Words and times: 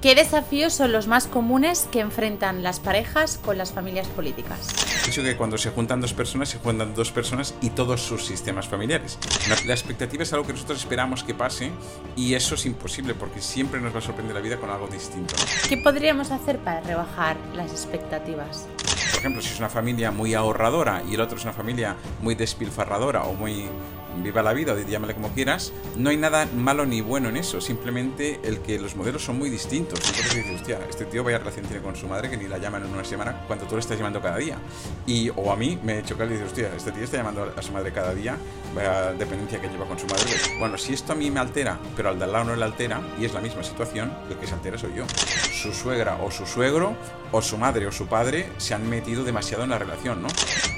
¿Qué 0.00 0.14
desafíos 0.14 0.74
son 0.74 0.92
los 0.92 1.08
más 1.08 1.26
comunes 1.26 1.88
que 1.90 1.98
enfrentan 1.98 2.62
las 2.62 2.78
parejas 2.78 3.40
con 3.44 3.58
las 3.58 3.72
familias 3.72 4.06
políticas? 4.06 4.68
Dicho 5.04 5.24
que 5.24 5.36
cuando 5.36 5.58
se 5.58 5.70
juntan 5.70 6.00
dos 6.00 6.14
personas, 6.14 6.50
se 6.50 6.58
juntan 6.58 6.94
dos 6.94 7.10
personas 7.10 7.52
y 7.60 7.70
todos 7.70 8.00
sus 8.00 8.24
sistemas 8.24 8.68
familiares. 8.68 9.18
La 9.66 9.74
expectativa 9.74 10.22
es 10.22 10.32
algo 10.32 10.46
que 10.46 10.52
nosotros 10.52 10.78
esperamos 10.78 11.24
que 11.24 11.34
pase 11.34 11.72
y 12.14 12.34
eso 12.34 12.54
es 12.54 12.64
imposible 12.66 13.14
porque 13.14 13.42
siempre 13.42 13.80
nos 13.80 13.92
va 13.92 13.98
a 13.98 14.02
sorprender 14.02 14.36
la 14.36 14.40
vida 14.40 14.58
con 14.58 14.70
algo 14.70 14.86
distinto. 14.86 15.34
¿Qué 15.68 15.76
podríamos 15.78 16.30
hacer 16.30 16.58
para 16.58 16.80
rebajar 16.80 17.36
las 17.56 17.72
expectativas? 17.72 18.68
Por 19.10 19.18
ejemplo, 19.18 19.42
si 19.42 19.48
es 19.48 19.58
una 19.58 19.68
familia 19.68 20.12
muy 20.12 20.32
ahorradora 20.32 21.02
y 21.10 21.14
el 21.14 21.20
otro 21.20 21.38
es 21.38 21.42
una 21.42 21.54
familia 21.54 21.96
muy 22.22 22.36
despilfarradora 22.36 23.24
o 23.24 23.34
muy 23.34 23.66
viva 24.22 24.42
la 24.42 24.52
vida 24.52 24.72
o 24.72 24.78
llámale 24.78 25.14
como 25.14 25.28
quieras, 25.30 25.72
no 25.96 26.10
hay 26.10 26.16
nada 26.16 26.46
malo 26.56 26.86
ni 26.86 27.00
bueno 27.00 27.28
en 27.28 27.36
eso, 27.36 27.60
simplemente 27.60 28.40
el 28.42 28.60
que 28.60 28.78
los 28.78 28.96
modelos 28.96 29.24
son 29.24 29.38
muy 29.38 29.50
distintos. 29.50 30.00
Entonces 30.00 30.34
dices, 30.34 30.60
hostia, 30.60 30.78
este 30.88 31.04
tío 31.04 31.24
vaya 31.24 31.38
relación 31.38 31.66
tiene 31.66 31.82
con 31.82 31.96
su 31.96 32.06
madre 32.08 32.30
que 32.30 32.36
ni 32.36 32.46
la 32.46 32.58
llaman 32.58 32.84
en 32.84 32.92
una 32.92 33.04
semana 33.04 33.44
cuando 33.46 33.66
tú 33.66 33.74
le 33.74 33.80
estás 33.80 33.96
llamando 33.96 34.20
cada 34.20 34.36
día. 34.36 34.58
Y, 35.06 35.30
o 35.30 35.52
a 35.52 35.56
mí 35.56 35.78
me 35.82 36.02
choca 36.04 36.24
y 36.24 36.28
dices, 36.28 36.46
hostia, 36.46 36.70
este 36.76 36.92
tío 36.92 37.04
está 37.04 37.18
llamando 37.18 37.52
a 37.56 37.62
su 37.62 37.72
madre 37.72 37.92
cada 37.92 38.14
día, 38.14 38.36
vaya 38.74 39.12
dependencia 39.12 39.60
que 39.60 39.68
lleva 39.68 39.86
con 39.86 39.98
su 39.98 40.06
madre. 40.06 40.30
Bueno, 40.58 40.78
si 40.78 40.94
esto 40.94 41.12
a 41.12 41.16
mí 41.16 41.30
me 41.30 41.40
altera, 41.40 41.78
pero 41.96 42.10
al 42.10 42.18
de 42.18 42.24
al 42.24 42.32
lado 42.32 42.44
no 42.44 42.56
le 42.56 42.64
altera, 42.64 43.00
y 43.18 43.24
es 43.24 43.34
la 43.34 43.40
misma 43.40 43.62
situación, 43.62 44.12
el 44.28 44.36
que 44.36 44.46
se 44.46 44.54
altera 44.54 44.78
soy 44.78 44.94
yo. 44.94 45.04
Su 45.52 45.72
suegra 45.72 46.18
o 46.22 46.30
su 46.30 46.46
suegro, 46.46 46.96
o 47.32 47.42
su 47.42 47.58
madre 47.58 47.86
o 47.86 47.92
su 47.92 48.06
padre 48.06 48.50
se 48.56 48.74
han 48.74 48.88
metido 48.88 49.24
demasiado 49.24 49.64
en 49.64 49.70
la 49.70 49.78
relación, 49.78 50.22
¿no? 50.22 50.28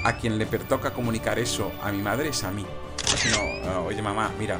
A 0.03 0.17
quien 0.17 0.37
le 0.37 0.45
pertoca 0.45 0.91
comunicar 0.91 1.39
eso 1.39 1.71
a 1.81 1.91
mi 1.91 2.01
madre 2.01 2.29
es 2.29 2.43
a 2.43 2.51
mí 2.51 2.65
sino, 3.21 3.37
ah, 3.69 3.81
oye 3.81 4.01
mamá, 4.01 4.31
mira, 4.39 4.59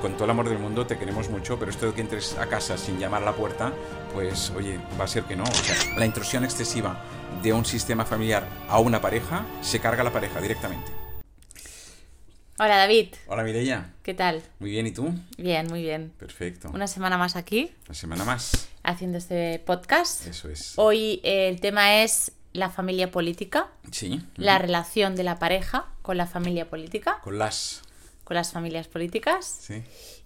con 0.00 0.14
todo 0.14 0.24
el 0.24 0.30
amor 0.30 0.48
del 0.48 0.58
mundo 0.58 0.86
te 0.86 0.96
queremos 0.96 1.28
mucho, 1.28 1.58
pero 1.58 1.70
esto 1.70 1.86
de 1.86 1.92
que 1.92 2.00
entres 2.00 2.38
a 2.38 2.46
casa 2.46 2.78
sin 2.78 2.98
llamar 2.98 3.22
a 3.22 3.26
la 3.26 3.32
puerta, 3.34 3.72
pues 4.14 4.50
oye, 4.56 4.80
va 4.98 5.04
a 5.04 5.08
ser 5.08 5.24
que 5.24 5.36
no. 5.36 5.44
la 5.96 6.06
intrusión 6.06 6.42
excesiva 6.42 7.02
de 7.42 7.52
un 7.52 7.66
sistema 7.66 8.06
familiar 8.06 8.48
a 8.68 8.78
una 8.78 9.02
pareja 9.02 9.44
se 9.60 9.78
carga 9.80 10.00
a 10.00 10.04
la 10.04 10.12
pareja 10.12 10.40
directamente. 10.40 10.90
Hola 12.58 12.78
David. 12.78 13.14
Hola 13.26 13.44
Mireia. 13.44 13.92
¿Qué 14.02 14.14
tal? 14.14 14.42
Muy 14.58 14.70
bien, 14.70 14.86
¿y 14.86 14.92
tú? 14.92 15.14
Bien, 15.36 15.66
muy 15.68 15.82
bien. 15.82 16.10
Perfecto. 16.18 16.70
Una 16.72 16.86
semana 16.86 17.18
más 17.18 17.36
aquí. 17.36 17.70
Una 17.86 17.94
semana 17.94 18.24
más. 18.24 18.68
Haciendo 18.82 19.18
este 19.18 19.62
podcast. 19.64 20.26
Eso 20.26 20.48
es. 20.48 20.72
Hoy 20.76 21.20
eh, 21.22 21.48
el 21.48 21.60
tema 21.60 22.02
es 22.02 22.32
la 22.54 22.70
familia 22.70 23.10
política. 23.10 23.68
Sí. 23.92 24.22
La 24.36 24.58
relación 24.58 25.14
de 25.14 25.24
la 25.24 25.38
pareja 25.38 25.86
con 26.02 26.16
la 26.16 26.26
familia 26.26 26.68
política. 26.68 27.18
Con 27.22 27.38
las 27.38 27.82
con 28.28 28.34
las 28.34 28.52
familias 28.52 28.88
políticas. 28.88 29.46
Sí. 29.62 29.82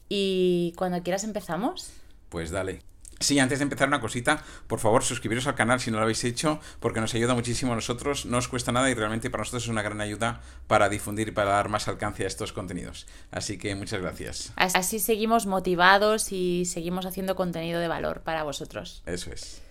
Y 0.09 0.75
cuando 0.77 1.01
quieras 1.05 1.23
empezamos. 1.23 1.93
Pues 2.31 2.51
dale. 2.51 2.81
Sí, 3.21 3.39
antes 3.39 3.61
de 3.61 3.63
empezar 3.63 3.87
una 3.87 4.01
cosita, 4.01 4.43
por 4.67 4.81
favor 4.81 5.05
suscribiros 5.05 5.47
al 5.47 5.55
canal 5.55 5.79
si 5.79 5.93
no 5.93 5.99
lo 5.99 6.03
habéis 6.03 6.25
hecho, 6.25 6.59
porque 6.81 7.01
nos 7.01 7.15
ayuda 7.15 7.35
muchísimo 7.35 7.71
a 7.73 7.77
nosotros, 7.77 8.27
no 8.27 8.39
os 8.39 8.49
cuesta 8.49 8.73
nada 8.73 8.91
y 8.91 8.95
realmente 8.95 9.31
para 9.31 9.43
nosotros 9.43 9.63
es 9.63 9.69
una 9.69 9.83
gran 9.83 10.01
ayuda 10.01 10.41
para 10.67 10.89
difundir 10.89 11.29
y 11.29 11.31
para 11.31 11.53
dar 11.53 11.69
más 11.69 11.87
alcance 11.87 12.25
a 12.25 12.27
estos 12.27 12.53
contenidos. 12.53 13.07
Así 13.31 13.57
que 13.57 13.77
muchas 13.77 14.01
gracias. 14.01 14.53
Así 14.57 14.99
seguimos 14.99 15.47
motivados 15.47 16.33
y 16.33 16.65
seguimos 16.65 17.07
haciendo 17.07 17.37
contenido 17.37 17.79
de 17.79 17.87
valor 17.87 18.23
para 18.23 18.43
vosotros. 18.43 19.05
Eso 19.07 19.31
es. 19.31 19.63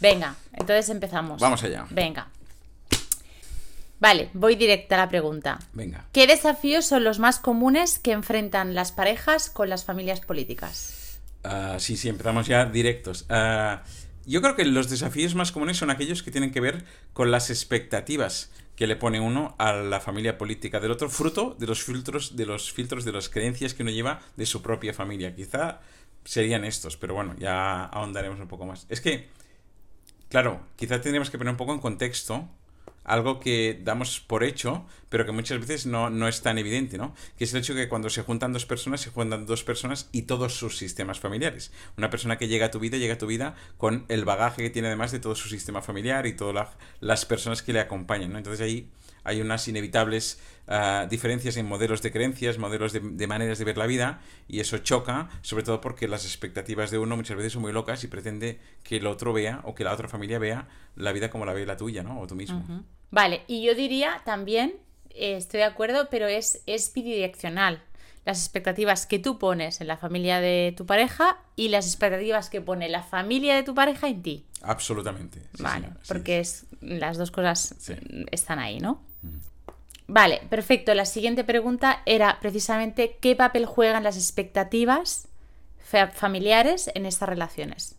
Venga, 0.00 0.34
entonces 0.54 0.88
empezamos. 0.88 1.40
Vamos 1.40 1.62
allá. 1.62 1.86
Venga. 1.90 2.26
Vale, 4.00 4.30
voy 4.32 4.56
directa 4.56 4.94
a 4.94 4.98
la 4.98 5.08
pregunta. 5.08 5.58
Venga. 5.74 6.06
¿Qué 6.12 6.26
desafíos 6.26 6.86
son 6.86 7.04
los 7.04 7.18
más 7.18 7.38
comunes 7.38 7.98
que 7.98 8.12
enfrentan 8.12 8.74
las 8.74 8.92
parejas 8.92 9.50
con 9.50 9.68
las 9.68 9.84
familias 9.84 10.20
políticas? 10.20 11.20
Ah, 11.44 11.76
sí, 11.78 11.96
sí, 11.96 12.08
empezamos 12.08 12.46
ya 12.46 12.64
directos. 12.64 13.26
Ah, 13.28 13.82
yo 14.24 14.40
creo 14.40 14.56
que 14.56 14.64
los 14.64 14.88
desafíos 14.88 15.34
más 15.34 15.52
comunes 15.52 15.76
son 15.76 15.90
aquellos 15.90 16.22
que 16.22 16.30
tienen 16.30 16.50
que 16.50 16.60
ver 16.60 16.84
con 17.12 17.30
las 17.30 17.50
expectativas 17.50 18.50
que 18.74 18.86
le 18.86 18.96
pone 18.96 19.20
uno 19.20 19.54
a 19.58 19.74
la 19.74 20.00
familia 20.00 20.38
política 20.38 20.80
del 20.80 20.92
otro, 20.92 21.10
fruto 21.10 21.54
de 21.58 21.66
los 21.66 21.82
filtros, 21.82 22.36
de 22.36 22.46
los 22.46 22.72
filtros, 22.72 23.04
de 23.04 23.12
las 23.12 23.28
creencias 23.28 23.74
que 23.74 23.82
uno 23.82 23.92
lleva 23.92 24.22
de 24.36 24.46
su 24.46 24.62
propia 24.62 24.94
familia. 24.94 25.34
Quizá 25.34 25.80
serían 26.24 26.64
estos, 26.64 26.96
pero 26.96 27.12
bueno, 27.12 27.36
ya 27.38 27.84
ahondaremos 27.84 28.40
un 28.40 28.48
poco 28.48 28.64
más. 28.64 28.86
Es 28.88 29.02
que, 29.02 29.28
claro, 30.30 30.60
quizá 30.76 30.98
tendríamos 31.02 31.28
que 31.28 31.36
poner 31.36 31.50
un 31.50 31.58
poco 31.58 31.74
en 31.74 31.80
contexto 31.80 32.48
algo 33.10 33.40
que 33.40 33.80
damos 33.82 34.20
por 34.20 34.44
hecho, 34.44 34.86
pero 35.08 35.26
que 35.26 35.32
muchas 35.32 35.58
veces 35.58 35.84
no, 35.84 36.10
no, 36.10 36.28
es 36.28 36.42
tan 36.42 36.58
evidente, 36.58 36.96
¿no? 36.96 37.12
Que 37.36 37.44
es 37.44 37.52
el 37.52 37.60
hecho 37.60 37.74
que 37.74 37.88
cuando 37.88 38.08
se 38.08 38.22
juntan 38.22 38.52
dos 38.52 38.66
personas, 38.66 39.00
se 39.00 39.10
juntan 39.10 39.46
dos 39.46 39.64
personas 39.64 40.08
y 40.12 40.22
todos 40.22 40.54
sus 40.54 40.78
sistemas 40.78 41.18
familiares. 41.18 41.72
Una 41.98 42.08
persona 42.08 42.38
que 42.38 42.46
llega 42.46 42.66
a 42.66 42.70
tu 42.70 42.78
vida, 42.78 42.98
llega 42.98 43.14
a 43.14 43.18
tu 43.18 43.26
vida 43.26 43.56
con 43.78 44.04
el 44.08 44.24
bagaje 44.24 44.62
que 44.62 44.70
tiene 44.70 44.88
además 44.88 45.10
de 45.10 45.18
todo 45.18 45.34
su 45.34 45.48
sistema 45.48 45.82
familiar 45.82 46.26
y 46.26 46.34
todas 46.34 46.68
las 47.00 47.26
personas 47.26 47.62
que 47.62 47.72
le 47.72 47.80
acompañan, 47.80 48.30
¿no? 48.32 48.38
Entonces 48.38 48.60
ahí 48.60 48.88
hay 49.24 49.40
unas 49.40 49.66
inevitables 49.68 50.40
ah, 50.68 51.06
diferencias 51.10 51.56
en 51.56 51.66
modelos 51.66 52.02
de 52.02 52.12
creencias, 52.12 52.58
modelos 52.58 52.92
de, 52.92 53.26
maneras 53.26 53.58
de 53.58 53.64
ver 53.64 53.76
la 53.76 53.86
vida, 53.86 54.20
y 54.48 54.60
eso 54.60 54.78
choca, 54.78 55.28
sobre 55.42 55.64
todo 55.64 55.80
porque 55.80 56.08
las 56.08 56.24
expectativas 56.24 56.90
de 56.90 56.98
uno 56.98 57.16
muchas 57.16 57.36
veces 57.36 57.52
son 57.52 57.62
muy 57.62 57.72
locas 57.72 58.04
y 58.04 58.06
pretende 58.06 58.60
que 58.82 58.96
el 58.96 59.06
otro 59.06 59.32
vea 59.32 59.60
o 59.64 59.74
que 59.74 59.84
la 59.84 59.92
otra 59.92 60.08
familia 60.08 60.38
vea 60.38 60.68
la 60.96 61.12
vida 61.12 61.30
como 61.30 61.44
la 61.44 61.52
ve 61.52 61.66
la 61.66 61.76
tuya, 61.76 62.02
¿no? 62.02 62.20
O 62.20 62.26
tú 62.26 62.34
mismo. 62.34 62.64
Vale, 63.10 63.42
y 63.46 63.62
yo 63.62 63.74
diría 63.74 64.22
también, 64.24 64.74
eh, 65.10 65.36
estoy 65.36 65.58
de 65.58 65.64
acuerdo, 65.64 66.08
pero 66.10 66.26
es, 66.26 66.62
es 66.66 66.92
bidireccional. 66.92 67.82
Las 68.24 68.40
expectativas 68.40 69.06
que 69.06 69.18
tú 69.18 69.38
pones 69.38 69.80
en 69.80 69.86
la 69.86 69.96
familia 69.96 70.40
de 70.40 70.74
tu 70.76 70.86
pareja 70.86 71.38
y 71.56 71.68
las 71.68 71.86
expectativas 71.86 72.50
que 72.50 72.60
pone 72.60 72.88
la 72.88 73.02
familia 73.02 73.54
de 73.56 73.62
tu 73.62 73.74
pareja 73.74 74.08
en 74.08 74.22
ti. 74.22 74.46
Absolutamente. 74.62 75.40
vale, 75.58 75.88
porque 76.06 76.40
es, 76.40 76.66
las 76.80 77.16
dos 77.16 77.30
cosas 77.30 77.74
están 78.30 78.58
ahí, 78.58 78.78
¿no? 78.78 79.02
Vale, 80.06 80.42
perfecto. 80.50 80.92
La 80.92 81.06
siguiente 81.06 81.44
pregunta 81.44 82.02
era 82.04 82.38
precisamente 82.40 83.16
qué 83.20 83.36
papel 83.36 83.64
juegan 83.64 84.02
las 84.02 84.16
expectativas 84.16 85.28
familiares 86.12 86.90
en 86.94 87.06
estas 87.06 87.28
relaciones. 87.28 87.96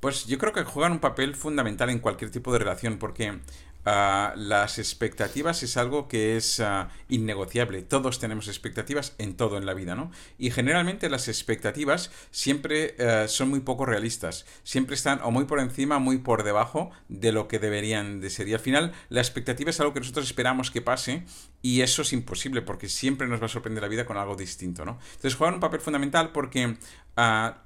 Pues 0.00 0.26
yo 0.26 0.38
creo 0.38 0.52
que 0.52 0.64
juegan 0.64 0.92
un 0.92 0.98
papel 0.98 1.34
fundamental 1.34 1.90
en 1.90 2.00
cualquier 2.00 2.30
tipo 2.30 2.52
de 2.52 2.58
relación, 2.58 2.98
porque 2.98 3.38
Ah, 3.84 4.34
las 4.36 4.78
expectativas 4.78 5.64
es 5.64 5.76
algo 5.76 6.06
que 6.06 6.36
es 6.36 6.60
ah, 6.60 6.88
innegociable. 7.08 7.82
Todos 7.82 8.20
tenemos 8.20 8.46
expectativas 8.46 9.14
en 9.18 9.36
todo 9.36 9.58
en 9.58 9.66
la 9.66 9.74
vida, 9.74 9.96
¿no? 9.96 10.12
Y 10.38 10.50
generalmente 10.50 11.10
las 11.10 11.26
expectativas 11.26 12.12
siempre 12.30 12.94
eh, 12.98 13.26
son 13.26 13.50
muy 13.50 13.60
poco 13.60 13.84
realistas. 13.84 14.46
Siempre 14.62 14.94
están 14.94 15.20
o 15.24 15.32
muy 15.32 15.46
por 15.46 15.58
encima 15.58 15.98
muy 15.98 16.18
por 16.18 16.44
debajo 16.44 16.90
de 17.08 17.32
lo 17.32 17.48
que 17.48 17.58
deberían 17.58 18.20
de 18.20 18.30
ser. 18.30 18.46
Y 18.46 18.54
al 18.54 18.60
final 18.60 18.92
la 19.08 19.20
expectativa 19.20 19.70
es 19.70 19.80
algo 19.80 19.92
que 19.92 20.00
nosotros 20.00 20.26
esperamos 20.26 20.70
que 20.70 20.80
pase 20.80 21.24
y 21.60 21.80
eso 21.80 22.02
es 22.02 22.12
imposible 22.12 22.62
porque 22.62 22.88
siempre 22.88 23.26
nos 23.26 23.40
va 23.40 23.46
a 23.46 23.48
sorprender 23.48 23.82
la 23.82 23.88
vida 23.88 24.06
con 24.06 24.16
algo 24.16 24.36
distinto, 24.36 24.84
¿no? 24.84 24.98
Entonces 25.14 25.34
juegan 25.34 25.54
un 25.54 25.60
papel 25.60 25.80
fundamental 25.80 26.30
porque 26.30 26.76
ah, 27.16 27.62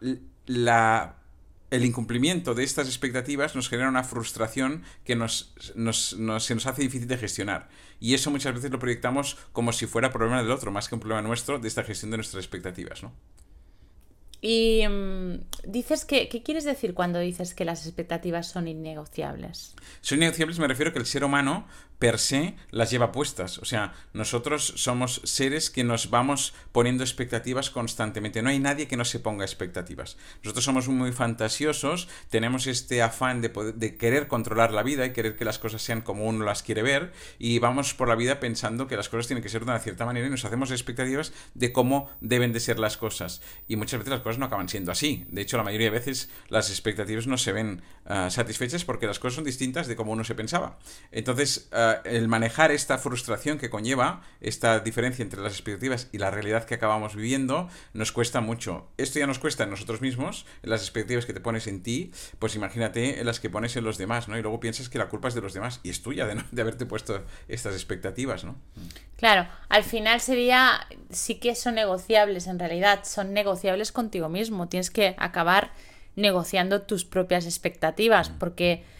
la 0.46 1.16
el 1.70 1.84
incumplimiento 1.84 2.54
de 2.54 2.64
estas 2.64 2.86
expectativas 2.86 3.54
nos 3.56 3.68
genera 3.68 3.88
una 3.88 4.04
frustración 4.04 4.82
que 5.04 5.16
nos, 5.16 5.54
nos, 5.74 6.16
se 6.38 6.54
nos 6.54 6.66
hace 6.66 6.82
difícil 6.82 7.08
de 7.08 7.18
gestionar. 7.18 7.68
Y 7.98 8.14
eso 8.14 8.30
muchas 8.30 8.54
veces 8.54 8.70
lo 8.70 8.78
proyectamos 8.78 9.36
como 9.52 9.72
si 9.72 9.86
fuera 9.86 10.12
problema 10.12 10.42
del 10.42 10.50
otro, 10.50 10.70
más 10.70 10.88
que 10.88 10.94
un 10.94 11.00
problema 11.00 11.22
nuestro 11.22 11.58
de 11.58 11.68
esta 11.68 11.82
gestión 11.82 12.10
de 12.10 12.18
nuestras 12.18 12.44
expectativas, 12.44 13.02
¿no? 13.02 13.12
Y 14.40 14.86
mm, 14.86 15.40
dices 15.66 16.04
que, 16.04 16.28
¿qué 16.28 16.42
quieres 16.42 16.64
decir 16.64 16.94
cuando 16.94 17.18
dices 17.18 17.54
que 17.54 17.64
las 17.64 17.86
expectativas 17.86 18.46
son 18.46 18.68
innegociables? 18.68 19.74
Son 20.02 20.18
innegociables, 20.18 20.58
me 20.58 20.68
refiero 20.68 20.92
que 20.92 20.98
el 20.98 21.06
ser 21.06 21.24
humano 21.24 21.66
per 21.98 22.18
se 22.18 22.56
las 22.70 22.90
lleva 22.90 23.12
puestas. 23.12 23.58
O 23.58 23.64
sea, 23.64 23.94
nosotros 24.12 24.74
somos 24.76 25.20
seres 25.24 25.70
que 25.70 25.84
nos 25.84 26.10
vamos 26.10 26.54
poniendo 26.72 27.04
expectativas 27.04 27.70
constantemente. 27.70 28.42
No 28.42 28.50
hay 28.50 28.58
nadie 28.58 28.86
que 28.86 28.96
no 28.96 29.04
se 29.04 29.20
ponga 29.20 29.44
expectativas. 29.44 30.16
Nosotros 30.42 30.64
somos 30.64 30.88
muy 30.88 31.12
fantasiosos, 31.12 32.08
tenemos 32.30 32.66
este 32.66 33.02
afán 33.02 33.40
de, 33.40 33.48
de 33.74 33.96
querer 33.96 34.28
controlar 34.28 34.72
la 34.72 34.82
vida 34.82 35.06
y 35.06 35.12
querer 35.12 35.36
que 35.36 35.44
las 35.44 35.58
cosas 35.58 35.82
sean 35.82 36.02
como 36.02 36.24
uno 36.24 36.44
las 36.44 36.62
quiere 36.62 36.82
ver 36.82 37.12
y 37.38 37.58
vamos 37.58 37.94
por 37.94 38.08
la 38.08 38.14
vida 38.14 38.40
pensando 38.40 38.86
que 38.86 38.96
las 38.96 39.08
cosas 39.08 39.26
tienen 39.26 39.42
que 39.42 39.48
ser 39.48 39.64
de 39.64 39.70
una 39.70 39.80
cierta 39.80 40.04
manera 40.04 40.26
y 40.26 40.30
nos 40.30 40.44
hacemos 40.44 40.70
expectativas 40.70 41.32
de 41.54 41.72
cómo 41.72 42.10
deben 42.20 42.52
de 42.52 42.60
ser 42.60 42.78
las 42.78 42.96
cosas. 42.96 43.40
Y 43.68 43.76
muchas 43.76 43.98
veces 43.98 44.10
las 44.10 44.20
cosas 44.20 44.38
no 44.38 44.46
acaban 44.46 44.68
siendo 44.68 44.92
así. 44.92 45.26
De 45.30 45.42
hecho, 45.42 45.56
la 45.56 45.62
mayoría 45.62 45.86
de 45.86 45.98
veces 45.98 46.30
las 46.48 46.70
expectativas 46.70 47.26
no 47.26 47.38
se 47.38 47.52
ven 47.52 47.82
ah, 48.04 48.30
satisfechas 48.30 48.84
porque 48.84 49.06
las 49.06 49.18
cosas 49.18 49.36
son 49.36 49.44
distintas 49.44 49.86
de 49.86 49.96
cómo 49.96 50.12
uno 50.12 50.24
se 50.24 50.34
pensaba. 50.34 50.78
Entonces, 51.10 51.68
el 52.04 52.28
manejar 52.28 52.70
esta 52.70 52.98
frustración 52.98 53.58
que 53.58 53.70
conlleva, 53.70 54.22
esta 54.40 54.80
diferencia 54.80 55.22
entre 55.22 55.40
las 55.40 55.52
expectativas 55.52 56.08
y 56.12 56.18
la 56.18 56.30
realidad 56.30 56.64
que 56.64 56.74
acabamos 56.74 57.16
viviendo, 57.16 57.68
nos 57.92 58.12
cuesta 58.12 58.40
mucho. 58.40 58.88
Esto 58.96 59.18
ya 59.18 59.26
nos 59.26 59.38
cuesta 59.38 59.64
en 59.64 59.70
nosotros 59.70 60.00
mismos, 60.00 60.46
en 60.62 60.70
las 60.70 60.82
expectativas 60.82 61.26
que 61.26 61.32
te 61.32 61.40
pones 61.40 61.66
en 61.66 61.82
ti, 61.82 62.12
pues 62.38 62.54
imagínate 62.54 63.20
en 63.20 63.26
las 63.26 63.40
que 63.40 63.50
pones 63.50 63.76
en 63.76 63.84
los 63.84 63.98
demás, 63.98 64.28
¿no? 64.28 64.38
Y 64.38 64.42
luego 64.42 64.60
piensas 64.60 64.88
que 64.88 64.98
la 64.98 65.08
culpa 65.08 65.28
es 65.28 65.34
de 65.34 65.40
los 65.40 65.54
demás 65.54 65.80
y 65.82 65.90
es 65.90 66.02
tuya 66.02 66.26
de, 66.26 66.42
de 66.50 66.62
haberte 66.62 66.86
puesto 66.86 67.24
estas 67.48 67.74
expectativas, 67.74 68.44
¿no? 68.44 68.56
Claro, 69.16 69.48
al 69.68 69.84
final 69.84 70.20
sería, 70.20 70.86
sí 71.10 71.36
que 71.36 71.54
son 71.54 71.74
negociables 71.74 72.46
en 72.46 72.58
realidad, 72.58 73.00
son 73.04 73.32
negociables 73.32 73.92
contigo 73.92 74.28
mismo, 74.28 74.68
tienes 74.68 74.90
que 74.90 75.14
acabar 75.18 75.72
negociando 76.16 76.82
tus 76.82 77.04
propias 77.04 77.44
expectativas, 77.44 78.30
porque 78.30 78.82
mm, 78.82 78.95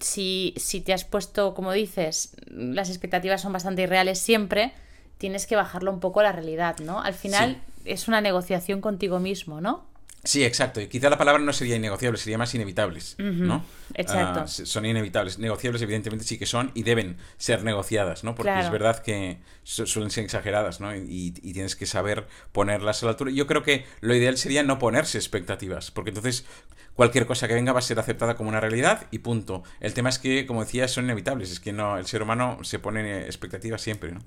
si, 0.00 0.54
si 0.56 0.80
te 0.80 0.92
has 0.92 1.04
puesto, 1.04 1.54
como 1.54 1.72
dices, 1.72 2.36
las 2.46 2.88
expectativas 2.88 3.42
son 3.42 3.52
bastante 3.52 3.82
irreales 3.82 4.18
siempre, 4.18 4.72
tienes 5.18 5.46
que 5.46 5.56
bajarlo 5.56 5.92
un 5.92 6.00
poco 6.00 6.20
a 6.20 6.24
la 6.24 6.32
realidad, 6.32 6.78
¿no? 6.78 7.00
Al 7.00 7.14
final 7.14 7.60
es 7.84 8.08
una 8.08 8.20
negociación 8.20 8.80
contigo 8.80 9.18
mismo, 9.20 9.60
¿no? 9.60 9.84
Sí, 10.24 10.42
exacto. 10.42 10.80
Y 10.80 10.88
quizá 10.88 11.10
la 11.10 11.18
palabra 11.18 11.42
no 11.42 11.52
sería 11.52 11.76
innegociable, 11.76 12.18
sería 12.18 12.38
más 12.38 12.54
inevitables, 12.54 13.16
¿no? 13.18 13.64
Exacto. 13.92 14.40
Ah, 14.40 14.46
son 14.46 14.86
inevitables. 14.86 15.38
Negociables, 15.38 15.82
evidentemente, 15.82 16.24
sí 16.24 16.38
que 16.38 16.46
son 16.46 16.70
y 16.72 16.82
deben 16.82 17.18
ser 17.36 17.62
negociadas, 17.62 18.24
¿no? 18.24 18.34
Porque 18.34 18.58
es 18.58 18.70
verdad 18.70 19.02
que 19.02 19.38
suelen 19.64 20.10
ser 20.10 20.24
exageradas, 20.24 20.80
¿no? 20.80 20.96
Y, 20.96 21.32
tienes 21.32 21.76
que 21.76 21.84
saber 21.84 22.26
ponerlas 22.52 23.02
a 23.02 23.06
la 23.06 23.10
altura. 23.12 23.30
Yo 23.32 23.46
creo 23.46 23.62
que 23.62 23.84
lo 24.00 24.14
ideal 24.14 24.38
sería 24.38 24.62
no 24.62 24.78
ponerse 24.78 25.18
expectativas, 25.18 25.90
porque 25.90 26.10
entonces 26.10 26.46
cualquier 26.94 27.26
cosa 27.26 27.46
que 27.46 27.54
venga 27.54 27.72
va 27.72 27.80
a 27.80 27.82
ser 27.82 27.98
aceptada 27.98 28.34
como 28.34 28.48
una 28.48 28.60
realidad 28.60 29.06
y 29.10 29.18
punto. 29.18 29.62
El 29.80 29.92
tema 29.92 30.08
es 30.08 30.18
que, 30.18 30.46
como 30.46 30.64
decía, 30.64 30.88
son 30.88 31.04
inevitables. 31.04 31.52
Es 31.52 31.60
que 31.60 31.74
no, 31.74 31.98
el 31.98 32.06
ser 32.06 32.22
humano 32.22 32.58
se 32.62 32.78
pone 32.78 33.26
expectativas 33.26 33.82
siempre, 33.82 34.12
¿no? 34.12 34.20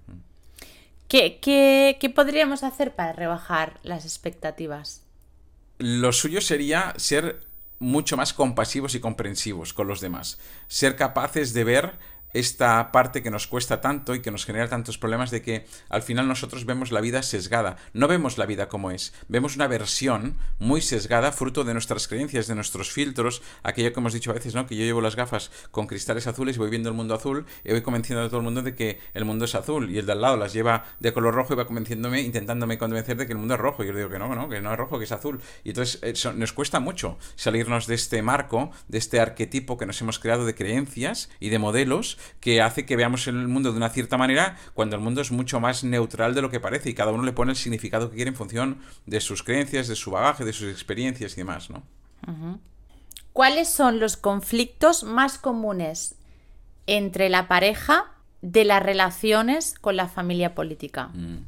¿Qué, 1.08 1.40
qué, 1.42 1.98
qué 2.00 2.10
podríamos 2.10 2.64
hacer 2.64 2.94
para 2.94 3.14
rebajar 3.14 3.80
las 3.82 4.06
expectativas? 4.06 5.07
Lo 5.78 6.12
suyo 6.12 6.42
sería 6.42 6.94
ser 6.98 7.48
mucho 7.80 8.18
más 8.18 8.34
compasivos 8.34 8.96
y 8.96 9.00
comprensivos 9.00 9.74
con 9.74 9.88
los 9.88 10.02
demás. 10.02 10.40
Ser 10.68 10.96
capaces 10.96 11.54
de 11.54 11.64
ver 11.64 12.00
esta 12.40 12.92
parte 12.92 13.24
que 13.24 13.32
nos 13.32 13.48
cuesta 13.48 13.82
tanto 13.82 14.16
y 14.16 14.22
que 14.22 14.32
nos 14.32 14.46
genera 14.46 14.68
tantos 14.68 14.98
problemas 14.98 15.32
de 15.32 15.42
que 15.42 15.66
al 15.90 16.02
final 16.02 16.28
nosotros 16.28 16.66
vemos 16.66 16.92
la 16.92 17.02
vida 17.02 17.24
sesgada, 17.24 17.78
no 17.94 18.08
vemos 18.08 18.38
la 18.38 18.46
vida 18.46 18.68
como 18.68 18.92
es, 18.92 19.14
vemos 19.28 19.56
una 19.56 19.68
versión 19.68 20.36
muy 20.60 20.82
sesgada 20.82 21.32
fruto 21.32 21.64
de 21.64 21.74
nuestras 21.74 22.08
creencias, 22.08 22.48
de 22.48 22.56
nuestros 22.56 22.92
filtros, 22.92 23.42
aquello 23.64 23.94
que 23.94 24.00
hemos 24.00 24.14
dicho 24.14 24.32
a 24.32 24.34
veces, 24.34 24.56
¿no? 24.56 24.68
Que 24.68 24.76
yo 24.76 24.84
llevo 24.84 25.02
las 25.02 25.16
gafas 25.16 25.52
con 25.72 25.88
cristales 25.88 26.28
azules 26.28 26.56
y 26.56 26.60
voy 26.60 26.70
viendo 26.70 26.90
el 26.90 26.96
mundo 26.96 27.16
azul 27.16 27.46
y 27.64 27.72
voy 27.72 27.82
convenciendo 27.82 28.24
a 28.24 28.28
todo 28.28 28.38
el 28.38 28.44
mundo 28.44 28.62
de 28.62 28.76
que 28.76 29.00
el 29.14 29.26
mundo 29.26 29.46
es 29.46 29.56
azul 29.56 29.90
y 29.90 29.98
el 29.98 30.06
de 30.06 30.12
al 30.12 30.22
lado 30.22 30.38
las 30.38 30.54
lleva 30.54 30.86
de 31.00 31.14
color 31.14 31.34
rojo 31.34 31.54
y 31.54 31.58
va 31.58 31.66
convenciéndome, 31.66 32.22
intentándome 32.22 32.78
convencer 32.78 33.18
de 33.18 33.26
que 33.26 33.34
el 33.34 33.40
mundo 33.40 33.56
es 33.56 33.60
rojo 33.60 33.84
y 33.84 33.88
yo 33.88 33.94
digo 33.94 34.10
que 34.10 34.20
no, 34.20 34.34
no, 34.34 34.50
que 34.50 34.62
no 34.62 34.72
es 34.72 34.78
rojo, 34.78 34.98
que 34.98 35.06
es 35.06 35.12
azul. 35.12 35.42
Y 35.64 35.70
entonces 35.70 36.00
eso, 36.04 36.34
nos 36.34 36.54
cuesta 36.54 36.80
mucho 36.80 37.18
salirnos 37.36 37.88
de 37.88 37.96
este 37.96 38.22
marco, 38.22 38.72
de 38.88 38.98
este 38.98 39.20
arquetipo 39.20 39.78
que 39.78 39.86
nos 39.86 40.02
hemos 40.02 40.20
creado 40.20 40.46
de 40.46 40.56
creencias 40.56 41.30
y 41.40 41.50
de 41.50 41.60
modelos 41.60 42.18
que 42.40 42.62
hace 42.62 42.86
que 42.86 42.96
veamos 42.96 43.28
el 43.28 43.48
mundo 43.48 43.72
de 43.72 43.78
una 43.78 43.90
cierta 43.90 44.18
manera 44.18 44.58
cuando 44.74 44.96
el 44.96 45.02
mundo 45.02 45.22
es 45.22 45.32
mucho 45.32 45.60
más 45.60 45.84
neutral 45.84 46.36
de 46.36 46.42
lo 46.42 46.50
que 46.50 46.60
parece 46.60 46.90
y 46.90 46.94
cada 46.94 47.12
uno 47.12 47.24
le 47.24 47.34
pone 47.34 47.52
el 47.52 47.58
significado 47.58 48.10
que 48.10 48.16
quiere 48.16 48.30
en 48.30 48.36
función 48.36 48.80
de 49.06 49.22
sus 49.22 49.44
creencias, 49.44 49.88
de 49.88 49.96
su 49.96 50.12
bagaje, 50.12 50.46
de 50.46 50.54
sus 50.54 50.72
experiencias 50.72 51.34
y 51.34 51.38
demás, 51.38 51.70
¿no? 51.70 51.84
¿Cuáles 53.34 53.70
son 53.70 54.00
los 54.00 54.18
conflictos 54.18 55.04
más 55.04 55.38
comunes 55.38 56.16
entre 56.88 57.30
la 57.30 57.48
pareja 57.48 58.12
de 58.42 58.66
las 58.66 58.82
relaciones 58.82 59.76
con 59.80 59.96
la 59.96 60.08
familia 60.08 60.56
política? 60.56 61.10
Mm. 61.14 61.46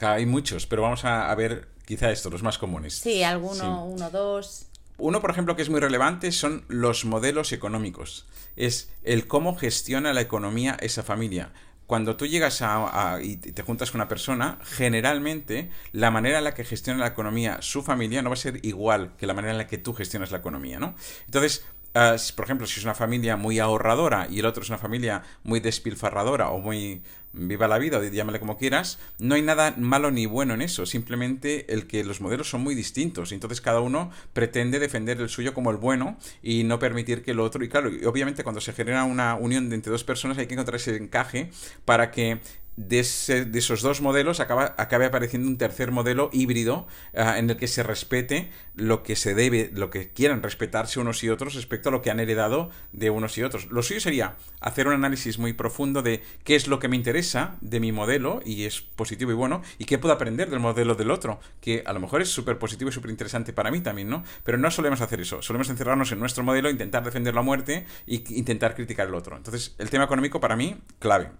Hay 0.00 0.24
muchos, 0.24 0.66
pero 0.66 0.82
vamos 0.82 1.04
a, 1.04 1.34
ver 1.34 1.68
quizá 1.84 2.10
estos, 2.10 2.32
los 2.32 2.42
más 2.42 2.56
comunes. 2.56 2.94
Sí, 2.94 3.22
alguno, 3.22 3.84
uno, 3.84 4.10
dos. 4.10 4.69
Uno, 5.00 5.20
por 5.20 5.30
ejemplo, 5.30 5.56
que 5.56 5.62
es 5.62 5.70
muy 5.70 5.80
relevante 5.80 6.30
son 6.30 6.64
los 6.68 7.04
modelos 7.04 7.52
económicos. 7.52 8.26
Es 8.56 8.92
el 9.02 9.26
cómo 9.26 9.56
gestiona 9.56 10.12
la 10.12 10.20
economía 10.20 10.76
esa 10.80 11.02
familia. 11.02 11.52
Cuando 11.86 12.16
tú 12.16 12.26
llegas 12.26 12.62
a, 12.62 13.18
y 13.20 13.36
te 13.36 13.62
juntas 13.62 13.90
con 13.90 14.00
una 14.00 14.08
persona, 14.08 14.58
generalmente 14.62 15.70
la 15.90 16.12
manera 16.12 16.38
en 16.38 16.44
la 16.44 16.54
que 16.54 16.64
gestiona 16.64 17.00
la 17.00 17.08
economía 17.08 17.58
su 17.62 17.82
familia 17.82 18.22
no 18.22 18.30
va 18.30 18.34
a 18.34 18.36
ser 18.36 18.64
igual 18.64 19.16
que 19.16 19.26
la 19.26 19.34
manera 19.34 19.52
en 19.52 19.58
la 19.58 19.66
que 19.66 19.78
tú 19.78 19.92
gestionas 19.92 20.30
la 20.30 20.38
economía, 20.38 20.78
¿no? 20.78 20.94
Entonces, 21.24 21.64
ah, 21.94 22.14
por 22.36 22.44
ejemplo, 22.44 22.68
si 22.68 22.78
es 22.78 22.84
una 22.84 22.94
familia 22.94 23.36
muy 23.36 23.58
ahorradora 23.58 24.28
y 24.30 24.38
el 24.38 24.46
otro 24.46 24.62
es 24.62 24.68
una 24.68 24.78
familia 24.78 25.22
muy 25.42 25.58
despilfarradora 25.58 26.50
o 26.50 26.60
muy 26.60 27.02
viva 27.32 27.68
la 27.68 27.78
vida, 27.78 28.02
llámale 28.08 28.40
como 28.40 28.58
quieras, 28.58 28.98
no 29.18 29.34
hay 29.34 29.42
nada 29.42 29.74
malo 29.76 30.10
ni 30.10 30.26
bueno 30.26 30.54
en 30.54 30.62
eso, 30.62 30.86
simplemente 30.86 31.72
el 31.72 31.86
que 31.86 32.04
los 32.04 32.20
modelos 32.20 32.50
son 32.50 32.62
muy 32.62 32.74
distintos, 32.74 33.32
entonces 33.32 33.60
cada 33.60 33.80
uno 33.80 34.10
pretende 34.32 34.78
defender 34.78 35.20
el 35.20 35.28
suyo 35.28 35.54
como 35.54 35.70
el 35.70 35.76
bueno 35.76 36.18
y 36.42 36.64
no 36.64 36.78
permitir 36.78 37.22
que 37.22 37.30
el 37.30 37.40
otro, 37.40 37.64
y 37.64 37.68
claro, 37.68 37.90
obviamente 38.06 38.42
cuando 38.42 38.60
se 38.60 38.72
genera 38.72 39.04
una 39.04 39.34
unión 39.36 39.68
de 39.68 39.76
entre 39.76 39.92
dos 39.92 40.04
personas 40.04 40.38
hay 40.38 40.46
que 40.46 40.54
encontrar 40.54 40.76
ese 40.76 40.96
encaje 40.96 41.50
para 41.84 42.10
que 42.10 42.40
de, 42.80 43.00
esos 43.00 43.82
dos 43.82 44.00
modelos 44.00 44.40
acaba, 44.40 44.74
acabe 44.78 45.04
apareciendo 45.04 45.48
un 45.48 45.58
tercer 45.58 45.90
modelo 45.90 46.30
híbrido 46.32 46.86
ah, 47.14 47.38
en 47.38 47.50
el 47.50 47.56
que 47.56 47.68
se 47.68 47.82
respete 47.82 48.50
lo 48.74 49.02
que 49.02 49.16
se 49.16 49.34
debe, 49.34 49.70
lo 49.74 49.90
que 49.90 50.08
quieran 50.08 50.42
respetarse 50.42 50.98
unos 50.98 51.22
y 51.22 51.28
otros 51.28 51.54
respecto 51.54 51.90
a 51.90 51.92
lo 51.92 52.00
que 52.00 52.10
han 52.10 52.20
heredado 52.20 52.70
de 52.92 53.10
unos 53.10 53.36
y 53.36 53.42
otros. 53.42 53.66
Lo 53.66 53.82
suyo 53.82 54.00
sería 54.00 54.36
hacer 54.60 54.88
un 54.88 54.94
análisis 54.94 55.38
muy 55.38 55.52
profundo 55.52 56.00
de 56.00 56.22
qué 56.42 56.56
es 56.56 56.68
lo 56.68 56.78
que 56.78 56.88
me 56.88 56.96
interesa 56.96 57.56
de 57.60 57.80
mi 57.80 57.92
modelo 57.92 58.40
y 58.46 58.64
es 58.64 58.80
positivo 58.80 59.30
y 59.30 59.34
bueno, 59.34 59.60
y 59.76 59.84
qué 59.84 59.98
puedo 59.98 60.14
aprender 60.14 60.48
del 60.48 60.60
modelo 60.60 60.94
del 60.94 61.10
otro, 61.10 61.38
que 61.60 61.82
a 61.84 61.92
lo 61.92 62.00
mejor 62.00 62.22
es 62.22 62.30
súper 62.30 62.58
positivo 62.58 62.88
y 62.88 62.94
súper 62.94 63.10
interesante 63.10 63.52
para 63.52 63.70
mí 63.70 63.80
también, 63.80 64.08
¿no? 64.08 64.24
Pero 64.42 64.56
no 64.56 64.70
solemos 64.70 65.02
hacer 65.02 65.20
eso, 65.20 65.42
solemos 65.42 65.68
encerrarnos 65.68 66.12
en 66.12 66.18
nuestro 66.18 66.44
modelo, 66.44 66.70
intentar 66.70 67.04
defender 67.04 67.34
la 67.34 67.42
muerte 67.42 67.84
e 68.06 68.24
intentar 68.30 68.74
criticar 68.74 69.08
el 69.08 69.14
otro. 69.14 69.36
Entonces, 69.36 69.74
el 69.76 69.90
tema 69.90 70.04
económico 70.04 70.40
para 70.40 70.56
mí, 70.56 70.76
clave. 70.98 71.30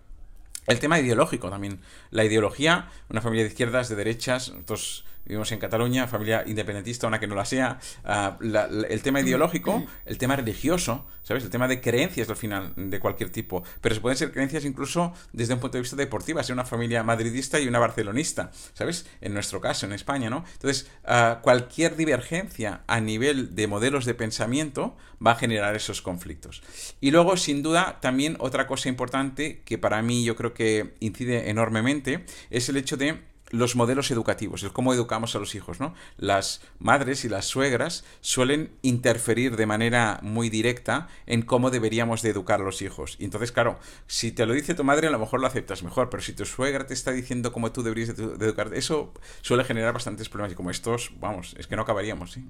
El 0.66 0.78
tema 0.78 0.98
ideológico 1.00 1.50
también. 1.50 1.80
La 2.10 2.24
ideología, 2.24 2.88
una 3.08 3.20
familia 3.20 3.44
de 3.44 3.50
izquierdas, 3.50 3.88
de 3.88 3.96
derechas, 3.96 4.50
nosotros 4.50 5.04
vivimos 5.30 5.52
en 5.52 5.60
Cataluña, 5.60 6.08
familia 6.08 6.42
independentista, 6.44 7.06
una 7.06 7.20
que 7.20 7.28
no 7.28 7.36
la 7.36 7.44
sea, 7.44 7.78
ah, 8.04 8.36
el 8.40 9.00
tema 9.00 9.20
ideológico, 9.20 9.86
el 10.04 10.18
tema 10.18 10.34
religioso, 10.34 11.06
¿sabes? 11.22 11.44
El 11.44 11.50
tema 11.50 11.68
de 11.68 11.80
creencias 11.80 12.28
al 12.28 12.34
final, 12.34 12.72
de 12.76 12.98
cualquier 12.98 13.30
tipo. 13.30 13.62
Pero 13.80 13.94
se 13.94 14.00
pueden 14.00 14.18
ser 14.18 14.32
creencias 14.32 14.64
incluso 14.64 15.12
desde 15.32 15.54
un 15.54 15.60
punto 15.60 15.78
de 15.78 15.82
vista 15.82 15.94
deportivo, 15.94 16.42
ser 16.42 16.54
una 16.54 16.64
familia 16.64 17.04
madridista 17.04 17.60
y 17.60 17.68
una 17.68 17.78
barcelonista, 17.78 18.50
¿sabes? 18.74 19.06
En 19.20 19.32
nuestro 19.32 19.60
caso, 19.60 19.86
en 19.86 19.92
España, 19.92 20.30
¿no? 20.30 20.44
Entonces, 20.54 20.90
ah, 21.04 21.38
cualquier 21.42 21.94
divergencia 21.94 22.82
a 22.88 23.00
nivel 23.00 23.54
de 23.54 23.68
modelos 23.68 24.06
de 24.06 24.14
pensamiento 24.14 24.96
va 25.24 25.32
a 25.32 25.36
generar 25.36 25.76
esos 25.76 26.02
conflictos. 26.02 26.60
Y 27.00 27.12
luego, 27.12 27.36
sin 27.36 27.62
duda, 27.62 27.98
también 28.00 28.36
otra 28.40 28.66
cosa 28.66 28.88
importante 28.88 29.62
que 29.64 29.78
para 29.78 30.02
mí 30.02 30.24
yo 30.24 30.34
creo 30.34 30.54
que 30.54 30.94
incide 30.98 31.50
enormemente 31.50 32.24
es 32.50 32.68
el 32.68 32.76
hecho 32.76 32.96
de 32.96 33.29
los 33.50 33.76
modelos 33.76 34.10
educativos, 34.10 34.62
el 34.62 34.72
cómo 34.72 34.94
educamos 34.94 35.34
a 35.34 35.38
los 35.38 35.54
hijos, 35.54 35.80
¿no? 35.80 35.94
Las 36.16 36.62
madres 36.78 37.24
y 37.24 37.28
las 37.28 37.46
suegras 37.46 38.04
suelen 38.20 38.72
interferir 38.82 39.56
de 39.56 39.66
manera 39.66 40.20
muy 40.22 40.50
directa 40.50 41.08
en 41.26 41.42
cómo 41.42 41.70
deberíamos 41.70 42.22
de 42.22 42.30
educar 42.30 42.60
a 42.60 42.64
los 42.64 42.80
hijos. 42.82 43.16
Y 43.18 43.24
entonces, 43.24 43.52
claro, 43.52 43.78
si 44.06 44.32
te 44.32 44.46
lo 44.46 44.54
dice 44.54 44.74
tu 44.74 44.84
madre, 44.84 45.08
a 45.08 45.10
lo 45.10 45.18
mejor 45.18 45.40
lo 45.40 45.46
aceptas 45.46 45.82
mejor, 45.82 46.10
pero 46.10 46.22
si 46.22 46.32
tu 46.32 46.44
suegra 46.44 46.86
te 46.86 46.94
está 46.94 47.12
diciendo 47.12 47.52
cómo 47.52 47.72
tú 47.72 47.82
deberías 47.82 48.16
de, 48.16 48.24
educar, 48.24 48.72
eso 48.74 49.12
suele 49.42 49.64
generar 49.64 49.92
bastantes 49.92 50.28
problemas. 50.28 50.52
Y 50.52 50.56
como 50.56 50.70
estos, 50.70 51.12
vamos, 51.18 51.54
es 51.58 51.66
que 51.66 51.76
no 51.76 51.82
acabaríamos, 51.82 52.32
¿sí? 52.32 52.44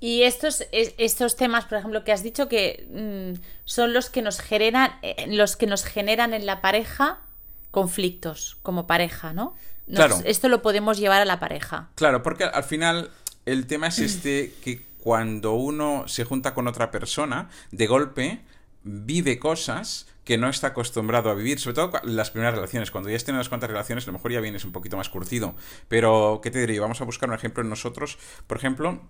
Y 0.00 0.22
estos, 0.22 0.64
estos 0.72 1.36
temas, 1.36 1.64
por 1.64 1.78
ejemplo, 1.78 2.04
que 2.04 2.12
has 2.12 2.22
dicho 2.22 2.48
que 2.48 2.86
mm, 2.90 3.40
son 3.64 3.92
los 3.92 4.10
que 4.10 4.20
nos 4.20 4.40
generan, 4.40 4.98
eh, 5.02 5.26
los 5.28 5.56
que 5.56 5.66
nos 5.66 5.84
generan 5.84 6.34
en 6.34 6.44
la 6.44 6.60
pareja 6.60 7.20
conflictos 7.76 8.56
como 8.62 8.86
pareja, 8.86 9.34
¿no? 9.34 9.54
claro. 9.86 10.18
Esto 10.24 10.48
lo 10.48 10.62
podemos 10.62 10.96
llevar 10.96 11.20
a 11.20 11.26
la 11.26 11.38
pareja. 11.38 11.90
Claro, 11.94 12.22
porque 12.22 12.44
al 12.44 12.64
final 12.64 13.10
el 13.44 13.66
tema 13.66 13.88
es 13.88 13.98
este 13.98 14.54
que 14.62 14.80
cuando 14.98 15.52
uno 15.52 16.08
se 16.08 16.24
junta 16.24 16.54
con 16.54 16.68
otra 16.68 16.90
persona, 16.90 17.50
de 17.72 17.86
golpe 17.86 18.40
vive 18.82 19.38
cosas 19.38 20.06
que 20.24 20.38
no 20.38 20.48
está 20.48 20.68
acostumbrado 20.68 21.28
a 21.28 21.34
vivir, 21.34 21.60
sobre 21.60 21.74
todo 21.74 21.92
las 22.04 22.30
primeras 22.30 22.54
relaciones. 22.54 22.90
Cuando 22.90 23.10
ya 23.10 23.16
estén 23.16 23.34
unas 23.34 23.50
cuantas 23.50 23.68
relaciones, 23.68 24.04
a 24.04 24.06
lo 24.06 24.14
mejor 24.14 24.32
ya 24.32 24.40
vienes 24.40 24.64
un 24.64 24.72
poquito 24.72 24.96
más 24.96 25.10
curtido. 25.10 25.54
Pero, 25.88 26.40
¿qué 26.42 26.50
te 26.50 26.60
diría? 26.60 26.80
Vamos 26.80 27.02
a 27.02 27.04
buscar 27.04 27.28
un 27.28 27.34
ejemplo 27.34 27.62
en 27.62 27.68
nosotros. 27.68 28.16
Por 28.46 28.56
ejemplo, 28.56 29.02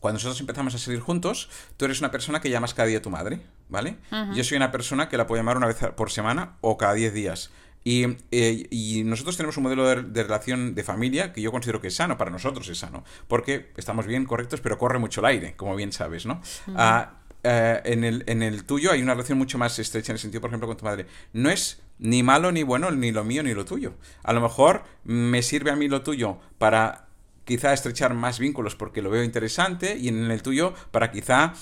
cuando 0.00 0.16
nosotros 0.16 0.40
empezamos 0.40 0.74
a 0.74 0.78
salir 0.78 0.98
juntos, 0.98 1.48
tú 1.76 1.84
eres 1.84 2.00
una 2.00 2.10
persona 2.10 2.40
que 2.40 2.50
llamas 2.50 2.74
cada 2.74 2.88
día 2.88 2.98
a 2.98 3.02
tu 3.02 3.10
madre, 3.10 3.42
¿vale? 3.68 3.98
Yo 4.34 4.42
soy 4.42 4.56
una 4.56 4.72
persona 4.72 5.08
que 5.08 5.16
la 5.16 5.28
puedo 5.28 5.38
llamar 5.40 5.56
una 5.56 5.68
vez 5.68 5.78
por 5.96 6.10
semana 6.10 6.56
o 6.62 6.76
cada 6.76 6.94
10 6.94 7.14
días. 7.14 7.52
Eh, 7.84 8.66
y, 8.70 9.02
nosotros 9.04 9.36
tenemos 9.36 9.56
un 9.56 9.64
modelo 9.64 9.88
de, 9.88 10.22
relación 10.22 10.74
de 10.74 10.84
familia 10.84 11.32
que 11.32 11.42
yo 11.42 11.50
considero 11.50 11.80
que 11.80 11.88
es 11.88 11.96
sano, 11.96 12.16
para 12.16 12.30
nosotros 12.30 12.68
es 12.68 12.78
sano, 12.78 13.04
porque 13.28 13.72
estamos 13.76 14.06
bien 14.06 14.24
correctos, 14.24 14.60
pero 14.60 14.78
corre 14.78 14.98
mucho 14.98 15.20
el 15.20 15.26
aire, 15.26 15.54
como 15.56 15.74
bien 15.74 15.92
sabes, 15.92 16.26
¿no? 16.26 16.40
Ah, 16.76 17.18
eh, 17.44 17.80
en, 17.84 18.04
el, 18.04 18.22
en 18.26 18.42
el 18.42 18.64
tuyo 18.64 18.92
hay 18.92 19.02
una 19.02 19.14
relación 19.14 19.36
mucho 19.36 19.58
más 19.58 19.78
estrecha 19.78 20.12
en 20.12 20.16
el 20.16 20.20
sentido, 20.20 20.40
por 20.40 20.50
ejemplo, 20.50 20.68
con 20.68 20.76
tu 20.76 20.84
madre. 20.84 21.06
No 21.32 21.50
es 21.50 21.82
ni 21.98 22.22
malo 22.22 22.52
ni 22.52 22.62
bueno, 22.62 22.90
ni 22.90 23.10
lo 23.10 23.24
mío 23.24 23.42
ni 23.42 23.54
lo 23.54 23.64
tuyo. 23.64 23.94
A 24.22 24.32
lo 24.32 24.40
mejor 24.40 24.84
me 25.04 25.42
sirve 25.42 25.70
a 25.70 25.76
mí 25.76 25.88
lo 25.88 26.02
tuyo 26.02 26.38
para 26.58 27.06
quizá 27.44 27.72
estrechar 27.72 28.14
más 28.14 28.38
vínculos 28.38 28.76
porque 28.76 29.02
lo 29.02 29.10
veo 29.10 29.24
interesante 29.24 29.96
y 29.98 30.08
en 30.08 30.30
el 30.30 30.42
tuyo 30.42 30.74
para 30.90 31.10
quizá 31.10 31.54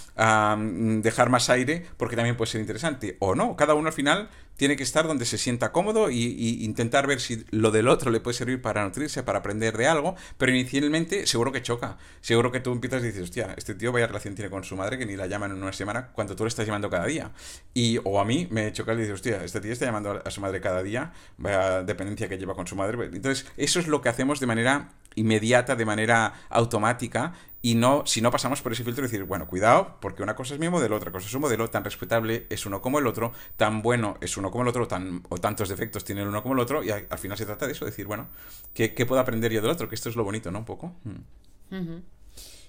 dejar 1.03 1.31
más 1.31 1.49
aire 1.50 1.87
porque 1.97 2.17
también 2.17 2.37
puede 2.37 2.50
ser 2.50 2.61
interesante. 2.61 3.17
O 3.21 3.35
no, 3.35 3.57
cada 3.57 3.75
uno 3.75 3.89
al 3.89 3.95
final 3.95 4.29
tiene 4.61 4.76
que 4.76 4.83
estar 4.83 5.07
donde 5.07 5.25
se 5.25 5.38
sienta 5.38 5.73
cómodo 5.73 6.11
y, 6.11 6.62
intentar 6.62 7.07
ver 7.07 7.23
si 7.23 7.47
lo 7.50 7.71
del 7.71 7.88
otro 7.88 8.11
le 8.11 8.21
puede 8.21 8.37
servir 8.37 8.61
para 8.61 8.85
nutrirse, 8.85 9.23
para 9.23 9.38
aprender 9.38 9.75
de 9.75 9.87
algo, 9.87 10.17
pero 10.37 10.52
inicialmente 10.52 11.26
seguro 11.26 11.50
que 11.50 11.62
choca. 11.62 11.97
Seguro 12.21 12.52
que 12.52 12.61
tú 12.61 12.71
empiezas 12.71 13.02
y 13.02 13.07
dices, 13.07 13.23
hostia, 13.23 13.55
este 13.57 13.75
tío 13.75 13.90
vaya 13.90 14.07
relación 14.07 14.35
tiene 14.35 14.50
con 14.50 14.62
su 14.62 14.76
madre 14.76 14.99
que 14.99 15.07
ni 15.07 15.17
la 15.17 15.26
llaman 15.26 15.52
en 15.52 15.62
una 15.62 15.73
semana 15.73 16.11
cuando 16.12 16.37
tú 16.37 16.45
le 16.45 16.49
estás 16.49 16.67
llamando 16.67 16.90
cada 16.90 17.07
día. 17.07 17.31
Y, 17.73 18.00
o 18.05 18.21
a 18.21 18.26
mí 18.26 18.49
me 18.50 18.71
choca 18.75 18.93
y 18.93 18.99
dices, 18.99 19.14
hostia, 19.14 19.43
este 19.43 19.62
tío 19.62 19.73
está 19.73 19.87
llamando 19.87 20.21
a 20.23 20.31
su 20.31 20.43
madre 20.43 20.61
cada 20.61 20.83
día, 20.83 21.14
vaya 21.38 21.83
dependencia 21.83 22.29
que 22.29 22.37
lleva 22.37 22.55
con 22.55 22.67
su 22.67 22.76
madre. 22.76 23.02
Entonces, 23.14 23.47
eso 23.57 23.81
es 23.81 23.88
lo 23.88 24.02
que 24.02 24.11
hacemos 24.11 24.40
de 24.40 24.47
manera 24.47 24.90
inmediata, 25.14 25.75
de 25.75 25.87
manera 25.87 26.35
automática, 26.50 27.33
y 27.62 27.75
no, 27.75 28.05
si 28.07 28.23
no 28.23 28.31
pasamos 28.31 28.62
por 28.62 28.73
ese 28.73 28.85
filtro, 28.85 29.02
decir, 29.02 29.25
bueno, 29.25 29.47
cuidado, 29.47 29.99
porque 30.00 30.23
una 30.23 30.35
cosa 30.35 30.55
es 30.55 30.61
mi 30.61 30.69
modelo, 30.69 30.97
otra 30.97 31.12
cosa 31.12 31.26
es 31.26 31.35
un 31.35 31.43
modelo, 31.43 31.69
tan 31.69 31.85
respetable 31.85 32.47
es 32.49 32.64
uno 32.64 32.81
como 32.81 32.99
el 32.99 33.07
otro, 33.07 33.33
tan 33.57 33.83
bueno 33.83 34.17
es 34.21 34.37
uno 34.37 34.50
como 34.50 34.62
el 34.62 34.69
otro, 34.69 34.88
tan, 34.88 35.23
o 35.29 35.37
tantos 35.38 35.69
defectos 35.69 36.05
tiene 36.05 36.23
el 36.23 36.29
uno 36.29 36.43
como 36.43 36.55
el 36.55 36.61
otro, 36.61 36.83
y 36.83 36.90
al, 36.90 37.19
final 37.19 37.37
se 37.37 37.45
trata 37.45 37.67
de 37.67 37.73
eso, 37.73 37.85
decir, 37.85 38.07
bueno, 38.07 38.29
¿qué, 38.73 38.88
puedo 39.07 39.21
aprender 39.21 39.52
yo 39.52 39.61
del 39.61 39.71
otro? 39.71 39.88
Que 39.88 39.95
esto 39.95 40.09
es 40.09 40.17
lo 40.17 40.25
bonito, 40.25 40.50
¿no? 40.50 40.61
Un 40.61 40.64
poco. 40.64 40.95
Mm. 41.05 41.99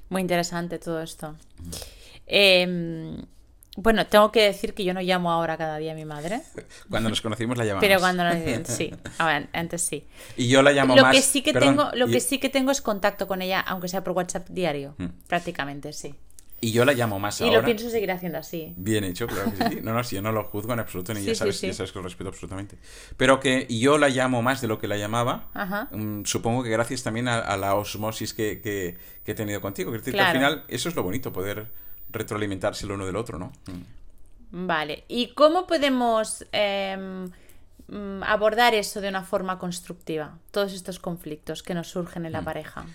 Muy 0.10 0.22
interesante 0.22 0.78
todo 0.78 1.02
esto. 1.02 1.38
Bueno, 3.78 4.06
tengo 4.06 4.32
que 4.32 4.44
decir 4.44 4.74
que 4.74 4.84
yo 4.84 4.94
no 4.94 5.02
llamo 5.02 5.32
ahora 5.32 5.58
cada 5.58 5.78
día 5.78 5.94
a 5.94 5.96
mi 5.96 6.04
madre. 6.04 6.42
Cuando 6.90 7.10
nos 7.10 7.22
conocimos 7.22 7.58
la 7.58 7.64
llamamos. 7.64 7.82
Pero 7.82 8.00
cuando 8.00 8.24
nos 8.24 8.36
sí, 8.68 8.94
antes 9.18 9.82
sí. 9.82 10.06
Y 10.36 10.50
yo 10.50 10.62
la 10.62 10.72
llamo 10.72 10.96
lo 10.96 11.04
más. 11.04 11.16
Que 11.16 11.22
sí 11.22 11.42
que 11.42 11.54
tengo, 11.54 11.90
lo 11.94 12.08
que 12.08 12.20
sí 12.20 12.40
que 12.40 12.50
tengo 12.50 12.72
es 12.72 12.82
contacto 12.82 13.28
con 13.28 13.42
ella, 13.42 13.62
aunque 13.62 13.88
sea 13.88 14.04
por 14.04 14.14
WhatsApp 14.14 14.50
diario, 14.50 14.96
mm. 14.98 15.06
prácticamente 15.28 15.94
sí. 15.94 16.16
Y 16.64 16.74
yo 16.74 16.86
la 16.86 16.94
llamo 16.94 17.18
más 17.18 17.42
y 17.42 17.44
ahora. 17.44 17.56
Y 17.56 17.62
lo 17.62 17.66
pienso 17.66 17.90
seguir 17.90 18.12
haciendo 18.12 18.38
así. 18.38 18.74
Bien 18.78 19.04
hecho, 19.04 19.26
claro 19.26 19.52
que 19.52 19.70
sí. 19.70 19.80
No, 19.84 19.94
no, 19.94 20.04
si 20.04 20.16
yo 20.16 20.22
no 20.22 20.32
lo 20.32 20.44
juzgo 20.44 20.74
en 20.74 20.80
absoluto, 20.80 21.12
ni 21.14 21.24
ya, 21.24 21.34
sabes, 21.34 21.60
ya 21.60 21.74
sabes 21.74 21.92
que 21.92 21.98
lo 21.98 22.04
respeto 22.04 22.30
absolutamente. 22.30 22.78
Pero 23.18 23.40
que 23.40 23.66
yo 23.68 23.98
la 23.98 24.10
llamo 24.10 24.44
más 24.44 24.62
de 24.62 24.68
lo 24.68 24.78
que 24.78 24.88
la 24.88 24.98
llamaba, 24.98 25.50
mm, 25.92 26.24
supongo 26.26 26.62
que 26.62 26.70
gracias 26.70 27.02
también 27.02 27.28
a, 27.28 27.58
la 27.58 27.74
osmosis 27.74 28.36
que, 28.36 28.62
que, 28.62 28.96
he 29.26 29.34
tenido 29.34 29.60
contigo. 29.60 29.96
Es 29.96 30.02
decir, 30.02 30.14
que 30.14 30.20
al 30.20 30.34
final 30.34 30.64
eso 30.68 30.88
es 30.88 30.96
lo 30.96 31.02
bonito, 31.02 31.34
poder 31.34 31.68
retroalimentarse 32.12 32.86
el 32.86 32.92
uno 32.92 33.06
del 33.06 33.16
otro, 33.16 33.40
¿no? 33.40 33.52
Mm. 33.68 34.68
Vale, 34.68 35.06
¿y 35.08 35.34
cómo 35.34 35.66
podemos 35.66 36.46
em, 36.52 37.30
mm, 37.88 38.24
abordar 38.24 38.74
eso 38.74 39.00
de 39.02 39.10
una 39.10 39.24
forma 39.24 39.58
constructiva? 39.60 40.38
Todos 40.52 40.74
estos 40.74 41.00
conflictos 41.00 41.64
que 41.64 41.74
nos 41.74 41.88
surgen 41.88 42.26
en 42.26 42.34
la 42.34 42.42
mm. 42.42 42.46
pareja. 42.46 42.86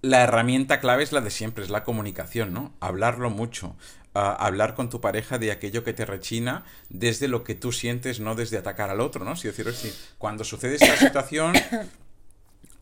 La 0.00 0.22
herramienta 0.22 0.78
clave 0.78 1.02
es 1.02 1.12
la 1.12 1.20
de 1.20 1.30
siempre, 1.30 1.64
es 1.64 1.70
la 1.70 1.82
comunicación, 1.82 2.52
¿no? 2.52 2.72
Hablarlo 2.80 3.30
mucho. 3.30 3.74
Ah, 4.14 4.32
hablar 4.32 4.74
con 4.74 4.88
tu 4.88 5.00
pareja 5.00 5.38
de 5.38 5.52
aquello 5.52 5.84
que 5.84 5.92
te 5.92 6.06
rechina 6.06 6.64
desde 6.88 7.28
lo 7.28 7.44
que 7.44 7.54
tú 7.54 7.72
sientes, 7.72 8.20
no 8.20 8.34
desde 8.34 8.58
atacar 8.58 8.90
al 8.90 9.00
otro, 9.00 9.24
¿no? 9.24 9.36
Si 9.36 9.48
decir, 9.48 9.72
si 9.72 9.92
cuando 10.18 10.44
sucede 10.44 10.74
esta 10.74 10.96
situación, 11.06 11.54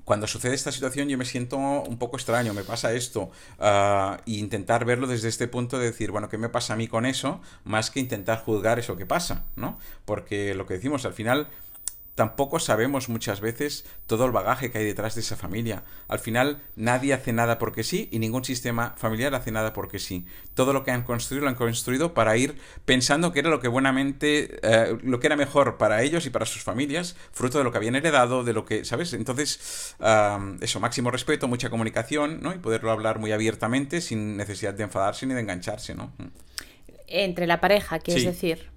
cuando 0.07 0.29
sucede 0.29 0.55
esta 0.55 0.71
situación 0.71 1.09
yo 1.09 1.19
me 1.19 1.25
siento 1.25 1.59
un 1.59 1.99
poco 1.99 2.17
extraño, 2.17 2.55
me 2.55 2.63
pasa 2.63 2.93
esto, 2.93 3.33
uh, 3.59 4.17
intentar 4.25 4.85
verlo 4.85 5.09
desde 5.09 5.29
este 5.29 5.49
punto 5.49 5.81
de 5.81 5.87
decir, 5.87 6.13
bueno, 6.13 6.29
¿qué 6.29 6.39
me 6.39 6.49
pasa 6.49 6.75
a 6.75 6.77
mí 6.77 6.87
con 6.87 7.07
eso? 7.07 7.41
Más 7.65 7.91
que 7.91 7.99
intentar 7.99 8.39
juzgar 8.45 8.79
eso 8.79 8.97
que 8.97 9.05
pasa, 9.05 9.45
¿no? 9.57 9.79
Porque 10.05 10.55
lo 10.55 10.65
que 10.65 10.75
decimos, 10.75 11.05
al 11.07 11.13
final 11.13 11.49
tampoco 12.17 12.59
sabemos 12.59 13.09
muchas 13.09 13.41
veces 13.41 13.85
todo 14.07 14.25
el 14.25 14.33
bagaje 14.33 14.71
que 14.71 14.79
hay 14.79 14.85
detrás 14.85 15.15
de 15.15 15.21
esa 15.21 15.37
familia. 15.37 15.85
Al 16.09 16.19
final 16.19 16.63
nadie 16.75 17.13
hace 17.13 17.33
nada 17.33 17.59
porque 17.59 17.85
sí 17.85 18.09
y 18.11 18.19
ningún 18.19 18.43
sistema 18.43 18.95
familiar 18.97 19.35
hace 19.35 19.53
nada 19.53 19.75
porque 19.75 19.99
sí. 19.99 20.27
Todo 20.55 20.73
lo 20.73 20.83
que 20.83 20.91
han 20.91 21.03
construido 21.03 21.45
lo 21.45 21.51
han 21.51 21.57
construido 21.57 22.15
para 22.15 22.37
ir 22.39 22.57
pensando 22.87 23.33
que 23.33 23.41
era 23.41 23.51
lo 23.51 23.61
que 23.61 23.69
buenamente, 23.69 24.59
eh, 24.63 24.97
lo 25.03 25.21
que 25.21 25.27
era 25.27 25.37
mejor 25.37 25.77
para 25.77 26.03
ellos 26.03 26.25
y 26.25 26.31
para 26.31 26.47
sus 26.47 26.63
familias, 26.65 27.17
fruto 27.33 27.59
de 27.59 27.65
lo 27.65 27.71
que 27.71 27.79
habían 27.79 27.95
heredado, 27.95 28.45
de 28.45 28.55
lo 28.55 28.65
que, 28.65 28.87
¿sabes? 28.87 29.13
Entonces, 29.13 29.95
eso, 30.61 30.81
máximo 30.81 31.11
respeto, 31.11 31.49
mucha 31.49 31.69
comunicación, 31.69 32.41
¿no? 32.41 32.55
Y 32.55 32.59
poderlo 32.59 32.91
hablar 32.91 33.19
muy 33.19 33.33
abiertamente 33.33 34.01
sin 34.01 34.39
necesidad 34.39 34.73
de 34.73 34.85
enfadarse 34.85 35.27
ni 35.27 35.35
de 35.35 35.41
engancharse, 35.41 35.95
¿no? 35.95 36.15
Entre 37.09 37.47
la 37.47 37.61
pareja, 37.61 37.99
quieres 37.99 38.25
decir 38.25 38.76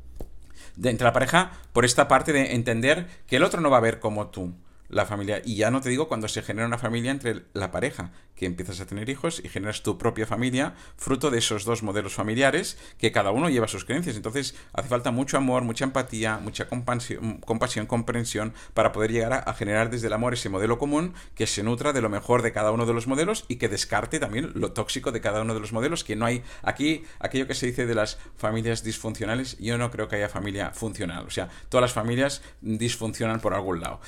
entre 0.84 1.06
la 1.06 1.14
pareja 1.14 1.52
por 1.74 1.86
esta 1.86 2.08
parte 2.08 2.34
de 2.34 2.54
entender 2.54 3.08
que 3.28 3.38
el 3.38 3.44
otro 3.44 3.62
no 3.62 3.70
va 3.70 3.78
a 3.78 3.82
ver 3.82 4.00
como 4.00 4.28
tú 4.28 4.54
la 4.90 5.06
familia. 5.06 5.42
Y 5.46 5.56
ya 5.56 5.72
no 5.72 5.82
te 5.82 5.90
digo 5.90 6.08
cuando 6.08 6.28
se 6.28 6.42
genera 6.42 6.68
una 6.68 6.78
familia 6.78 7.12
entre 7.12 7.44
la 7.54 7.72
pareja, 7.72 8.12
que 8.40 8.46
empiezas 8.46 8.80
a 8.80 8.86
tener 8.86 9.10
hijos 9.10 9.42
y 9.44 9.50
generas 9.50 9.84
tu 9.84 9.98
propia 9.98 10.26
familia, 10.26 10.74
fruto 10.96 11.30
de 11.30 11.40
esos 11.40 11.66
dos 11.66 11.84
modelos 11.84 12.14
familiares, 12.14 12.78
que 12.98 13.12
cada 13.12 13.32
uno 13.32 13.50
lleva 13.50 13.68
sus 13.68 13.84
creencias. 13.84 14.16
Entonces 14.16 14.56
hace 14.72 14.88
falta 14.88 15.12
mucho 15.12 15.36
amor, 15.36 15.64
mucha 15.64 15.84
empatía, 15.84 16.38
mucha 16.38 16.70
compasión, 16.70 17.40
compasión 17.40 17.86
comprensión, 17.86 18.54
para 18.74 18.94
poder 18.94 19.12
llegar 19.12 19.44
a, 19.46 19.54
generar 19.54 19.90
desde 19.90 20.08
el 20.08 20.14
amor 20.14 20.34
ese 20.34 20.48
modelo 20.48 20.80
común 20.80 21.14
que 21.36 21.48
se 21.48 21.64
nutra 21.64 21.92
de 21.92 22.02
lo 22.02 22.08
mejor 22.08 22.42
de 22.42 22.54
cada 22.54 22.72
uno 22.72 22.86
de 22.86 22.94
los 22.94 23.08
modelos 23.08 23.44
y 23.50 23.58
que 23.58 23.68
descarte 23.68 24.20
también 24.20 24.52
lo 24.56 24.72
tóxico 24.72 25.12
de 25.12 25.20
cada 25.20 25.42
uno 25.42 25.54
de 25.54 25.60
los 25.60 25.74
modelos, 25.74 26.06
que 26.06 26.16
no 26.16 26.26
hay 26.26 26.42
aquí 26.62 27.04
aquello 27.20 27.46
que 27.46 27.56
se 27.56 27.66
dice 27.66 27.86
de 27.86 27.96
las 27.96 28.20
familias 28.38 28.84
disfuncionales, 28.86 29.58
yo 29.60 29.78
no 29.78 29.92
creo 29.92 30.08
que 30.08 30.16
haya 30.16 30.30
familia 30.30 30.72
funcional. 30.72 31.26
O 31.28 31.30
sea, 31.30 31.50
todas 31.68 31.82
las 31.82 31.94
familias 31.94 32.42
disfuncionan 32.62 33.42
por 33.42 33.54
algún 33.54 33.82
lado. 33.82 34.00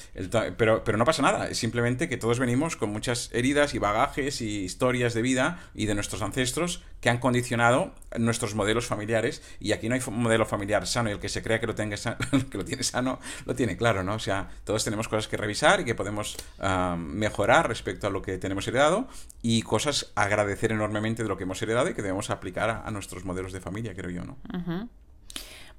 pero, 0.57 0.85
pero 0.85 0.97
no 0.97 1.03
pasa 1.03 1.21
nada, 1.21 1.49
es 1.49 1.57
simplemente 1.57 2.07
que 2.07 2.15
todos 2.15 2.39
venimos 2.39 2.77
con 2.77 2.91
muchas 2.91 3.29
heridas 3.33 3.73
y 3.73 3.79
bagajes 3.79 4.20
y 4.21 4.63
historias 4.63 5.13
de 5.13 5.21
vida 5.21 5.59
y 5.73 5.87
de 5.87 5.95
nuestros 5.95 6.21
ancestros 6.21 6.83
que 6.99 7.09
han 7.09 7.17
condicionado 7.17 7.93
nuestros 8.17 8.53
modelos 8.53 8.85
familiares 8.85 9.41
y 9.59 9.71
aquí 9.71 9.89
no 9.89 9.95
hay 9.95 10.01
modelo 10.11 10.45
familiar 10.45 10.85
sano 10.85 11.09
y 11.09 11.13
el 11.13 11.19
que 11.19 11.29
se 11.29 11.41
crea 11.41 11.59
que 11.59 11.67
lo, 11.67 11.73
tenga 11.73 11.97
que 12.51 12.57
lo 12.57 12.63
tiene 12.63 12.83
sano 12.83 13.19
lo 13.45 13.55
tiene 13.55 13.75
claro, 13.77 14.03
¿no? 14.03 14.13
O 14.13 14.19
sea, 14.19 14.49
todos 14.63 14.83
tenemos 14.83 15.07
cosas 15.07 15.27
que 15.27 15.37
revisar 15.37 15.81
y 15.81 15.85
que 15.85 15.95
podemos 15.95 16.37
ah, 16.59 16.95
mejorar 16.97 17.67
respecto 17.67 18.07
a 18.07 18.09
lo 18.09 18.21
que 18.21 18.37
tenemos 18.37 18.67
heredado 18.67 19.07
y 19.41 19.63
cosas 19.63 20.11
agradecer 20.15 20.71
enormemente 20.71 21.23
de 21.23 21.29
lo 21.29 21.37
que 21.37 21.43
hemos 21.43 21.61
heredado 21.61 21.89
y 21.89 21.93
que 21.93 22.01
debemos 22.01 22.29
aplicar 22.29 22.69
a, 22.69 22.91
nuestros 22.91 23.23
modelos 23.25 23.53
de 23.53 23.61
familia, 23.61 23.95
creo 23.95 24.11
yo, 24.11 24.23
¿no? 24.23 24.37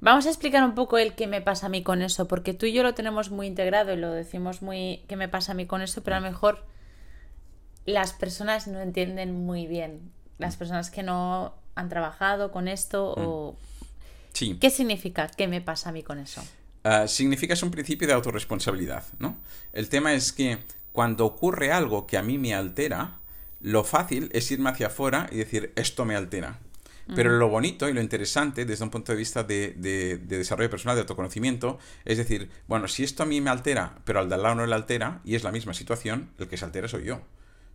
Vamos 0.01 0.27
a 0.27 0.31
explicar 0.31 0.65
un 0.65 0.75
poco 0.75 0.99
el 0.99 1.15
qué 1.15 1.29
me 1.29 1.41
pasa 1.41 1.67
a 1.67 1.69
mí 1.69 1.85
con 1.85 2.03
eso, 2.03 2.27
porque 2.27 2.55
tú 2.55 2.67
y 2.67 2.73
yo 2.73 2.83
lo 2.83 2.93
tenemos 2.93 3.31
muy 3.31 3.47
integrado 3.47 3.93
y 3.93 3.97
lo 3.97 4.11
decimos 4.11 4.61
muy 4.61 5.05
qué 5.07 5.15
me 5.15 5.29
pasa 5.29 5.53
a 5.53 5.55
mí 5.55 5.67
con 5.67 5.81
eso, 5.81 6.03
pero 6.03 6.17
a 6.17 6.21
lo 6.21 6.27
mejor 6.27 6.65
las 7.87 8.13
personas 8.13 8.67
no 8.67 8.81
entienden 8.81 9.45
muy 9.45 9.67
bien. 9.67 10.11
Las 10.39 10.57
personas 10.57 10.91
que 10.91 11.03
no 11.03 11.55
han 11.75 11.89
trabajado 11.89 12.53
con 12.53 12.69
esto 12.69 13.15
o... 13.17 13.57
Sí. 14.33 14.57
¿Qué 14.61 14.71
significa? 14.71 15.29
¿Qué 15.29 15.47
me 15.47 15.61
pasa 15.61 15.91
a 15.91 15.93
mí 15.93 16.03
con 16.03 16.19
eso? 16.19 16.43
Ah, 16.85 17.07
significa 17.07 17.55
es 17.55 17.63
un 17.63 17.71
principio 17.71 18.09
de 18.09 18.15
autorresponsabilidad, 18.15 19.05
¿no? 19.19 19.37
El 19.73 19.89
tema 19.89 20.15
es 20.15 20.33
que 20.33 20.59
cuando 20.93 21.27
ocurre 21.27 21.71
algo 21.71 22.07
que 22.07 22.17
a 22.17 22.23
mí 22.23 22.39
me 22.39 22.55
altera, 22.55 23.19
lo 23.61 23.85
fácil 23.85 24.31
es 24.33 24.51
irme 24.51 24.71
hacia 24.71 24.89
afuera 24.89 25.29
y 25.31 25.37
decir, 25.37 25.73
esto 25.77 26.05
me 26.05 26.17
altera. 26.17 26.59
Pero 27.15 27.31
lo 27.31 27.49
bonito 27.49 27.89
y 27.89 27.93
lo 27.93 28.01
interesante 28.01 28.65
desde 28.65 28.85
un 28.85 28.91
punto 28.91 29.13
de 29.13 29.19
vista 29.19 29.43
de, 29.43 29.75
de, 29.77 30.17
desarrollo 30.19 30.71
personal, 30.71 30.97
de 30.97 31.03
autoconocimiento, 31.03 31.79
es 32.05 32.17
decir, 32.17 32.49
bueno, 32.69 32.89
si 32.89 33.03
esto 33.05 33.25
a 33.25 33.27
mí 33.27 33.41
me 33.41 33.51
altera, 33.51 33.99
pero 34.05 34.21
al 34.21 34.29
de 34.29 34.37
al 34.37 34.43
lado 34.43 34.55
no 34.55 34.67
le 34.67 34.75
altera, 34.75 35.21
y 35.25 35.35
es 35.35 35.43
la 35.43 35.53
misma 35.53 35.75
situación, 35.75 36.31
el 36.39 36.49
que 36.49 36.57
se 36.57 36.65
altera 36.65 36.89
soy 36.89 37.05
yo. 37.05 37.21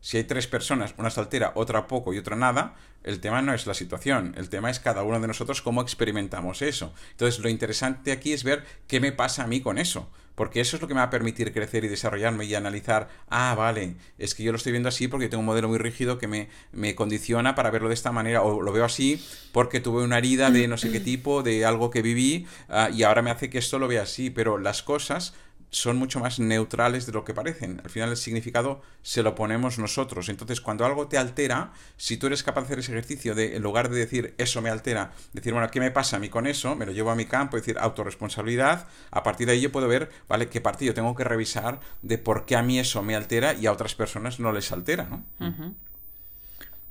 Si 0.08 0.16
hay 0.16 0.24
tres 0.24 0.48
personas, 0.48 0.96
una 0.98 1.10
se 1.10 1.20
altera, 1.20 1.52
otra 1.56 1.86
poco 1.86 2.14
y 2.14 2.18
otra 2.18 2.38
nada, 2.38 2.76
el 3.04 3.20
tema 3.20 3.42
no 3.42 3.54
es 3.54 3.68
la 3.68 3.74
situación, 3.74 4.36
el 4.38 4.48
tema 4.48 4.70
es 4.70 4.80
cada 4.80 5.04
uno 5.04 5.20
de 5.20 5.28
nosotros 5.28 5.62
cómo 5.62 5.82
experimentamos 5.82 6.62
eso. 6.62 6.94
Entonces, 7.12 7.42
lo 7.42 7.50
interesante 7.50 8.14
aquí 8.14 8.32
es 8.32 8.46
ver 8.46 8.64
qué 8.88 9.02
me 9.02 9.12
pasa 9.12 9.44
a 9.44 9.48
mí 9.48 9.60
con 9.60 9.78
eso, 9.78 10.10
porque 10.36 10.62
eso 10.62 10.78
es 10.78 10.82
lo 10.82 10.88
que 10.88 10.94
me 10.94 11.02
va 11.02 11.08
a 11.08 11.10
permitir 11.10 11.52
crecer 11.52 11.84
y 11.84 11.90
desarrollarme 11.90 12.46
y 12.46 12.56
analizar, 12.56 13.10
ah, 13.28 13.54
vale, 13.58 13.98
es 14.18 14.34
que 14.34 14.44
yo 14.44 14.54
lo 14.54 14.58
estoy 14.58 14.72
viendo 14.72 14.88
así 14.88 15.10
porque 15.10 15.28
tengo 15.28 15.42
un 15.42 15.46
modelo 15.46 15.68
muy 15.68 15.78
rígido 15.78 16.18
que 16.18 16.30
me, 16.30 16.48
me 16.72 16.96
condiciona 16.96 17.54
para 17.54 17.70
verlo 17.70 17.90
de 17.90 17.96
esta 17.96 18.14
manera, 18.14 18.44
o 18.44 18.62
lo 18.62 18.72
veo 18.72 18.86
así 18.86 19.22
porque 19.52 19.82
tuve 19.82 20.04
una 20.04 20.20
herida 20.20 20.52
de 20.52 20.70
no 20.70 20.78
sé 20.78 20.90
qué 20.90 21.02
tipo, 21.02 21.44
de 21.44 21.66
algo 21.66 21.92
que 21.92 22.02
viví, 22.02 22.48
ah, 22.70 22.90
y 22.94 23.04
ahora 23.04 23.22
me 23.22 23.30
hace 23.30 23.50
que 23.50 23.58
esto 23.58 23.78
lo 23.78 23.90
vea 23.90 24.04
así, 24.04 24.30
pero 24.30 24.58
las 24.58 24.84
cosas 24.84 25.34
son 25.78 25.98
mucho 25.98 26.20
más 26.20 26.40
neutrales 26.40 27.06
de 27.06 27.12
lo 27.12 27.24
que 27.24 27.34
parecen. 27.34 27.82
Al 27.84 27.90
final 27.90 28.10
el 28.10 28.18
significado 28.18 28.82
se 29.02 29.24
lo 29.24 29.36
ponemos 29.36 29.78
nosotros. 29.78 30.30
Entonces, 30.30 30.62
cuando 30.62 30.86
algo 30.86 31.08
te 31.08 31.18
altera, 31.18 31.72
si 31.98 32.18
tú 32.18 32.28
eres 32.28 32.44
capaz 32.44 32.62
de 32.62 32.66
hacer 32.66 32.80
ese 32.80 32.92
ejercicio 32.92 33.36
de, 33.36 33.56
en 33.56 33.64
lugar 33.64 33.90
de 33.90 33.98
decir 33.98 34.34
eso 34.38 34.62
me 34.62 34.70
altera, 34.70 35.12
decir, 35.34 35.54
bueno, 35.54 35.70
¿qué 35.70 35.80
me 35.80 35.92
pasa 35.92 36.18
a 36.18 36.20
mí 36.20 36.30
con 36.30 36.48
eso? 36.48 36.76
Me 36.76 36.86
lo 36.86 36.92
llevo 36.92 37.12
a 37.12 37.16
mi 37.16 37.26
campo, 37.26 37.58
decir 37.58 37.78
autorresponsabilidad, 37.80 38.88
a 39.12 39.24
partir 39.24 39.48
de 39.48 39.54
ahí 39.54 39.62
yo 39.62 39.72
puedo 39.72 39.88
ver, 39.88 40.10
¿vale? 40.28 40.50
¿Qué 40.50 40.62
partido 40.62 40.94
tengo 40.94 41.16
que 41.16 41.24
revisar 41.24 41.80
de 42.02 42.18
por 42.18 42.46
qué 42.46 42.56
a 42.56 42.64
mí 42.64 42.80
eso 42.80 43.04
me 43.04 43.16
altera 43.16 43.54
y 43.54 43.68
a 43.68 43.72
otras 43.72 43.96
personas 43.96 44.40
no 44.40 44.52
les 44.52 44.72
altera, 44.72 45.08
¿no? 45.10 45.24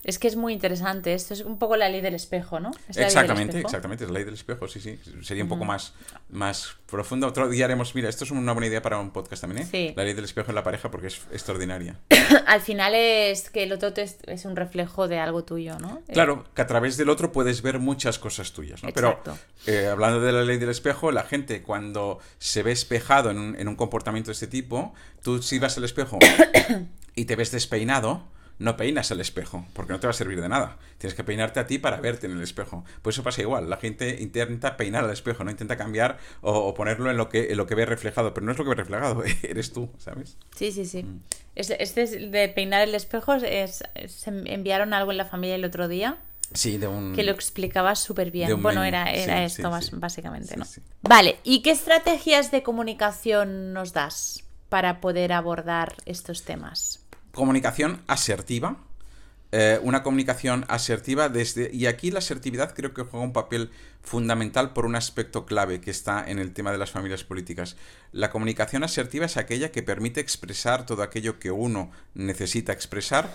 Es 0.07 0.21
que 0.21 0.29
es 0.29 0.37
muy 0.37 0.53
interesante. 0.53 1.13
Esto 1.15 1.35
es 1.35 1.41
un 1.41 1.59
poco 1.59 1.77
la 1.77 1.89
ley 1.89 2.01
del 2.01 2.15
espejo, 2.15 2.61
¿no? 2.61 2.71
exactamente, 2.95 3.59
exactamente. 3.59 4.05
Es 4.05 4.11
la 4.11 4.15
ley 4.15 4.25
del 4.25 4.35
espejo, 4.35 4.69
sí, 4.69 4.79
sí. 4.79 5.01
Sería 5.23 5.43
un 5.43 5.49
poco 5.49 5.65
más, 5.65 5.95
más 6.31 6.77
profundo. 6.87 7.27
Otro 7.27 7.49
día 7.49 7.65
haremos, 7.65 7.93
mira, 7.97 8.09
esto 8.09 8.23
es 8.23 8.31
una 8.31 8.53
buena 8.53 8.69
idea 8.69 8.81
para 8.81 9.01
un 9.01 9.11
podcast 9.11 9.43
también, 9.43 9.69
¿eh? 9.73 9.95
La 9.97 10.05
ley 10.05 10.15
del 10.15 10.25
espejo 10.25 10.53
en 10.53 10.55
la 10.55 10.63
pareja 10.63 10.93
porque 10.93 11.09
es 11.09 11.23
extraordinaria. 11.33 11.99
Al 12.47 12.61
final 12.61 12.95
es 12.95 13.51
que 13.51 13.65
el 13.65 13.73
otro 13.73 13.93
es, 13.97 14.45
un 14.45 14.55
reflejo 14.55 15.09
de 15.09 15.19
algo 15.19 15.43
tuyo, 15.43 15.77
¿no? 15.81 16.01
Claro, 16.13 16.45
que 16.55 16.63
a 16.63 16.69
través 16.69 16.97
del 16.97 17.09
otro 17.09 17.33
puedes 17.33 17.61
ver 17.63 17.81
muchas 17.81 18.21
cosas 18.21 18.53
tuyas, 18.53 18.85
¿no? 18.85 18.91
Pero 18.95 19.21
eh, 19.67 19.89
hablando 19.91 20.21
de 20.21 20.31
la 20.31 20.45
ley 20.45 20.59
del 20.59 20.71
espejo, 20.71 21.11
la 21.11 21.25
gente 21.25 21.63
cuando 21.63 22.21
se 22.39 22.63
ve 22.63 22.71
espejado 22.71 23.33
en 23.33 23.41
un, 23.41 23.57
en 23.59 23.67
un 23.67 23.75
comportamiento 23.75 24.29
de 24.29 24.35
este 24.35 24.47
tipo, 24.47 24.95
tú 25.23 25.43
si 25.43 25.59
vas 25.59 25.77
al 25.79 25.85
espejo 25.85 26.21
y 27.17 27.25
te 27.25 27.35
ves 27.35 27.51
despeinado, 27.51 28.36
no 28.59 28.77
peinas 28.77 29.11
el 29.11 29.21
espejo, 29.21 29.67
porque 29.75 29.93
no 29.93 30.01
te 30.01 30.07
va 30.07 30.13
a 30.13 30.15
servir 30.15 30.41
de 30.41 30.49
nada. 30.49 30.79
Tienes 30.99 31.15
que 31.15 31.25
peinarte 31.25 31.61
a 31.61 31.67
ti 31.67 31.79
para 31.79 32.01
verte 32.01 32.27
en 32.27 32.33
el 32.33 32.43
espejo. 32.43 32.85
Pues 33.03 33.17
eso 33.17 33.23
pasa 33.23 33.43
igual. 33.43 33.69
La 33.69 33.77
gente 33.77 34.17
intenta 34.21 34.77
peinar 34.77 35.05
al 35.05 35.11
espejo, 35.11 35.45
no 35.45 35.51
intenta 35.51 35.77
cambiar 35.77 36.19
o, 36.41 36.73
ponerlo 36.75 37.11
en 37.11 37.17
lo, 37.17 37.29
que, 37.29 37.53
en 37.53 37.57
lo 37.57 37.67
que 37.67 37.75
ve 37.75 37.85
reflejado, 37.85 38.33
pero 38.33 38.47
no 38.47 38.53
es 38.53 38.59
lo 38.59 38.65
que 38.65 38.71
ve 38.71 38.77
reflejado, 38.77 39.23
eres 39.43 39.73
tú, 39.73 39.91
¿sabes? 39.99 40.39
Sí, 40.57 40.73
sí, 40.73 40.87
sí. 40.87 41.03
Mm. 41.03 41.21
Este, 41.55 42.07
de 42.07 42.49
peinar 42.49 42.83
el 42.83 42.95
espejo 42.95 43.35
es, 43.35 43.83
se 44.09 44.31
enviaron 44.31 44.93
algo 44.93 45.11
en 45.11 45.17
la 45.17 45.25
familia 45.25 45.55
el 45.55 45.65
otro 45.65 45.89
día. 45.89 46.19
Sí, 46.53 46.79
de 46.79 46.87
un... 46.87 47.15
Que 47.15 47.25
lo 47.25 47.33
explicaba 47.33 47.95
súper 47.97 48.31
bien. 48.31 48.63
Bueno, 48.63 48.85
era, 48.85 49.11
era 49.11 49.45
esto 49.45 49.71
básicamente, 49.93 50.57
¿no? 50.57 50.65
Vale, 51.03 51.39
¿y 51.45 51.63
qué 51.63 51.71
estrategias 51.71 52.51
de 52.51 52.63
comunicación 52.63 53.73
nos 53.73 53.93
das 53.93 54.45
para 54.69 55.01
poder 55.01 55.33
abordar 55.33 55.97
estos 56.05 56.45
temas? 56.45 57.06
Comunicación 57.37 58.03
asertiva. 58.09 58.79
Eh, 59.53 59.79
una 59.85 60.03
comunicación 60.03 60.65
asertiva 60.67 61.29
desde... 61.29 61.71
Y 61.73 61.87
aquí 61.87 62.11
la 62.11 62.19
asertividad 62.19 62.75
creo 62.75 62.93
que 62.93 63.03
juega 63.03 63.25
un 63.25 63.33
papel 63.33 63.71
fundamental 64.03 64.73
por 64.73 64.87
un 64.87 64.97
aspecto 64.97 65.47
clave 65.47 65.81
que 65.81 65.93
está 65.93 66.29
en 66.29 66.41
el 66.41 66.53
tema 66.53 66.73
de 66.73 66.79
las 66.79 66.91
familias 66.91 67.23
políticas. 67.23 67.77
La 68.11 68.31
comunicación 68.31 68.83
asertiva 68.83 69.27
es 69.27 69.37
aquella 69.37 69.71
que 69.71 69.85
permite 69.85 70.21
expresar 70.21 70.85
todo 70.85 71.03
aquello 71.05 71.39
que 71.39 71.53
uno 71.53 71.93
necesita 72.15 72.73
expresar 72.73 73.31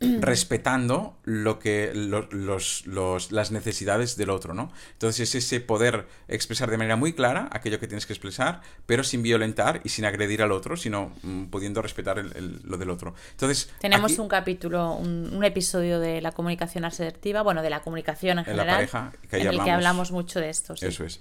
respetando 0.20 1.16
lo 1.24 1.58
que 1.58 1.92
los, 1.94 2.84
las 3.30 3.50
necesidades 3.50 4.16
del 4.16 4.30
otro, 4.30 4.52
¿no? 4.52 4.70
Entonces 4.92 5.28
es 5.28 5.44
ese 5.44 5.60
poder 5.60 6.06
expresar 6.28 6.70
de 6.70 6.76
manera 6.76 6.96
muy 6.96 7.14
clara 7.14 7.48
aquello 7.50 7.80
que 7.80 7.86
tienes 7.86 8.04
que 8.04 8.12
expresar, 8.12 8.60
pero 8.84 9.04
sin 9.04 9.22
violentar 9.22 9.80
y 9.84 9.88
sin 9.88 10.04
agredir 10.04 10.42
al 10.42 10.52
otro, 10.52 10.76
sino 10.76 11.12
mm, 11.22 11.44
pudiendo 11.46 11.80
respetar 11.80 12.22
lo 12.64 12.76
del 12.76 12.90
otro. 12.90 13.14
Entonces 13.32 13.70
tenemos 13.80 14.18
un 14.18 14.28
capítulo, 14.28 14.92
un, 14.92 15.44
episodio 15.46 16.00
de 16.00 16.20
la 16.20 16.32
comunicación 16.32 16.84
asertiva, 16.84 17.42
bueno, 17.42 17.62
de 17.62 17.70
la 17.70 17.80
comunicación 17.80 18.40
en 18.40 18.44
general, 18.44 18.66
la 18.66 18.74
pareja, 18.74 19.12
en 19.30 19.46
el 19.46 19.62
que 19.62 19.70
hablamos 19.70 20.10
mucho 20.10 20.40
de 20.40 20.50
esto. 20.50 20.74
Eso 20.80 21.04
es. 21.04 21.20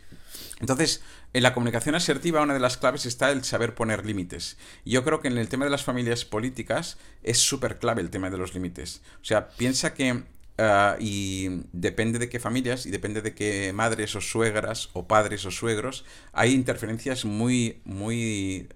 Entonces, 0.60 1.01
en 1.34 1.44
la 1.44 1.54
comunicación 1.54 1.96
asertiva 1.96 2.42
una 2.42 2.54
de 2.54 2.60
las 2.60 2.77
claves 2.77 3.06
está 3.06 3.32
el 3.32 3.44
saber 3.44 3.75
poner 3.75 4.06
límites. 4.06 4.58
Yo 4.86 5.04
creo 5.04 5.20
que 5.20 5.27
en 5.27 5.38
el 5.38 5.50
tema 5.50 5.65
de 5.65 5.72
las 5.72 5.84
familias 5.84 6.25
políticas 6.25 6.98
es 7.24 7.39
súper 7.39 7.77
clave 7.77 8.01
el 8.01 8.10
tema 8.10 8.30
de 8.30 8.38
los 8.38 8.54
límites. 8.54 9.01
O 9.22 9.25
sea, 9.25 9.50
piensa 9.50 9.94
que 9.94 10.24
ah, 10.58 10.96
y 11.00 11.63
depende 11.74 12.20
de 12.20 12.30
qué 12.30 12.39
familias 12.39 12.86
y 12.86 12.92
depende 12.92 13.22
de 13.22 13.34
qué 13.34 13.74
madres 13.74 14.15
o 14.15 14.22
suegras 14.22 14.89
o 14.94 15.08
padres 15.08 15.46
o 15.46 15.51
suegros, 15.51 16.06
hay 16.32 16.54
interferencias 16.54 17.25
muy, 17.25 17.82
muy 17.84 18.70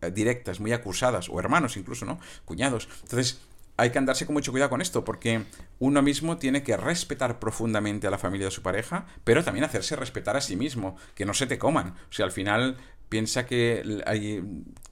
eh, 0.00 0.10
directas, 0.10 0.60
muy 0.60 0.72
acusadas, 0.72 1.28
o 1.28 1.38
hermanos 1.38 1.76
incluso, 1.76 2.04
¿no? 2.06 2.18
Cuñados. 2.44 2.88
Entonces, 3.02 3.40
hay 3.76 3.90
que 3.90 3.98
andarse 3.98 4.26
con 4.26 4.34
mucho 4.34 4.52
cuidado 4.52 4.70
con 4.70 4.80
esto, 4.80 5.04
porque 5.04 5.44
uno 5.78 6.02
mismo 6.02 6.38
tiene 6.38 6.62
que 6.62 6.76
respetar 6.76 7.38
profundamente 7.38 8.06
a 8.06 8.10
la 8.10 8.18
familia 8.18 8.46
de 8.46 8.50
su 8.50 8.62
pareja, 8.62 9.06
pero 9.24 9.44
también 9.44 9.64
hacerse 9.64 9.96
respetar 9.96 10.36
a 10.36 10.40
sí 10.40 10.56
mismo, 10.56 10.96
que 11.14 11.26
no 11.26 11.34
se 11.34 11.46
te 11.46 11.58
coman. 11.58 11.88
O 11.88 12.12
sea, 12.12 12.24
al 12.24 12.32
final 12.32 12.76
piensa 13.08 13.46
que 13.46 14.02
hay, 14.06 14.42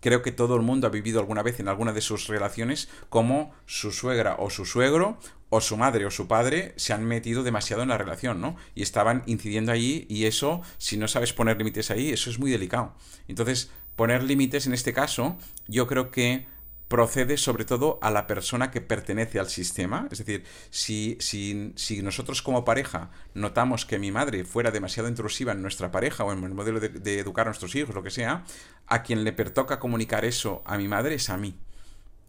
creo 0.00 0.22
que 0.22 0.32
todo 0.32 0.56
el 0.56 0.62
mundo 0.62 0.86
ha 0.86 0.90
vivido 0.90 1.20
alguna 1.20 1.42
vez 1.42 1.60
en 1.60 1.68
alguna 1.68 1.92
de 1.92 2.00
sus 2.00 2.28
relaciones 2.28 2.88
como 3.08 3.52
su 3.66 3.90
suegra 3.90 4.36
o 4.38 4.50
su 4.50 4.64
suegro 4.64 5.18
o 5.48 5.60
su 5.60 5.76
madre 5.76 6.04
o 6.04 6.10
su 6.10 6.26
padre 6.26 6.74
se 6.76 6.92
han 6.92 7.04
metido 7.04 7.42
demasiado 7.42 7.82
en 7.82 7.88
la 7.88 7.98
relación, 7.98 8.40
¿no? 8.40 8.56
Y 8.74 8.82
estaban 8.82 9.22
incidiendo 9.26 9.72
allí 9.72 10.06
y 10.08 10.26
eso, 10.26 10.62
si 10.78 10.96
no 10.96 11.08
sabes 11.08 11.32
poner 11.32 11.58
límites 11.58 11.90
ahí, 11.90 12.10
eso 12.10 12.30
es 12.30 12.38
muy 12.38 12.50
delicado. 12.50 12.94
Entonces, 13.28 13.70
poner 13.96 14.24
límites 14.24 14.66
en 14.66 14.74
este 14.74 14.92
caso, 14.92 15.36
yo 15.68 15.86
creo 15.86 16.10
que 16.10 16.46
procede 16.94 17.38
sobre 17.38 17.64
todo 17.64 17.98
a 18.02 18.10
la 18.12 18.28
persona 18.28 18.70
que 18.70 18.80
pertenece 18.80 19.40
al 19.40 19.48
sistema. 19.48 20.06
Es 20.12 20.18
decir, 20.18 20.44
si, 20.70 21.16
si, 21.18 21.72
si, 21.74 22.02
nosotros 22.02 22.40
como 22.40 22.64
pareja 22.64 23.10
notamos 23.34 23.84
que 23.84 23.98
mi 23.98 24.12
madre 24.12 24.44
fuera 24.44 24.70
demasiado 24.70 25.08
intrusiva 25.08 25.50
en 25.50 25.60
nuestra 25.60 25.90
pareja 25.90 26.22
o 26.22 26.32
en 26.32 26.44
el 26.44 26.54
modelo 26.54 26.78
de, 26.78 27.18
educar 27.18 27.46
a 27.46 27.50
nuestros 27.50 27.74
hijos, 27.74 27.96
lo 27.96 28.04
que 28.04 28.12
sea, 28.12 28.44
a 28.86 29.02
quien 29.02 29.24
le 29.24 29.32
pertoca 29.32 29.80
comunicar 29.80 30.24
eso 30.24 30.62
a 30.64 30.78
mi 30.78 30.86
madre 30.86 31.16
es 31.16 31.30
a 31.30 31.36
mí. 31.36 31.58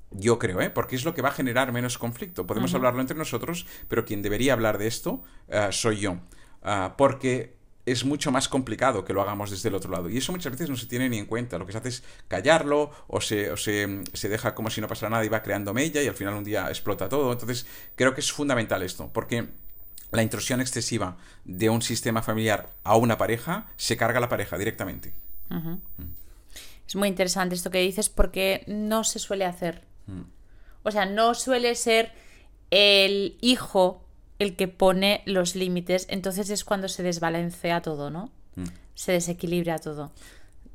Yo 0.10 0.40
creo, 0.40 0.60
¿eh? 0.62 0.72
Porque 0.72 0.96
es 0.96 1.06
lo 1.06 1.14
que 1.14 1.22
va 1.22 1.30
a 1.30 1.34
generar 1.34 1.72
menos 1.72 2.00
conflicto. 2.00 2.48
Podemos 2.48 2.74
hablarlo 2.74 3.02
entre 3.02 3.16
nosotros, 3.16 3.68
pero 3.88 4.04
quien 4.04 4.24
debería 4.24 4.54
hablar 4.54 4.80
de 4.80 4.88
esto 4.88 5.22
eh, 5.48 5.68
soy 5.70 6.00
yo. 6.00 6.18
Ah, 6.64 6.96
porque 6.98 7.56
es 7.86 8.04
mucho 8.04 8.32
más 8.32 8.50
complicado 8.50 9.06
que 9.06 9.14
lo 9.14 9.22
hagamos 9.22 9.52
desde 9.52 9.70
el 9.70 9.76
otro 9.76 9.92
lado. 9.92 10.10
Y 10.10 10.18
eso 10.18 10.32
muchas 10.32 10.52
veces 10.52 10.70
no 10.70 10.76
se 10.76 10.88
tiene 10.88 11.08
ni 11.08 11.18
en 11.18 11.26
cuenta. 11.26 11.58
Lo 11.58 11.66
que 11.66 11.72
se 11.72 11.78
hace 11.78 11.90
es 11.90 12.04
callarlo 12.28 12.92
o 13.08 13.22
se, 13.22 13.52
o 13.52 13.58
se, 13.58 14.04
se 14.14 14.30
deja 14.30 14.56
como 14.56 14.70
si 14.70 14.82
no 14.82 14.88
pasara 14.88 15.12
nada 15.12 15.26
y 15.26 15.30
va 15.30 15.44
creando 15.44 15.74
mella 15.74 16.02
y 16.02 16.08
al 16.08 16.16
final 16.16 16.34
un 16.34 16.44
día 16.44 16.68
explota 16.68 17.08
todo. 17.10 17.32
Entonces 17.32 17.68
creo 17.96 18.14
que 18.14 18.22
es 18.22 18.32
fundamental 18.32 18.82
esto, 18.82 19.12
porque 19.14 19.50
la 20.12 20.24
intrusión 20.24 20.62
excesiva 20.62 21.18
de 21.44 21.70
un 21.70 21.82
sistema 21.82 22.22
familiar 22.22 22.70
a 22.84 22.96
una 22.96 23.18
pareja 23.18 23.68
se 23.76 23.98
carga 23.98 24.18
a 24.18 24.22
la 24.22 24.30
pareja 24.30 24.58
directamente. 24.58 25.14
Mm. 25.50 25.76
Es 26.88 26.96
muy 26.96 27.08
interesante 27.08 27.56
esto 27.56 27.72
que 27.72 27.80
dices 27.80 28.10
porque 28.10 28.64
no 28.68 29.04
se 29.04 29.20
suele 29.20 29.46
hacer. 29.46 29.84
Mm. 30.08 30.22
O 30.84 30.92
sea, 30.92 31.06
no 31.06 31.34
suele 31.34 31.76
ser 31.76 32.14
el 32.72 33.38
hijo 33.42 34.05
el 34.40 34.56
que 34.56 34.68
pone 34.68 35.22
los 35.26 35.56
límites, 35.56 36.08
entonces 36.10 36.50
es 36.50 36.64
cuando 36.64 36.88
se 36.88 37.04
desbalancea 37.04 37.82
todo, 37.82 38.10
¿no? 38.10 38.32
Mm. 38.56 38.66
Se 38.94 39.12
desequilibra 39.12 39.80
todo. 39.80 40.12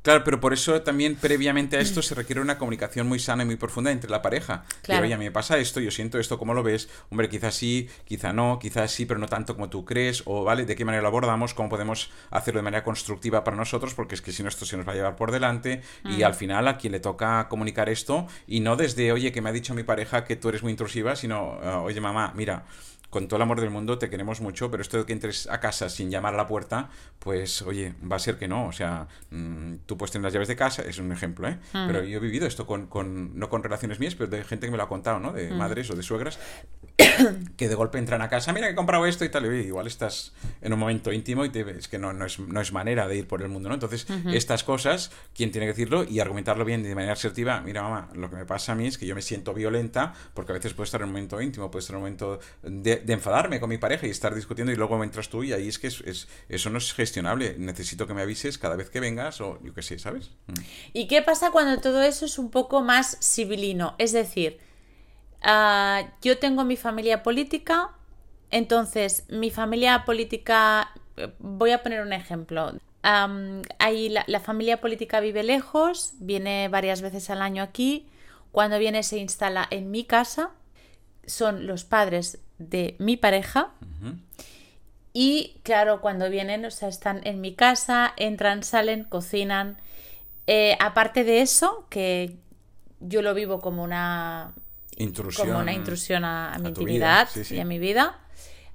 Claro, 0.02 0.24
pero 0.24 0.40
por 0.40 0.54
eso 0.54 0.80
también 0.80 1.14
previamente 1.14 1.76
a 1.76 1.80
esto 1.80 2.00
se 2.00 2.14
requiere 2.14 2.40
una 2.40 2.56
comunicación 2.56 3.06
muy 3.06 3.18
sana 3.18 3.42
y 3.42 3.46
muy 3.46 3.56
profunda 3.56 3.90
entre 3.90 4.08
la 4.08 4.22
pareja. 4.22 4.64
Claro. 4.80 5.04
oye, 5.04 5.12
a 5.12 5.18
mí 5.18 5.24
me 5.24 5.30
pasa 5.30 5.58
esto, 5.58 5.78
yo 5.78 5.90
siento 5.90 6.18
esto, 6.18 6.38
¿cómo 6.38 6.54
lo 6.54 6.62
ves? 6.62 6.88
Hombre, 7.10 7.28
quizás 7.28 7.54
sí, 7.54 7.86
quizá 8.06 8.32
no, 8.32 8.58
quizás 8.58 8.90
sí, 8.92 9.04
pero 9.04 9.20
no 9.20 9.26
tanto 9.26 9.54
como 9.54 9.68
tú 9.68 9.84
crees, 9.84 10.22
o 10.24 10.42
vale, 10.42 10.64
¿de 10.64 10.74
qué 10.74 10.86
manera 10.86 11.02
lo 11.02 11.08
abordamos? 11.08 11.52
¿Cómo 11.52 11.68
podemos 11.68 12.10
hacerlo 12.30 12.60
de 12.60 12.62
manera 12.62 12.82
constructiva 12.82 13.44
para 13.44 13.58
nosotros? 13.58 13.92
Porque 13.92 14.14
es 14.14 14.22
que 14.22 14.32
si 14.32 14.42
no, 14.42 14.48
esto 14.48 14.64
se 14.64 14.78
nos 14.78 14.88
va 14.88 14.92
a 14.92 14.94
llevar 14.94 15.16
por 15.16 15.32
delante 15.32 15.82
y 16.04 16.22
al 16.22 16.34
final 16.34 16.66
a 16.68 16.78
quien 16.78 16.92
le 16.92 17.00
toca 17.00 17.48
comunicar 17.48 17.90
esto, 17.90 18.26
y 18.46 18.60
no 18.60 18.76
desde, 18.76 19.12
oye, 19.12 19.32
que 19.32 19.42
me 19.42 19.50
ha 19.50 19.52
dicho 19.52 19.74
mi 19.74 19.82
pareja 19.82 20.24
que 20.24 20.34
tú 20.34 20.48
eres 20.48 20.62
muy 20.62 20.70
intrusiva, 20.70 21.14
sino, 21.14 21.58
ah, 21.62 21.82
oye, 21.82 22.00
mamá, 22.00 22.32
mira, 22.34 22.64
con 23.10 23.26
todo 23.26 23.36
el 23.36 23.42
amor 23.42 23.60
del 23.60 23.70
mundo, 23.70 23.98
te 23.98 24.08
queremos 24.08 24.40
mucho, 24.40 24.70
pero 24.70 24.82
esto 24.82 24.98
de 24.98 25.04
que 25.04 25.12
entres 25.12 25.48
a 25.48 25.60
casa 25.60 25.88
sin 25.88 26.10
llamar 26.10 26.34
a 26.34 26.36
la 26.36 26.46
puerta, 26.46 26.90
pues 27.18 27.60
oye, 27.62 27.94
va 28.10 28.16
a 28.16 28.18
ser 28.20 28.38
que 28.38 28.48
no. 28.48 28.66
O 28.66 28.72
sea, 28.72 29.08
mm, 29.30 29.74
tú 29.86 29.98
puedes 29.98 30.12
tener 30.12 30.24
las 30.24 30.32
llaves 30.32 30.48
de 30.48 30.56
casa, 30.56 30.82
es 30.82 30.98
un 30.98 31.10
ejemplo, 31.12 31.48
¿eh? 31.48 31.58
Pero 31.72 32.04
yo 32.04 32.18
he 32.18 32.20
vivido 32.20 32.46
esto 32.46 32.66
con, 32.66 32.86
con, 32.86 33.38
no 33.38 33.48
con 33.48 33.62
relaciones 33.62 33.98
mías, 33.98 34.14
pero 34.14 34.30
de 34.30 34.44
gente 34.44 34.66
que 34.66 34.70
me 34.70 34.76
lo 34.76 34.84
ha 34.84 34.88
contado, 34.88 35.18
¿no? 35.18 35.32
De 35.32 35.50
madres 35.50 35.90
o 35.90 35.96
de 35.96 36.02
suegras, 36.02 36.38
que 37.56 37.68
de 37.68 37.74
golpe 37.74 37.98
entran 37.98 38.22
a 38.22 38.28
casa, 38.28 38.52
mira 38.52 38.68
que 38.68 38.72
he 38.72 38.76
comprado 38.76 39.06
esto 39.06 39.24
y 39.24 39.28
tal, 39.28 39.52
y 39.52 39.66
igual 39.66 39.86
estás 39.86 40.32
en 40.60 40.72
un 40.72 40.78
momento 40.78 41.12
íntimo 41.12 41.44
y 41.44 41.50
te 41.50 41.64
ves 41.64 41.88
que 41.88 41.98
no, 41.98 42.12
no, 42.12 42.26
es, 42.26 42.38
no 42.38 42.60
es 42.60 42.72
manera 42.72 43.08
de 43.08 43.16
ir 43.16 43.26
por 43.26 43.42
el 43.42 43.48
mundo, 43.48 43.68
¿no? 43.68 43.74
Entonces, 43.74 44.06
estas 44.32 44.62
cosas, 44.62 45.10
¿quién 45.34 45.50
tiene 45.50 45.66
que 45.66 45.72
decirlo 45.72 46.04
y 46.04 46.20
argumentarlo 46.20 46.64
bien 46.64 46.82
de 46.82 46.94
manera 46.94 47.14
asertiva? 47.14 47.60
Mira, 47.60 47.82
mamá, 47.82 48.08
lo 48.14 48.30
que 48.30 48.36
me 48.36 48.44
pasa 48.44 48.72
a 48.72 48.74
mí 48.74 48.86
es 48.86 48.98
que 48.98 49.06
yo 49.06 49.14
me 49.14 49.22
siento 49.22 49.52
violenta 49.52 50.14
porque 50.34 50.52
a 50.52 50.54
veces 50.54 50.74
puede 50.74 50.84
estar 50.84 51.00
en 51.00 51.06
un 51.06 51.12
momento 51.12 51.40
íntimo, 51.40 51.70
puede 51.70 51.80
estar 51.80 51.94
en 51.94 51.98
un 51.98 52.02
momento 52.02 52.38
de, 52.62 52.99
de, 53.04 53.12
enfadarme 53.12 53.60
con 53.60 53.68
mi 53.68 53.78
pareja 53.78 54.06
y 54.06 54.10
estar 54.10 54.34
discutiendo 54.34 54.72
y 54.72 54.76
luego 54.76 55.02
entras 55.02 55.28
tú 55.28 55.44
y 55.44 55.52
ahí 55.52 55.68
es 55.68 55.78
que 55.78 55.86
es, 55.88 56.28
eso 56.48 56.70
no 56.70 56.78
es 56.78 56.92
gestionable. 56.92 57.56
Necesito 57.58 58.06
que 58.06 58.14
me 58.14 58.22
avises 58.22 58.58
cada 58.58 58.76
vez 58.76 58.90
que 58.90 59.00
vengas 59.00 59.40
o 59.40 59.58
yo 59.62 59.74
qué 59.74 59.82
sé, 59.82 59.98
¿sabes? 59.98 60.30
Mm. 60.46 60.52
¿Y 60.92 61.06
qué 61.06 61.22
pasa 61.22 61.50
cuando 61.50 61.80
todo 61.80 62.02
eso 62.02 62.24
es 62.24 62.38
un 62.38 62.50
poco 62.50 62.82
más 62.82 63.18
civilino? 63.22 63.94
Es 63.98 64.12
decir, 64.12 64.58
uh, 65.44 66.06
yo 66.22 66.38
tengo 66.38 66.64
mi 66.64 66.76
familia 66.76 67.22
política, 67.22 67.90
entonces 68.50 69.24
mi 69.28 69.50
familia 69.50 70.04
política, 70.04 70.92
voy 71.38 71.70
a 71.70 71.82
poner 71.82 72.02
un 72.02 72.12
ejemplo. 72.12 72.72
Ahí 73.02 74.14
la 74.26 74.40
familia 74.40 74.80
política 74.80 75.20
vive 75.20 75.42
lejos, 75.42 76.12
viene 76.18 76.68
varias 76.68 77.00
veces 77.00 77.30
al 77.30 77.40
año 77.40 77.62
aquí. 77.62 78.06
Cuando 78.52 78.78
viene 78.78 79.02
se 79.02 79.18
instala 79.18 79.66
en 79.70 79.90
mi 79.90 80.04
casa. 80.04 80.50
Son 81.26 81.66
los 81.66 81.84
padres 81.84 82.40
de 82.60 82.94
mi 82.98 83.16
pareja. 83.16 83.72
Y 85.12 85.56
claro, 85.64 86.00
cuando 86.00 86.30
vienen, 86.30 86.64
o 86.64 86.70
sea, 86.70 86.88
están 86.88 87.20
en 87.24 87.40
mi 87.40 87.54
casa, 87.54 88.12
entran, 88.16 88.62
salen, 88.62 89.04
cocinan. 89.04 89.76
Eh, 90.46 90.76
aparte 90.78 91.24
de 91.24 91.40
eso, 91.40 91.86
que 91.90 92.36
yo 93.00 93.22
lo 93.22 93.34
vivo 93.34 93.60
como 93.60 93.82
una 93.82 94.54
Intrusión 94.96 95.48
como 95.48 95.60
una 95.60 95.72
intrusión 95.72 96.24
a, 96.26 96.54
mi 96.60 96.66
a 96.66 96.68
intimidad 96.68 97.28
vida, 97.28 97.32
sí, 97.32 97.44
sí. 97.44 97.56
y 97.56 97.60
a 97.60 97.64
mi 97.64 97.78
vida. 97.78 98.18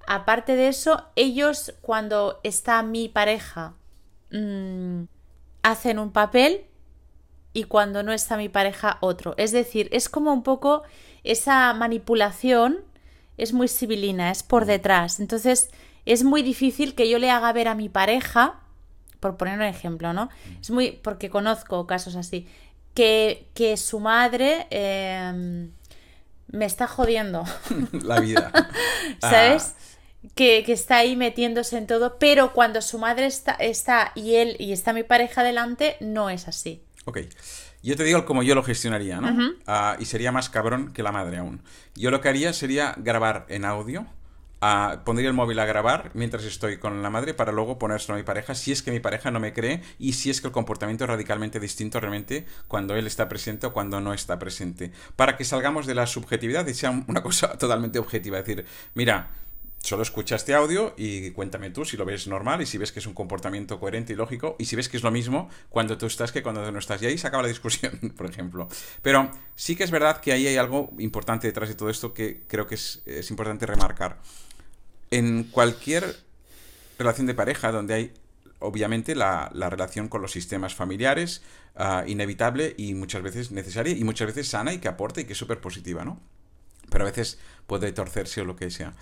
Aparte 0.07 0.55
de 0.55 0.67
eso, 0.67 1.05
ellos 1.15 1.73
cuando 1.81 2.39
está 2.43 2.81
mi 2.81 3.09
pareja 3.09 3.75
mm, 4.31 5.03
hacen 5.61 5.99
un 5.99 6.11
papel 6.11 6.65
y 7.53 7.65
cuando 7.65 8.03
no 8.03 8.11
está 8.11 8.37
mi 8.37 8.49
pareja 8.49 8.97
otro. 9.01 9.35
Es 9.37 9.51
decir, 9.51 9.87
es 9.91 10.09
como 10.09 10.33
un 10.33 10.43
poco 10.43 10.83
esa 11.23 11.73
manipulación 11.73 12.83
es 13.37 13.53
muy 13.53 13.67
civilina, 13.67 14.31
es 14.31 14.43
por 14.43 14.65
detrás. 14.65 15.19
Entonces 15.19 15.69
es 16.05 16.23
muy 16.23 16.41
difícil 16.43 16.95
que 16.95 17.09
yo 17.09 17.19
le 17.19 17.31
haga 17.31 17.51
ver 17.53 17.67
a 17.67 17.75
mi 17.75 17.89
pareja, 17.89 18.59
por 19.19 19.37
poner 19.37 19.55
un 19.55 19.65
ejemplo, 19.65 20.13
¿no? 20.13 20.29
Es 20.61 20.69
muy, 20.69 20.91
porque 20.91 21.29
conozco 21.29 21.87
casos 21.87 22.15
así, 22.15 22.47
que, 22.93 23.49
que 23.53 23.75
su 23.77 23.99
madre 23.99 24.67
eh, 24.69 25.67
me 26.47 26.65
está 26.65 26.87
jodiendo. 26.87 27.43
La 27.91 28.19
vida. 28.19 28.51
¿Sabes? 29.19 29.73
Ah, 29.77 29.81
Que, 30.35 30.63
que 30.65 30.73
está 30.73 30.97
ahí 30.97 31.15
metiéndose 31.15 31.77
en 31.77 31.85
todo, 31.87 32.17
pero 32.17 32.51
cuando 32.53 32.81
su 32.81 32.97
madre 32.97 33.25
está, 33.27 33.53
está 33.53 34.11
y 34.15 34.35
él 34.35 34.55
y 34.59 34.71
está 34.71 34.91
mi 34.93 35.03
pareja 35.03 35.43
delante, 35.43 35.97
no 35.99 36.29
es 36.29 36.47
así. 36.47 36.81
ok. 37.05 37.19
Yo 37.85 37.95
te 37.95 38.03
digo 38.03 38.25
como 38.25 38.41
yo 38.41 38.55
lo 38.55 38.63
gestionaría, 38.63 39.21
¿no? 39.21 39.53
Ah, 39.67 39.95
y 39.99 40.05
sería 40.05 40.31
más 40.31 40.49
cabrón 40.49 40.91
que 40.91 41.03
la 41.03 41.11
madre 41.11 41.37
aún. 41.37 41.61
Yo 41.95 42.09
lo 42.09 42.19
que 42.19 42.29
haría 42.29 42.51
sería 42.51 42.95
grabar 42.97 43.45
en 43.47 43.63
audio. 43.63 44.07
ah, 44.61 45.01
pondría 45.05 45.27
el 45.27 45.35
móvil 45.35 45.59
a 45.59 45.65
grabar 45.65 46.09
mientras 46.15 46.43
estoy 46.45 46.77
con 46.77 47.03
la 47.03 47.09
madre 47.11 47.35
para 47.35 47.51
luego 47.51 47.77
ponérselo 47.77 48.15
a 48.15 48.17
mi 48.17 48.23
pareja 48.23 48.55
si 48.55 48.71
es 48.71 48.81
que 48.81 48.89
mi 48.91 48.99
pareja 48.99 49.29
no 49.29 49.39
me 49.39 49.53
cree 49.53 49.83
y 49.99 50.13
si 50.13 50.31
es 50.31 50.41
que 50.41 50.47
el 50.47 50.53
comportamiento 50.53 51.03
es 51.03 51.09
radicalmente 51.09 51.59
distinto 51.59 51.99
realmente 51.99 52.45
cuando 52.67 52.95
él 52.95 53.05
está 53.05 53.29
presente 53.29 53.67
o 53.67 53.73
cuando 53.73 54.01
no 54.01 54.13
está 54.13 54.39
presente. 54.39 54.91
Para 55.15 55.37
que 55.37 55.43
salgamos 55.45 55.85
de 55.85 55.93
la 55.93 56.07
subjetividad 56.07 56.65
y 56.67 56.73
sea 56.73 56.89
una 57.07 57.21
cosa 57.21 57.57
totalmente 57.59 57.99
objetiva. 57.99 58.39
Es 58.39 58.45
decir, 58.45 58.65
mira, 58.95 59.29
solo 59.85 60.03
escucha 60.03 60.35
este 60.35 60.53
audio 60.53 60.93
y 60.97 61.31
cuéntame 61.31 61.69
tú 61.69 61.85
si 61.85 61.95
lo 61.97 62.05
ves 62.05 62.27
normal 62.27 62.61
y 62.61 62.65
si 62.65 62.77
ves 62.77 62.91
que 62.91 62.99
es 62.99 63.07
un 63.07 63.13
comportamiento 63.13 63.79
coherente 63.79 64.13
y 64.13 64.15
lógico 64.15 64.55
y 64.59 64.65
si 64.65 64.75
ves 64.75 64.89
que 64.89 64.97
es 64.97 65.03
lo 65.03 65.11
mismo 65.11 65.49
cuando 65.69 65.97
tú 65.97 66.07
estás 66.07 66.31
que 66.31 66.41
cuando 66.41 66.71
no 66.71 66.79
estás. 66.79 67.01
Y 67.01 67.05
ahí 67.05 67.17
se 67.17 67.27
acaba 67.27 67.43
la 67.43 67.49
discusión, 67.49 68.13
por 68.17 68.29
ejemplo. 68.29 68.67
Pero 69.01 69.31
sí 69.55 69.75
que 69.75 69.83
es 69.83 69.91
verdad 69.91 70.19
que 70.21 70.31
ahí 70.31 70.47
hay 70.47 70.57
algo 70.57 70.91
importante 70.97 71.47
detrás 71.47 71.69
de 71.69 71.75
todo 71.75 71.89
esto 71.89 72.13
que 72.13 72.41
creo 72.47 72.67
que 72.67 72.75
es, 72.75 73.01
es 73.05 73.29
importante 73.29 73.65
remarcar. 73.65 74.19
En 75.11 75.43
cualquier 75.45 76.15
relación 76.97 77.27
de 77.27 77.33
pareja 77.33 77.71
donde 77.71 77.93
hay 77.93 78.13
obviamente 78.59 79.15
la, 79.15 79.51
la 79.53 79.69
relación 79.69 80.07
con 80.07 80.21
los 80.21 80.31
sistemas 80.31 80.73
familiares 80.75 81.43
ah, 81.75 82.03
inevitable 82.07 82.73
y 82.77 82.93
muchas 82.93 83.21
veces 83.21 83.51
necesaria 83.51 83.95
y 83.95 84.03
muchas 84.03 84.27
veces 84.27 84.47
sana 84.47 84.73
y 84.73 84.79
que 84.79 84.87
aporta 84.87 85.21
y 85.21 85.25
que 85.25 85.33
es 85.33 85.39
súper 85.39 85.61
positiva, 85.61 86.03
¿no? 86.03 86.19
Pero 86.89 87.03
a 87.03 87.07
veces 87.07 87.39
puede 87.67 87.91
torcerse 87.91 88.41
o 88.41 88.45
lo 88.45 88.55
que 88.55 88.69
sea. 88.69 88.93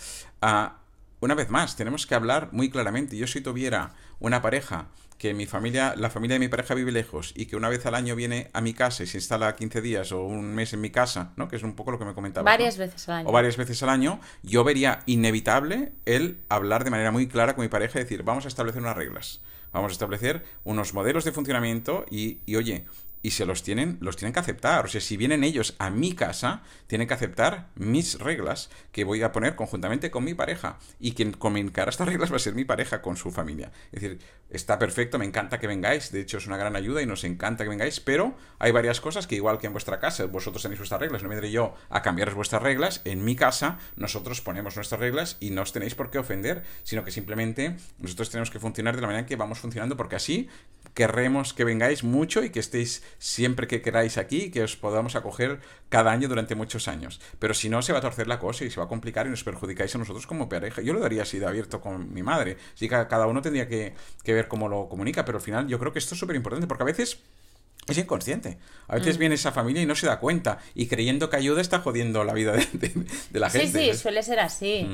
Ah, 0.42 0.78
una 1.20 1.36
vez 1.36 1.50
más, 1.50 1.76
tenemos 1.76 2.06
que 2.06 2.16
hablar 2.16 2.50
muy 2.52 2.70
claramente. 2.70 3.16
Yo 3.16 3.28
si 3.28 3.42
tuviera 3.42 3.94
una 4.20 4.42
pareja 4.42 4.88
que 5.18 5.34
mi 5.34 5.46
familia, 5.46 5.96
la 5.96 6.10
familia 6.10 6.36
de 6.36 6.40
mi 6.40 6.50
pareja 6.50 6.74
vive 6.74 6.92
lejos 6.92 7.32
y 7.34 7.46
que 7.46 7.56
una 7.56 7.70
vez 7.70 7.86
al 7.86 7.96
año 7.96 8.14
viene 8.14 8.50
a 8.52 8.60
mi 8.60 8.74
casa 8.74 9.04
y 9.04 9.08
se 9.08 9.20
instala 9.20 9.56
15 9.56 9.82
días 9.82 10.12
o 10.12 10.26
un 10.26 10.54
mes 10.54 10.74
en 10.74 10.82
mi 10.82 10.90
casa, 10.90 11.32
¿no? 11.38 11.48
Que 11.48 11.56
es 11.56 11.64
un 11.64 11.76
poco 11.76 11.92
lo 11.92 12.00
que 12.00 12.04
me 12.04 12.14
comentaba. 12.14 12.44
Varias 12.44 12.78
veces 12.78 13.08
al 13.08 13.16
año. 13.16 13.30
O 13.30 13.32
varias 13.32 13.56
veces 13.56 13.82
al 13.84 13.90
año, 13.90 14.20
yo 14.42 14.66
vería 14.66 15.00
inevitable 15.06 15.94
el 16.06 16.40
hablar 16.50 16.84
de 16.84 16.90
manera 16.90 17.12
muy 17.12 17.28
clara 17.28 17.56
con 17.56 17.64
mi 17.64 17.70
pareja 17.70 18.00
y 18.00 18.04
decir, 18.04 18.24
vamos 18.24 18.44
a 18.44 18.50
establecer 18.50 18.82
unas 18.82 18.98
reglas. 18.98 19.40
Vamos 19.72 19.92
a 19.92 19.94
establecer 19.94 20.44
unos 20.66 20.94
modelos 20.94 21.24
de 21.24 21.32
funcionamiento 21.32 22.06
y, 22.12 22.40
y 22.46 22.58
oye, 22.58 22.86
y 23.24 23.32
se 23.32 23.46
los 23.46 23.64
tienen, 23.64 23.98
los 24.02 24.18
tienen 24.18 24.34
que 24.34 24.42
aceptar. 24.42 24.86
O 24.86 24.88
sea, 24.88 25.02
si 25.02 25.18
vienen 25.18 25.44
ellos 25.44 25.76
a 25.80 25.90
mi 25.90 26.14
casa, 26.14 26.62
tienen 26.88 27.08
que 27.08 27.14
aceptar 27.16 27.70
mis 27.74 28.20
reglas 28.20 28.70
que 28.92 29.06
voy 29.06 29.24
a 29.24 29.32
poner 29.32 29.56
conjuntamente 29.56 30.12
con 30.12 30.26
mi 30.26 30.36
pareja. 30.36 30.78
Y 31.00 31.14
quien 31.14 31.32
comunicará 31.32 31.90
estas 31.90 32.08
reglas 32.08 32.32
va 32.32 32.36
a 32.36 32.40
ser 32.40 32.54
mi 32.54 32.66
pareja 32.66 33.02
con 33.02 33.16
su 33.16 33.32
familia. 33.32 33.72
Es 33.94 34.02
decir, 34.02 34.20
está 34.50 34.78
perfecto, 34.78 35.18
me 35.18 35.26
encanta 35.26 35.60
que 35.60 35.68
vengáis, 35.68 36.12
de 36.12 36.22
hecho 36.22 36.38
es 36.38 36.48
una 36.48 36.58
gran 36.58 36.76
ayuda 36.76 37.02
y 37.02 37.06
nos 37.06 37.24
encanta 37.24 37.64
que 37.64 37.70
vengáis, 37.70 38.02
pero 38.02 38.36
hay 38.60 38.72
varias 38.72 39.00
cosas 39.00 39.26
que 39.26 39.36
igual 39.36 39.58
que 39.58 39.68
en 39.68 39.74
vuestra 39.74 40.00
casa, 40.00 40.26
vosotros 40.26 40.62
tenéis 40.62 40.80
vuestras 40.80 41.00
reglas, 41.00 41.24
no 41.24 41.30
vendré 41.30 41.50
yo 41.50 41.76
a 41.90 42.02
cambiaros 42.02 42.36
vuestras 42.36 42.62
reglas, 42.62 43.02
en 43.06 43.24
mi 43.24 43.36
casa 43.36 43.80
nosotros 43.96 44.42
ponemos 44.42 44.76
nuestras 44.76 45.00
reglas 45.00 45.38
y 45.40 45.50
no 45.52 45.62
os 45.62 45.72
tenéis 45.72 45.96
por 45.96 46.12
qué 46.12 46.20
ofender, 46.20 46.64
sino 46.84 47.04
que 47.04 47.12
simplemente 47.12 47.78
nosotros 48.00 48.30
tenemos 48.30 48.52
que 48.52 48.60
funcionar 48.60 48.96
de 48.96 49.02
la 49.02 49.08
manera 49.08 49.26
que 49.26 49.38
vamos 49.38 49.60
funcionando 49.60 49.98
porque 49.98 50.18
así 50.18 50.50
querremos 50.94 51.54
que 51.54 51.64
vengáis 51.64 52.04
mucho 52.04 52.44
y 52.44 52.50
que 52.50 52.60
estéis 52.60 53.04
siempre 53.18 53.68
que 53.68 53.82
queráis 53.82 54.18
aquí, 54.18 54.52
que 54.52 54.64
os 54.64 54.76
podamos 54.76 55.16
acoger 55.16 55.60
cada 55.90 56.12
año 56.12 56.28
durante 56.28 56.56
muchos 56.56 56.88
años. 56.88 57.20
Pero 57.40 57.54
si 57.54 57.70
no, 57.70 57.82
se 57.82 57.94
va 57.94 58.00
a 58.00 58.02
torcer 58.02 58.28
la 58.28 58.40
cosa 58.40 58.66
y 58.66 58.70
se 58.70 58.80
va 58.80 58.86
a 58.86 58.90
complicar 58.90 59.28
y 59.28 59.30
nos 59.30 59.44
perjudicáis 59.44 59.94
a 59.96 59.98
nosotros 59.98 60.28
como 60.28 60.50
pareja. 60.50 60.82
Yo 60.82 60.94
lo 60.94 61.00
daría 61.00 61.24
así 61.24 61.40
de 61.40 61.46
abierto 61.46 61.82
con 61.82 62.14
mi 62.14 62.24
madre. 62.24 62.58
Así 62.74 62.88
que 62.88 63.08
cada 63.08 63.28
uno 63.28 63.42
tendría 63.42 63.68
que, 63.68 63.94
que 64.24 64.34
ver 64.34 64.48
cómo 64.48 64.70
lo 64.70 64.88
comunica, 64.88 65.26
pero 65.26 65.38
al 65.40 65.44
final 65.44 65.68
yo 65.68 65.80
creo 65.80 65.94
que 65.94 66.00
esto 66.00 66.16
es 66.16 66.20
súper 66.20 66.36
importante 66.36 66.68
porque 66.68 66.84
a 66.84 66.86
veces 66.86 67.20
es 67.88 67.98
inconsciente. 67.98 68.58
A 68.88 68.96
veces 68.96 69.18
Mm. 69.18 69.20
viene 69.20 69.36
esa 69.36 69.52
familia 69.52 69.82
y 69.82 69.86
no 69.86 69.96
se 69.96 70.06
da 70.08 70.20
cuenta. 70.20 70.60
Y 70.76 70.88
creyendo 70.88 71.30
que 71.30 71.36
ayuda 71.38 71.62
está 71.62 71.80
jodiendo 71.80 72.24
la 72.24 72.34
vida 72.34 72.52
de, 72.54 72.66
de- 72.74 73.06
de 73.32 73.40
la 73.40 73.50
Sí, 73.50 73.60
gente. 73.60 73.94
sí, 73.94 73.98
suele 74.00 74.24
ser 74.24 74.40
así. 74.40 74.88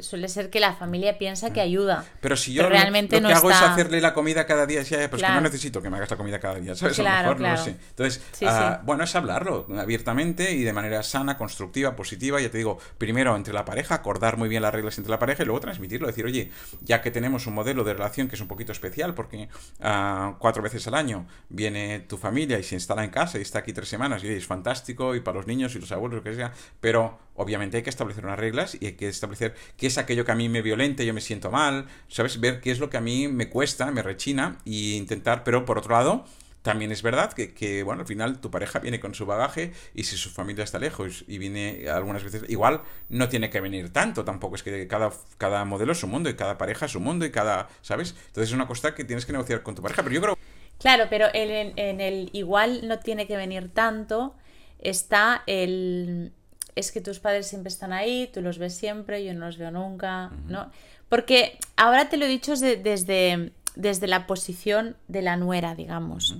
Suele 0.00 0.28
ser 0.28 0.50
que 0.50 0.60
la 0.60 0.74
familia 0.74 1.18
piensa 1.18 1.52
que 1.52 1.60
ayuda. 1.60 2.04
Pero 2.20 2.36
si 2.36 2.52
yo 2.52 2.62
Pero 2.62 2.70
lo- 2.74 2.80
realmente 2.80 3.20
lo 3.20 3.28
que 3.28 3.32
no 3.34 3.38
hago 3.38 3.50
es 3.50 3.56
hacerle 3.60 4.00
la 4.00 4.14
comida 4.14 4.46
cada 4.46 4.66
día, 4.66 4.82
ya, 4.82 5.08
pues 5.10 5.22
que 5.22 5.28
no 5.28 5.40
necesito 5.40 5.82
que 5.82 5.90
me 5.90 5.96
hagas 5.96 6.10
la 6.10 6.16
comida 6.16 6.38
cada 6.38 6.56
día, 6.56 6.74
¿sabes? 6.74 6.98
a 6.98 7.02
Claro, 7.02 7.16
lo 7.30 7.34
mejor 7.34 7.40
no 7.40 7.46
claro. 7.46 7.58
lo 7.58 7.64
sé. 7.64 7.70
Entonces, 7.90 8.22
Sí, 8.32 8.44
ah, 8.48 8.76
sí. 8.78 8.82
bueno, 8.86 9.04
es 9.04 9.14
hablarlo 9.16 9.66
abiertamente 9.78 10.52
y 10.52 10.62
de 10.62 10.72
manera 10.72 11.02
sana, 11.02 11.36
constructiva, 11.38 11.96
positiva. 11.96 12.40
Ya 12.40 12.50
te 12.50 12.58
digo, 12.58 12.78
primero 12.98 13.34
entre 13.36 13.52
la 13.54 13.64
pareja, 13.64 13.94
acordar 13.96 14.36
muy 14.36 14.48
bien 14.48 14.62
las 14.62 14.72
reglas 14.74 14.98
entre 14.98 15.10
la 15.10 15.18
pareja 15.18 15.42
y 15.42 15.46
luego 15.46 15.60
transmitirlo. 15.60 16.06
Decir, 16.06 16.24
oye, 16.26 16.50
ya 16.82 17.00
que 17.02 17.10
tenemos 17.10 17.46
un 17.46 17.54
modelo 17.54 17.82
de 17.84 17.94
relación 17.94 18.28
que 18.28 18.34
es 18.36 18.40
un 18.40 18.48
poquito 18.48 18.72
especial, 18.72 19.14
porque 19.14 19.48
ah, 19.80 20.36
cuatro 20.38 20.62
veces 20.62 20.86
al 20.86 20.94
año 20.94 21.26
viene 21.48 22.00
tu 22.00 22.16
familia 22.18 22.35
y 22.38 22.62
se 22.62 22.74
instala 22.74 23.04
en 23.04 23.10
casa 23.10 23.38
y 23.38 23.42
está 23.42 23.60
aquí 23.60 23.72
tres 23.72 23.88
semanas 23.88 24.22
y 24.22 24.28
es 24.28 24.46
fantástico 24.46 25.14
y 25.14 25.20
para 25.20 25.38
los 25.38 25.46
niños 25.46 25.74
y 25.74 25.78
los 25.78 25.90
abuelos, 25.92 26.18
lo 26.18 26.22
que 26.22 26.34
sea, 26.34 26.52
pero 26.80 27.18
obviamente 27.34 27.78
hay 27.78 27.82
que 27.82 27.90
establecer 27.90 28.24
unas 28.24 28.38
reglas 28.38 28.76
y 28.78 28.86
hay 28.86 28.92
que 28.92 29.08
establecer 29.08 29.54
qué 29.76 29.86
es 29.86 29.98
aquello 29.98 30.24
que 30.24 30.32
a 30.32 30.34
mí 30.34 30.48
me 30.48 30.62
violente, 30.62 31.06
yo 31.06 31.14
me 31.14 31.20
siento 31.20 31.50
mal, 31.50 31.86
¿sabes? 32.08 32.40
Ver 32.40 32.60
qué 32.60 32.70
es 32.70 32.78
lo 32.78 32.90
que 32.90 32.96
a 32.96 33.00
mí 33.00 33.28
me 33.28 33.48
cuesta, 33.48 33.90
me 33.90 34.02
rechina 34.02 34.58
y 34.64 34.94
intentar, 34.96 35.44
pero 35.44 35.64
por 35.64 35.78
otro 35.78 35.92
lado, 35.92 36.24
también 36.66 36.90
es 36.90 37.00
verdad 37.00 37.32
que, 37.32 37.54
que, 37.54 37.84
bueno, 37.84 38.00
al 38.00 38.08
final 38.08 38.40
tu 38.40 38.50
pareja 38.50 38.80
viene 38.80 38.98
con 38.98 39.14
su 39.14 39.24
bagaje 39.24 39.72
y 39.94 40.02
si 40.02 40.16
su 40.16 40.30
familia 40.30 40.64
está 40.64 40.80
lejos 40.80 41.24
y 41.28 41.38
viene 41.38 41.88
algunas 41.88 42.24
veces, 42.24 42.42
igual 42.48 42.82
no 43.08 43.28
tiene 43.28 43.50
que 43.50 43.60
venir 43.60 43.92
tanto 43.92 44.24
tampoco, 44.24 44.56
es 44.56 44.64
que 44.64 44.88
cada, 44.88 45.12
cada 45.38 45.64
modelo 45.64 45.92
es 45.92 46.00
su 46.00 46.08
mundo 46.08 46.28
y 46.28 46.34
cada 46.34 46.58
pareja 46.58 46.86
es 46.86 46.92
su 46.92 46.98
mundo 46.98 47.24
y 47.24 47.30
cada, 47.30 47.68
¿sabes? 47.82 48.16
Entonces 48.26 48.48
es 48.50 48.52
una 48.52 48.66
cosa 48.66 48.96
que 48.96 49.04
tienes 49.04 49.24
que 49.24 49.30
negociar 49.30 49.62
con 49.62 49.76
tu 49.76 49.82
pareja, 49.82 50.02
pero 50.02 50.14
yo 50.16 50.20
creo... 50.20 50.55
Claro, 50.78 51.06
pero 51.08 51.26
en, 51.32 51.72
en- 51.76 52.00
el 52.00 52.30
igual 52.32 52.86
no 52.86 52.98
tiene 52.98 53.26
que 53.26 53.36
venir 53.36 53.70
tanto, 53.72 54.34
está 54.78 55.42
el... 55.46 56.32
Es 56.74 56.92
que 56.92 57.00
tus 57.00 57.18
padres 57.20 57.46
siempre 57.46 57.68
están 57.68 57.92
ahí, 57.94 58.28
tú 58.32 58.42
los 58.42 58.58
ves 58.58 58.74
siempre, 58.76 59.24
yo 59.24 59.32
no 59.32 59.46
los 59.46 59.56
veo 59.56 59.70
nunca, 59.70 60.30
¿no? 60.46 60.70
Porque 61.08 61.58
ahora 61.76 62.10
te 62.10 62.18
lo 62.18 62.26
he 62.26 62.28
dicho 62.28 62.50
desde, 62.50 62.76
desde, 62.76 63.52
desde 63.76 64.06
la 64.06 64.26
posición 64.26 64.96
de 65.08 65.22
la 65.22 65.36
nuera, 65.38 65.74
digamos. 65.74 66.36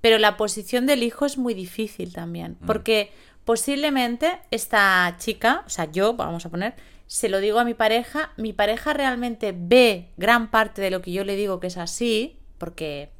Pero 0.00 0.18
la 0.18 0.38
posición 0.38 0.86
del 0.86 1.02
hijo 1.02 1.26
es 1.26 1.36
muy 1.36 1.52
difícil 1.52 2.14
también, 2.14 2.56
porque 2.66 3.10
posiblemente 3.44 4.38
esta 4.50 5.16
chica, 5.18 5.62
o 5.66 5.68
sea, 5.70 5.90
yo, 5.92 6.14
vamos 6.14 6.46
a 6.46 6.50
poner, 6.50 6.74
se 7.06 7.28
lo 7.28 7.38
digo 7.40 7.58
a 7.58 7.64
mi 7.64 7.74
pareja, 7.74 8.30
mi 8.38 8.54
pareja 8.54 8.94
realmente 8.94 9.54
ve 9.56 10.08
gran 10.16 10.50
parte 10.50 10.80
de 10.80 10.90
lo 10.90 11.02
que 11.02 11.12
yo 11.12 11.24
le 11.24 11.36
digo 11.36 11.60
que 11.60 11.66
es 11.66 11.76
así, 11.76 12.38
porque 12.56 13.10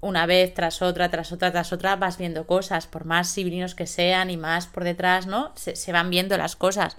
una 0.00 0.26
vez 0.26 0.54
tras 0.54 0.82
otra, 0.82 1.10
tras 1.10 1.32
otra, 1.32 1.50
tras 1.52 1.72
otra, 1.72 1.96
vas 1.96 2.18
viendo 2.18 2.46
cosas, 2.46 2.86
por 2.86 3.04
más 3.04 3.28
sibilinos 3.28 3.74
que 3.74 3.86
sean 3.86 4.30
y 4.30 4.36
más 4.36 4.66
por 4.66 4.84
detrás, 4.84 5.26
¿no? 5.26 5.52
Se, 5.56 5.74
se 5.76 5.92
van 5.92 6.10
viendo 6.10 6.36
las 6.38 6.54
cosas. 6.56 6.96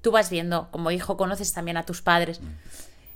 Tú 0.00 0.10
vas 0.10 0.30
viendo, 0.30 0.68
como 0.70 0.90
hijo, 0.90 1.16
conoces 1.16 1.52
también 1.52 1.76
a 1.76 1.84
tus 1.84 2.02
padres. 2.02 2.40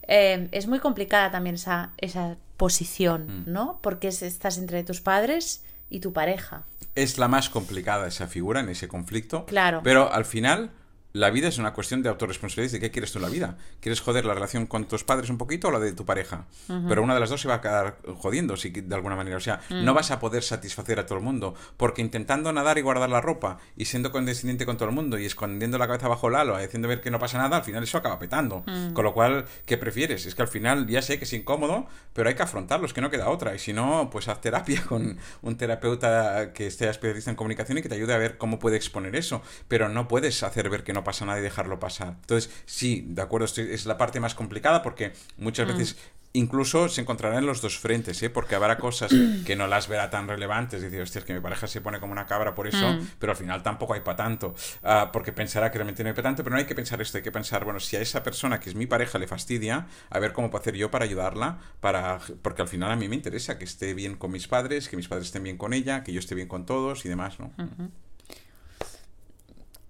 Eh, 0.06 0.48
es 0.52 0.66
muy 0.66 0.78
complicada 0.78 1.30
también 1.30 1.56
esa, 1.56 1.90
esa 1.98 2.36
posición, 2.56 3.44
¿no? 3.46 3.78
Porque 3.82 4.08
es- 4.08 4.22
estás 4.22 4.56
entre 4.58 4.82
tus 4.84 5.00
padres 5.00 5.64
y 5.90 6.00
tu 6.00 6.12
pareja. 6.12 6.62
es 6.94 7.16
la 7.16 7.28
más 7.28 7.48
complicada 7.48 8.08
esa 8.08 8.26
figura 8.26 8.58
en 8.60 8.68
ese 8.70 8.88
conflicto. 8.88 9.44
Claro. 9.46 9.80
Pero 9.84 10.12
al 10.12 10.24
final, 10.24 10.70
la 11.18 11.30
vida 11.30 11.48
es 11.48 11.58
una 11.58 11.72
cuestión 11.72 12.02
de 12.02 12.08
autorresponsabilidad 12.08 12.72
de 12.72 12.80
qué 12.80 12.90
quieres 12.92 13.10
tú 13.10 13.18
en 13.18 13.22
la 13.22 13.28
vida. 13.28 13.56
¿Quieres 13.80 14.00
joder 14.00 14.24
la 14.24 14.34
relación 14.34 14.66
con 14.66 14.86
tus 14.86 15.02
padres 15.02 15.30
un 15.30 15.38
poquito 15.38 15.68
o 15.68 15.70
la 15.72 15.80
de 15.80 15.92
tu 15.92 16.04
pareja? 16.04 16.46
Pero 16.88 17.02
una 17.02 17.14
de 17.14 17.20
las 17.20 17.28
dos 17.28 17.40
se 17.40 17.48
va 17.48 17.54
a 17.54 17.60
quedar 17.60 17.98
jodiendo, 18.18 18.56
si, 18.56 18.70
de 18.70 18.94
alguna 18.94 19.16
manera. 19.16 19.36
O 19.36 19.40
sea, 19.40 19.60
no 19.68 19.94
vas 19.94 20.12
a 20.12 20.20
poder 20.20 20.44
satisfacer 20.44 21.00
a 21.00 21.06
todo 21.06 21.18
el 21.18 21.24
mundo, 21.24 21.54
porque 21.76 22.02
intentando 22.02 22.52
nadar 22.52 22.78
y 22.78 22.82
guardar 22.82 23.10
la 23.10 23.20
ropa 23.20 23.58
y 23.76 23.86
siendo 23.86 24.12
condescendiente 24.12 24.64
con 24.64 24.76
todo 24.76 24.88
el 24.88 24.94
mundo 24.94 25.18
y 25.18 25.26
escondiendo 25.26 25.76
la 25.76 25.88
cabeza 25.88 26.06
bajo 26.06 26.28
el 26.28 26.36
halo, 26.36 26.54
haciendo 26.54 26.86
ver 26.86 27.00
que 27.00 27.10
no 27.10 27.18
pasa 27.18 27.38
nada, 27.38 27.56
al 27.56 27.64
final 27.64 27.82
eso 27.82 27.98
acaba 27.98 28.18
petando. 28.18 28.64
Con 28.92 29.04
lo 29.04 29.12
cual, 29.12 29.46
¿qué 29.66 29.76
prefieres? 29.76 30.26
Es 30.26 30.34
que 30.34 30.42
al 30.42 30.48
final 30.48 30.86
ya 30.86 31.02
sé 31.02 31.18
que 31.18 31.24
es 31.24 31.32
incómodo, 31.32 31.88
pero 32.12 32.28
hay 32.28 32.36
que 32.36 32.42
afrontarlo, 32.42 32.86
es 32.86 32.92
que 32.92 33.00
no 33.00 33.10
queda 33.10 33.28
otra. 33.28 33.54
Y 33.56 33.58
si 33.58 33.72
no, 33.72 34.08
pues 34.10 34.28
haz 34.28 34.40
terapia 34.40 34.84
con 34.88 35.18
un 35.42 35.56
terapeuta 35.56 36.52
que 36.52 36.68
esté 36.68 36.88
especialista 36.88 37.30
en 37.30 37.36
comunicación 37.36 37.78
y 37.78 37.82
que 37.82 37.88
te 37.88 37.96
ayude 37.96 38.14
a 38.14 38.18
ver 38.18 38.38
cómo 38.38 38.60
puede 38.60 38.76
exponer 38.76 39.16
eso. 39.16 39.42
Pero 39.66 39.88
no 39.88 40.06
puedes 40.06 40.42
hacer 40.44 40.70
ver 40.70 40.84
que 40.84 40.92
no 40.92 41.04
pasa 41.08 41.24
nada 41.24 41.38
y 41.38 41.42
dejarlo 41.42 41.80
pasar. 41.80 42.16
Entonces, 42.20 42.50
sí, 42.66 43.06
de 43.08 43.22
acuerdo, 43.22 43.46
es 43.46 43.86
la 43.86 43.96
parte 43.96 44.20
más 44.20 44.34
complicada 44.34 44.82
porque 44.82 45.14
muchas 45.38 45.66
mm. 45.66 45.70
veces 45.70 45.96
incluso 46.34 46.90
se 46.90 47.00
encontrarán 47.00 47.38
en 47.38 47.46
los 47.46 47.62
dos 47.62 47.78
frentes, 47.78 48.22
¿eh? 48.22 48.28
porque 48.28 48.54
habrá 48.54 48.76
cosas 48.76 49.10
que 49.46 49.56
no 49.56 49.66
las 49.66 49.88
verá 49.88 50.10
tan 50.10 50.28
relevantes, 50.28 50.82
decir, 50.82 51.00
hostia, 51.00 51.20
es 51.20 51.24
que 51.24 51.32
mi 51.32 51.40
pareja 51.40 51.66
se 51.66 51.80
pone 51.80 51.98
como 51.98 52.12
una 52.12 52.26
cabra 52.26 52.54
por 52.54 52.66
eso, 52.66 52.92
mm. 52.92 53.12
pero 53.18 53.32
al 53.32 53.38
final 53.38 53.62
tampoco 53.62 53.94
hay 53.94 54.00
para 54.00 54.18
tanto, 54.18 54.54
ah, 54.82 55.08
porque 55.10 55.32
pensará 55.32 55.70
que 55.70 55.78
realmente 55.78 56.02
no 56.02 56.10
hay 56.10 56.14
para 56.14 56.24
tanto, 56.24 56.44
pero 56.44 56.54
no 56.54 56.60
hay 56.60 56.66
que 56.66 56.74
pensar 56.74 57.00
esto, 57.00 57.16
hay 57.16 57.24
que 57.24 57.32
pensar, 57.32 57.64
bueno, 57.64 57.80
si 57.80 57.96
a 57.96 58.02
esa 58.02 58.22
persona 58.22 58.60
que 58.60 58.68
es 58.68 58.76
mi 58.76 58.86
pareja 58.86 59.18
le 59.18 59.26
fastidia, 59.26 59.86
a 60.10 60.18
ver 60.18 60.34
cómo 60.34 60.50
puedo 60.50 60.60
hacer 60.60 60.76
yo 60.76 60.90
para 60.90 61.06
ayudarla, 61.06 61.58
para 61.80 62.20
porque 62.42 62.60
al 62.60 62.68
final 62.68 62.90
a 62.90 62.96
mí 62.96 63.08
me 63.08 63.16
interesa 63.16 63.58
que 63.58 63.64
esté 63.64 63.94
bien 63.94 64.16
con 64.16 64.30
mis 64.30 64.46
padres, 64.46 64.90
que 64.90 64.96
mis 64.98 65.08
padres 65.08 65.28
estén 65.28 65.42
bien 65.42 65.56
con 65.56 65.72
ella, 65.72 66.04
que 66.04 66.12
yo 66.12 66.20
esté 66.20 66.34
bien 66.34 66.48
con 66.48 66.66
todos 66.66 67.06
y 67.06 67.08
demás, 67.08 67.40
¿no? 67.40 67.52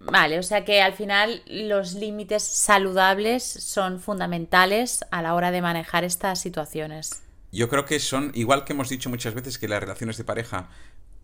Vale, 0.00 0.38
o 0.38 0.42
sea 0.42 0.64
que 0.64 0.80
al 0.80 0.92
final 0.92 1.42
los 1.46 1.94
límites 1.94 2.42
saludables 2.42 3.42
son 3.42 4.00
fundamentales 4.00 5.04
a 5.10 5.22
la 5.22 5.34
hora 5.34 5.50
de 5.50 5.60
manejar 5.60 6.04
estas 6.04 6.40
situaciones. 6.40 7.22
Yo 7.50 7.68
creo 7.68 7.84
que 7.84 7.98
son, 7.98 8.30
igual 8.34 8.64
que 8.64 8.74
hemos 8.74 8.88
dicho 8.88 9.10
muchas 9.10 9.34
veces 9.34 9.58
que 9.58 9.68
las 9.68 9.80
relaciones 9.80 10.16
de 10.16 10.24
pareja, 10.24 10.68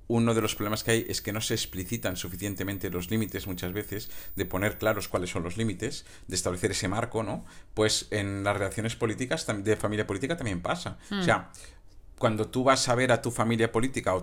uno 0.08 0.34
de 0.34 0.40
los 0.40 0.54
problemas 0.54 0.82
que 0.82 0.90
hay 0.90 1.06
es 1.08 1.22
que 1.22 1.32
no 1.32 1.40
se 1.40 1.54
explicitan 1.54 2.16
suficientemente 2.16 2.90
los 2.90 3.10
límites 3.10 3.46
muchas 3.46 3.72
veces, 3.72 4.10
de 4.34 4.44
poner 4.44 4.78
claros 4.78 5.08
cuáles 5.08 5.30
son 5.30 5.44
los 5.44 5.56
límites, 5.56 6.04
de 6.26 6.34
establecer 6.34 6.72
ese 6.72 6.88
marco, 6.88 7.22
¿no? 7.22 7.44
Pues 7.74 8.08
en 8.10 8.42
las 8.42 8.56
relaciones 8.56 8.96
políticas 8.96 9.46
de 9.46 9.76
familia 9.76 10.06
política 10.06 10.36
también 10.36 10.62
pasa. 10.62 10.98
O 11.10 11.22
sea, 11.22 11.38
hmm 11.38 11.74
cuando 12.18 12.48
tú 12.48 12.64
vas 12.64 12.88
a 12.88 12.94
ver 12.94 13.12
a 13.12 13.20
tu 13.20 13.30
familia 13.30 13.72
política 13.72 14.14
o 14.14 14.22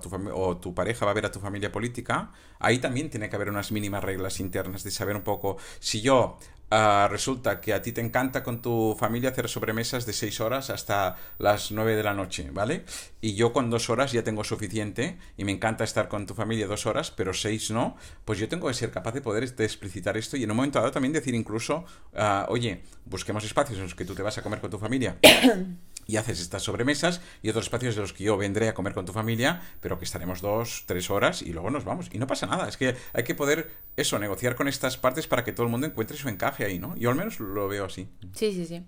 tu, 0.57 0.73
pareja 0.73 1.05
va 1.05 1.11
a 1.11 1.13
ver 1.13 1.25
a 1.25 1.31
tu 1.31 1.39
familia 1.39 1.71
política, 1.71 2.31
ahí 2.59 2.79
también 2.79 3.09
tiene 3.09 3.29
que 3.29 3.35
haber 3.35 3.49
unas 3.49 3.71
mínimas 3.71 4.03
reglas 4.03 4.39
internas 4.39 4.83
de 4.83 4.91
saber 4.91 5.15
un 5.15 5.23
poco 5.23 5.57
si 5.79 6.01
yo 6.01 6.37
ah, 6.69 7.09
resulta 7.11 7.59
que 7.59 7.73
a 7.73 7.81
ti 7.81 7.91
te 7.91 7.99
encanta 7.99 8.43
con 8.43 8.61
tu 8.61 8.95
familia 8.97 9.31
hacer 9.31 9.49
sobremesas 9.49 10.05
de 10.05 10.13
seis 10.13 10.39
horas 10.39 10.69
hasta 10.69 11.17
las 11.37 11.71
nueve 11.71 11.95
de 11.97 12.03
la 12.03 12.13
noche, 12.13 12.49
¿vale? 12.51 12.85
Y 13.19 13.35
yo 13.35 13.51
con 13.51 13.69
dos 13.69 13.89
horas 13.89 14.13
ya 14.13 14.23
tengo 14.23 14.43
suficiente 14.45 15.17
y 15.37 15.43
me 15.43 15.51
encanta 15.51 15.83
estar 15.83 16.07
con 16.07 16.25
tu 16.25 16.33
familia 16.33 16.67
dos 16.67 16.85
horas, 16.85 17.11
pero 17.11 17.33
seis 17.33 17.71
no, 17.71 17.97
pues 18.23 18.39
yo 18.39 18.47
tengo 18.47 18.67
que 18.69 18.73
ser 18.73 18.91
capaz 18.91 19.11
de 19.11 19.21
poder 19.21 19.43
explicitar 19.43 20.15
esto 20.15 20.37
y 20.37 20.43
en 20.43 20.51
un 20.51 20.57
momento 20.57 20.79
dado 20.79 20.91
también 20.91 21.11
decir 21.11 21.35
incluso, 21.35 21.83
ah, 22.15 22.45
oye, 22.49 22.83
busquemos 23.05 23.43
espacios 23.43 23.77
en 23.77 23.83
los 23.83 23.95
que 23.95 24.05
tú 24.05 24.15
te 24.15 24.21
vas 24.21 24.37
a 24.37 24.41
comer 24.41 24.61
con 24.61 24.71
tu 24.71 24.79
familia. 24.79 25.17
y 26.11 26.17
haces 26.17 26.41
estas 26.41 26.63
sobremesas 26.63 27.21
y 27.41 27.49
otros 27.49 27.65
espacios 27.65 27.95
de 27.95 28.01
los 28.01 28.11
que 28.11 28.25
yo 28.25 28.35
vendré 28.35 28.67
a 28.67 28.73
comer 28.73 28.93
con 28.93 29.05
tu 29.05 29.13
familia, 29.13 29.61
pero 29.79 29.97
que 29.97 30.03
estaremos 30.03 30.41
dos, 30.41 30.83
tres 30.85 31.09
horas 31.09 31.41
y 31.41 31.53
luego 31.53 31.69
nos 31.69 31.85
vamos. 31.85 32.09
Y 32.11 32.19
no 32.19 32.27
pasa 32.27 32.47
nada, 32.47 32.67
es 32.67 32.75
que 32.75 32.97
hay 33.13 33.23
que 33.23 33.33
poder 33.33 33.71
eso, 33.95 34.19
negociar 34.19 34.55
con 34.55 34.67
estas 34.67 34.97
partes 34.97 35.27
para 35.27 35.45
que 35.45 35.53
todo 35.53 35.65
el 35.65 35.71
mundo 35.71 35.87
encuentre 35.87 36.17
su 36.17 36.27
encaje 36.27 36.65
ahí, 36.65 36.79
¿no? 36.79 36.97
Yo 36.97 37.09
al 37.09 37.15
menos 37.15 37.39
lo 37.39 37.69
veo 37.69 37.85
así. 37.85 38.09
Sí, 38.35 38.51
sí, 38.51 38.65
sí. 38.65 38.83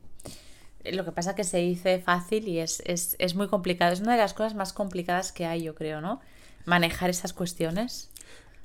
Lo 0.91 1.05
que 1.05 1.13
pasa 1.13 1.29
es 1.29 1.35
que 1.37 1.43
se 1.45 1.59
dice 1.59 1.99
fácil 1.99 2.45
y 2.45 2.59
es, 2.59 2.83
es 2.85 3.35
muy 3.35 3.47
complicado. 3.47 3.93
Es 3.93 4.01
una 4.01 4.11
de 4.11 4.17
las 4.17 4.33
cosas 4.33 4.53
más 4.53 4.73
complicadas 4.73 5.31
que 5.31 5.45
hay, 5.45 5.63
yo 5.63 5.75
creo, 5.75 6.01
¿no? 6.01 6.19
Manejar 6.65 7.09
esas 7.09 7.31
cuestiones. 7.31 8.11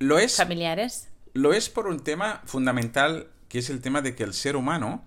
Lo 0.01 0.19
es. 0.19 0.35
Familiares. 0.35 1.09
Lo 1.33 1.53
es 1.53 1.71
por 1.71 1.87
un 1.87 2.01
tema 2.01 2.43
fundamental, 2.45 3.29
que 3.49 3.61
es 3.61 3.71
el 3.71 3.81
tema 3.81 4.03
de 4.03 4.17
que 4.17 4.25
el 4.25 4.35
ser 4.35 4.57
humano 4.57 5.05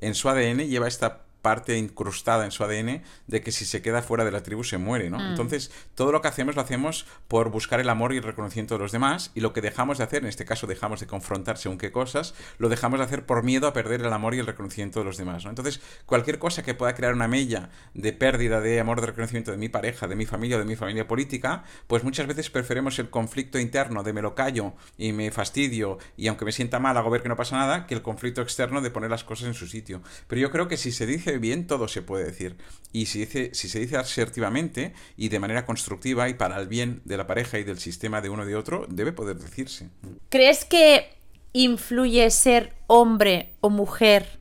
en 0.00 0.14
su 0.14 0.30
ADN 0.30 0.68
lleva 0.68 0.88
esta 0.88 1.23
parte 1.44 1.76
incrustada 1.76 2.46
en 2.46 2.50
su 2.50 2.64
ADN 2.64 3.02
de 3.26 3.42
que 3.42 3.52
si 3.52 3.66
se 3.66 3.82
queda 3.82 4.00
fuera 4.00 4.24
de 4.24 4.32
la 4.32 4.42
tribu 4.42 4.64
se 4.64 4.78
muere, 4.78 5.10
¿no? 5.10 5.18
Mm. 5.18 5.28
Entonces, 5.28 5.70
todo 5.94 6.10
lo 6.10 6.22
que 6.22 6.28
hacemos 6.28 6.56
lo 6.56 6.62
hacemos 6.62 7.04
por 7.28 7.50
buscar 7.50 7.80
el 7.80 7.90
amor 7.90 8.14
y 8.14 8.16
el 8.16 8.22
reconocimiento 8.22 8.76
de 8.76 8.80
los 8.80 8.92
demás 8.92 9.30
y 9.34 9.40
lo 9.40 9.52
que 9.52 9.60
dejamos 9.60 9.98
de 9.98 10.04
hacer, 10.04 10.22
en 10.22 10.28
este 10.28 10.46
caso 10.46 10.66
dejamos 10.66 11.00
de 11.00 11.06
confrontar 11.06 11.58
según 11.58 11.76
qué 11.76 11.92
cosas, 11.92 12.34
lo 12.56 12.70
dejamos 12.70 12.98
de 12.98 13.04
hacer 13.04 13.26
por 13.26 13.42
miedo 13.42 13.68
a 13.68 13.74
perder 13.74 14.00
el 14.00 14.12
amor 14.12 14.34
y 14.34 14.38
el 14.38 14.46
reconocimiento 14.46 15.00
de 15.00 15.04
los 15.04 15.18
demás, 15.18 15.44
¿no? 15.44 15.50
Entonces, 15.50 15.80
cualquier 16.06 16.38
cosa 16.38 16.62
que 16.62 16.72
pueda 16.72 16.94
crear 16.94 17.12
una 17.12 17.28
mella 17.28 17.68
de 17.92 18.14
pérdida 18.14 18.62
de 18.62 18.80
amor, 18.80 19.02
de 19.02 19.08
reconocimiento 19.08 19.50
de 19.50 19.58
mi 19.58 19.68
pareja, 19.68 20.08
de 20.08 20.16
mi 20.16 20.24
familia 20.24 20.56
o 20.56 20.60
de 20.60 20.64
mi 20.64 20.76
familia 20.76 21.06
política, 21.06 21.64
pues 21.86 22.04
muchas 22.04 22.26
veces 22.26 22.48
preferimos 22.48 22.98
el 22.98 23.10
conflicto 23.10 23.58
interno 23.58 24.02
de 24.02 24.14
me 24.14 24.22
lo 24.22 24.34
callo 24.34 24.72
y 24.96 25.12
me 25.12 25.30
fastidio 25.30 25.98
y 26.16 26.28
aunque 26.28 26.46
me 26.46 26.52
sienta 26.52 26.78
mal 26.78 26.96
hago 26.96 27.10
ver 27.10 27.22
que 27.22 27.28
no 27.28 27.36
pasa 27.36 27.58
nada, 27.58 27.86
que 27.86 27.94
el 27.94 28.02
conflicto 28.02 28.40
externo 28.40 28.80
de 28.80 28.90
poner 28.90 29.10
las 29.10 29.24
cosas 29.24 29.48
en 29.48 29.54
su 29.54 29.66
sitio. 29.66 30.02
Pero 30.26 30.40
yo 30.40 30.50
creo 30.50 30.68
que 30.68 30.76
si 30.76 30.90
se 30.90 31.06
dice 31.06 31.33
bien, 31.38 31.66
todo 31.66 31.88
se 31.88 32.02
puede 32.02 32.24
decir. 32.24 32.56
Y 32.92 33.06
si, 33.06 33.20
dice, 33.20 33.50
si 33.54 33.68
se 33.68 33.80
dice 33.80 33.96
asertivamente 33.96 34.94
y 35.16 35.28
de 35.28 35.40
manera 35.40 35.66
constructiva 35.66 36.28
y 36.28 36.34
para 36.34 36.60
el 36.60 36.68
bien 36.68 37.02
de 37.04 37.16
la 37.16 37.26
pareja 37.26 37.58
y 37.58 37.64
del 37.64 37.78
sistema 37.78 38.20
de 38.20 38.28
uno 38.28 38.44
y 38.44 38.48
de 38.48 38.56
otro, 38.56 38.86
debe 38.88 39.12
poder 39.12 39.36
decirse. 39.36 39.88
¿Crees 40.28 40.64
que 40.64 41.16
influye 41.52 42.30
ser 42.30 42.72
hombre 42.86 43.52
o 43.60 43.70
mujer? 43.70 44.38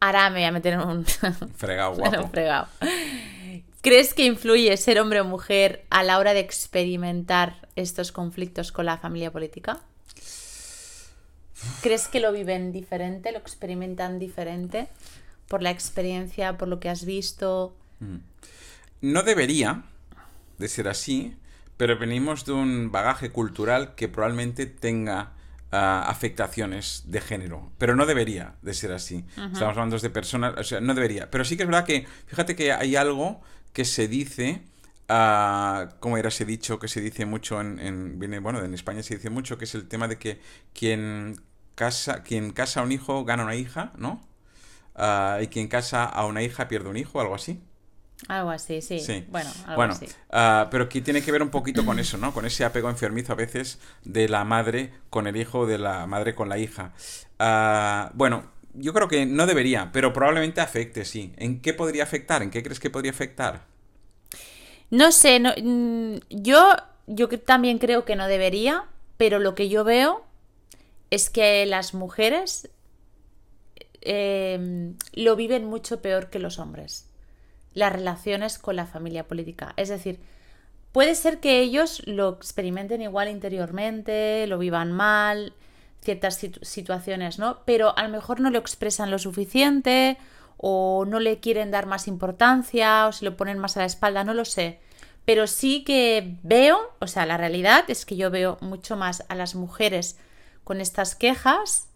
Ahora 0.00 0.30
me 0.30 0.40
voy 0.40 0.44
a 0.44 0.52
meter 0.52 0.74
en 0.74 0.80
un... 0.80 1.06
Fregado, 1.56 1.94
guapo. 1.96 2.28
fregado. 2.28 2.68
¿Crees 3.80 4.12
que 4.12 4.24
influye 4.24 4.76
ser 4.76 4.98
hombre 4.98 5.20
o 5.20 5.24
mujer 5.24 5.84
a 5.90 6.02
la 6.02 6.18
hora 6.18 6.34
de 6.34 6.40
experimentar 6.40 7.68
estos 7.76 8.10
conflictos 8.10 8.72
con 8.72 8.86
la 8.86 8.98
familia 8.98 9.30
política? 9.30 9.80
¿Crees 11.80 12.08
que 12.08 12.20
lo 12.20 12.32
viven 12.32 12.72
diferente, 12.72 13.32
lo 13.32 13.38
experimentan 13.38 14.18
diferente? 14.18 14.88
Por 15.48 15.62
la 15.62 15.70
experiencia, 15.70 16.56
por 16.58 16.68
lo 16.68 16.78
que 16.78 16.88
has 16.88 17.04
visto. 17.04 17.76
Mm. 18.00 18.16
No 19.00 19.22
debería 19.22 19.84
de 20.58 20.68
ser 20.68 20.88
así, 20.88 21.36
pero 21.76 21.98
venimos 21.98 22.44
de 22.44 22.52
un 22.52 22.90
bagaje 22.90 23.30
cultural 23.30 23.94
que 23.94 24.08
probablemente 24.08 24.66
tenga 24.66 25.32
ah, 25.70 26.04
afectaciones 26.06 27.04
de 27.06 27.20
género, 27.20 27.72
pero 27.78 27.96
no 27.96 28.04
debería 28.04 28.56
de 28.62 28.74
ser 28.74 28.92
así. 28.92 29.24
Estamos 29.30 29.62
hablando 29.62 29.98
de 29.98 30.10
personas, 30.10 30.54
o 30.58 30.64
sea, 30.64 30.80
no 30.80 30.94
debería. 30.94 31.30
Pero 31.30 31.44
sí 31.44 31.56
que 31.56 31.62
es 31.62 31.68
verdad 31.68 31.86
que, 31.86 32.06
fíjate 32.26 32.56
que 32.56 32.72
hay 32.72 32.96
algo 32.96 33.40
que 33.72 33.84
se 33.84 34.08
dice, 34.08 34.62
uh, 35.08 35.88
como 36.00 36.18
era 36.18 36.28
ese 36.28 36.44
dicho 36.44 36.80
que 36.80 36.88
se 36.88 37.00
dice 37.00 37.24
mucho 37.24 37.60
en, 37.60 38.18
viene, 38.18 38.40
bueno, 38.40 38.62
en 38.62 38.74
España 38.74 39.02
se 39.04 39.14
dice 39.14 39.30
mucho, 39.30 39.56
que 39.56 39.64
es 39.64 39.74
el 39.76 39.86
tema 39.86 40.08
de 40.08 40.18
que 40.18 40.40
quien 40.74 41.40
casa, 41.76 42.24
quien 42.24 42.50
casa 42.50 42.80
a 42.80 42.82
un 42.82 42.90
hijo 42.90 43.24
gana 43.24 43.44
una 43.44 43.54
hija, 43.54 43.92
¿no? 43.96 44.27
Ah, 44.98 45.38
y 45.40 45.46
quien 45.46 45.68
casa 45.68 46.04
a 46.04 46.26
una 46.26 46.42
hija 46.42 46.68
pierde 46.68 46.88
un 46.88 46.96
hijo, 46.96 47.20
algo 47.20 47.34
así. 47.34 47.60
Algo 48.26 48.50
así, 48.50 48.82
sí. 48.82 48.98
Bueno, 49.28 49.48
algo 49.64 49.76
bueno 49.76 49.94
ah, 50.32 50.66
pero 50.72 50.88
que 50.88 51.00
tiene 51.00 51.22
que 51.22 51.30
ver 51.30 51.40
un 51.40 51.50
poquito 51.50 51.86
con 51.86 52.00
eso, 52.00 52.18
¿no? 52.18 52.34
Con 52.34 52.46
ese 52.46 52.64
apego 52.64 52.90
enfermizo 52.90 53.32
a 53.32 53.36
veces 53.36 53.78
de 54.04 54.28
la 54.28 54.44
madre 54.44 54.92
con 55.08 55.28
el 55.28 55.36
hijo, 55.36 55.66
de 55.66 55.78
la 55.78 56.06
madre 56.06 56.34
con 56.34 56.48
la 56.48 56.58
hija. 56.58 56.92
Ah, 57.38 58.10
bueno, 58.14 58.50
yo 58.74 58.92
creo 58.92 59.06
que 59.06 59.24
no 59.24 59.46
debería, 59.46 59.90
pero 59.92 60.12
probablemente 60.12 60.60
afecte, 60.60 61.04
sí. 61.04 61.32
¿En 61.36 61.60
qué 61.60 61.74
podría 61.74 62.02
afectar? 62.02 62.42
¿En 62.42 62.50
qué 62.50 62.64
crees 62.64 62.80
que 62.80 62.90
podría 62.90 63.12
afectar? 63.12 63.66
No 64.90 65.12
sé, 65.12 65.38
no, 65.38 65.52
mm, 65.56 66.18
yo, 66.30 66.74
yo 67.06 67.28
también 67.40 67.78
creo 67.78 68.04
que 68.04 68.16
no 68.16 68.26
debería, 68.26 68.86
pero 69.16 69.38
lo 69.38 69.54
que 69.54 69.68
yo 69.68 69.84
veo 69.84 70.24
es 71.10 71.30
que 71.30 71.66
las 71.66 71.94
mujeres 71.94 72.68
Em, 74.00 74.96
lo 75.12 75.36
viven 75.36 75.64
mucho 75.64 76.00
peor 76.00 76.30
que 76.30 76.38
los 76.38 76.58
hombres. 76.58 77.06
Las 77.74 77.92
relaciones 77.92 78.58
con 78.58 78.76
la 78.76 78.86
familia 78.86 79.26
política. 79.26 79.74
Es 79.76 79.88
decir, 79.88 80.20
puede 80.92 81.14
ser 81.14 81.40
que 81.40 81.60
ellos 81.60 82.02
lo 82.06 82.30
experimenten 82.30 83.02
igual 83.02 83.28
interiormente, 83.28 84.46
lo 84.46 84.58
vivan 84.58 84.92
mal, 84.92 85.54
ciertas 86.00 86.40
situaciones, 86.62 87.38
¿no? 87.38 87.60
Pero 87.64 87.96
a 87.96 88.02
lo 88.04 88.08
mejor 88.08 88.40
no 88.40 88.50
lo 88.50 88.58
expresan 88.58 89.10
lo 89.10 89.18
suficiente 89.18 90.16
o 90.56 91.04
no 91.06 91.20
le 91.20 91.38
quieren 91.38 91.70
dar 91.70 91.86
más 91.86 92.08
importancia 92.08 93.06
o 93.06 93.12
se 93.12 93.24
lo 93.24 93.36
ponen 93.36 93.58
más 93.58 93.76
a 93.76 93.80
la 93.80 93.86
espalda, 93.86 94.24
no 94.24 94.34
lo 94.34 94.44
sé. 94.44 94.80
Pero 95.24 95.46
sí 95.46 95.84
que 95.84 96.38
veo, 96.42 96.78
o 97.00 97.06
sea, 97.06 97.26
la 97.26 97.36
realidad 97.36 97.84
es 97.88 98.06
que 98.06 98.16
yo 98.16 98.30
veo 98.30 98.56
mucho 98.60 98.96
más 98.96 99.24
a 99.28 99.34
las 99.34 99.54
mujeres 99.54 100.18
con 100.64 100.80
estas 100.80 101.14
quejas 101.14 101.88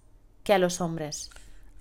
que 0.45 0.53
a 0.53 0.59
los 0.59 0.81
hombres. 0.81 1.31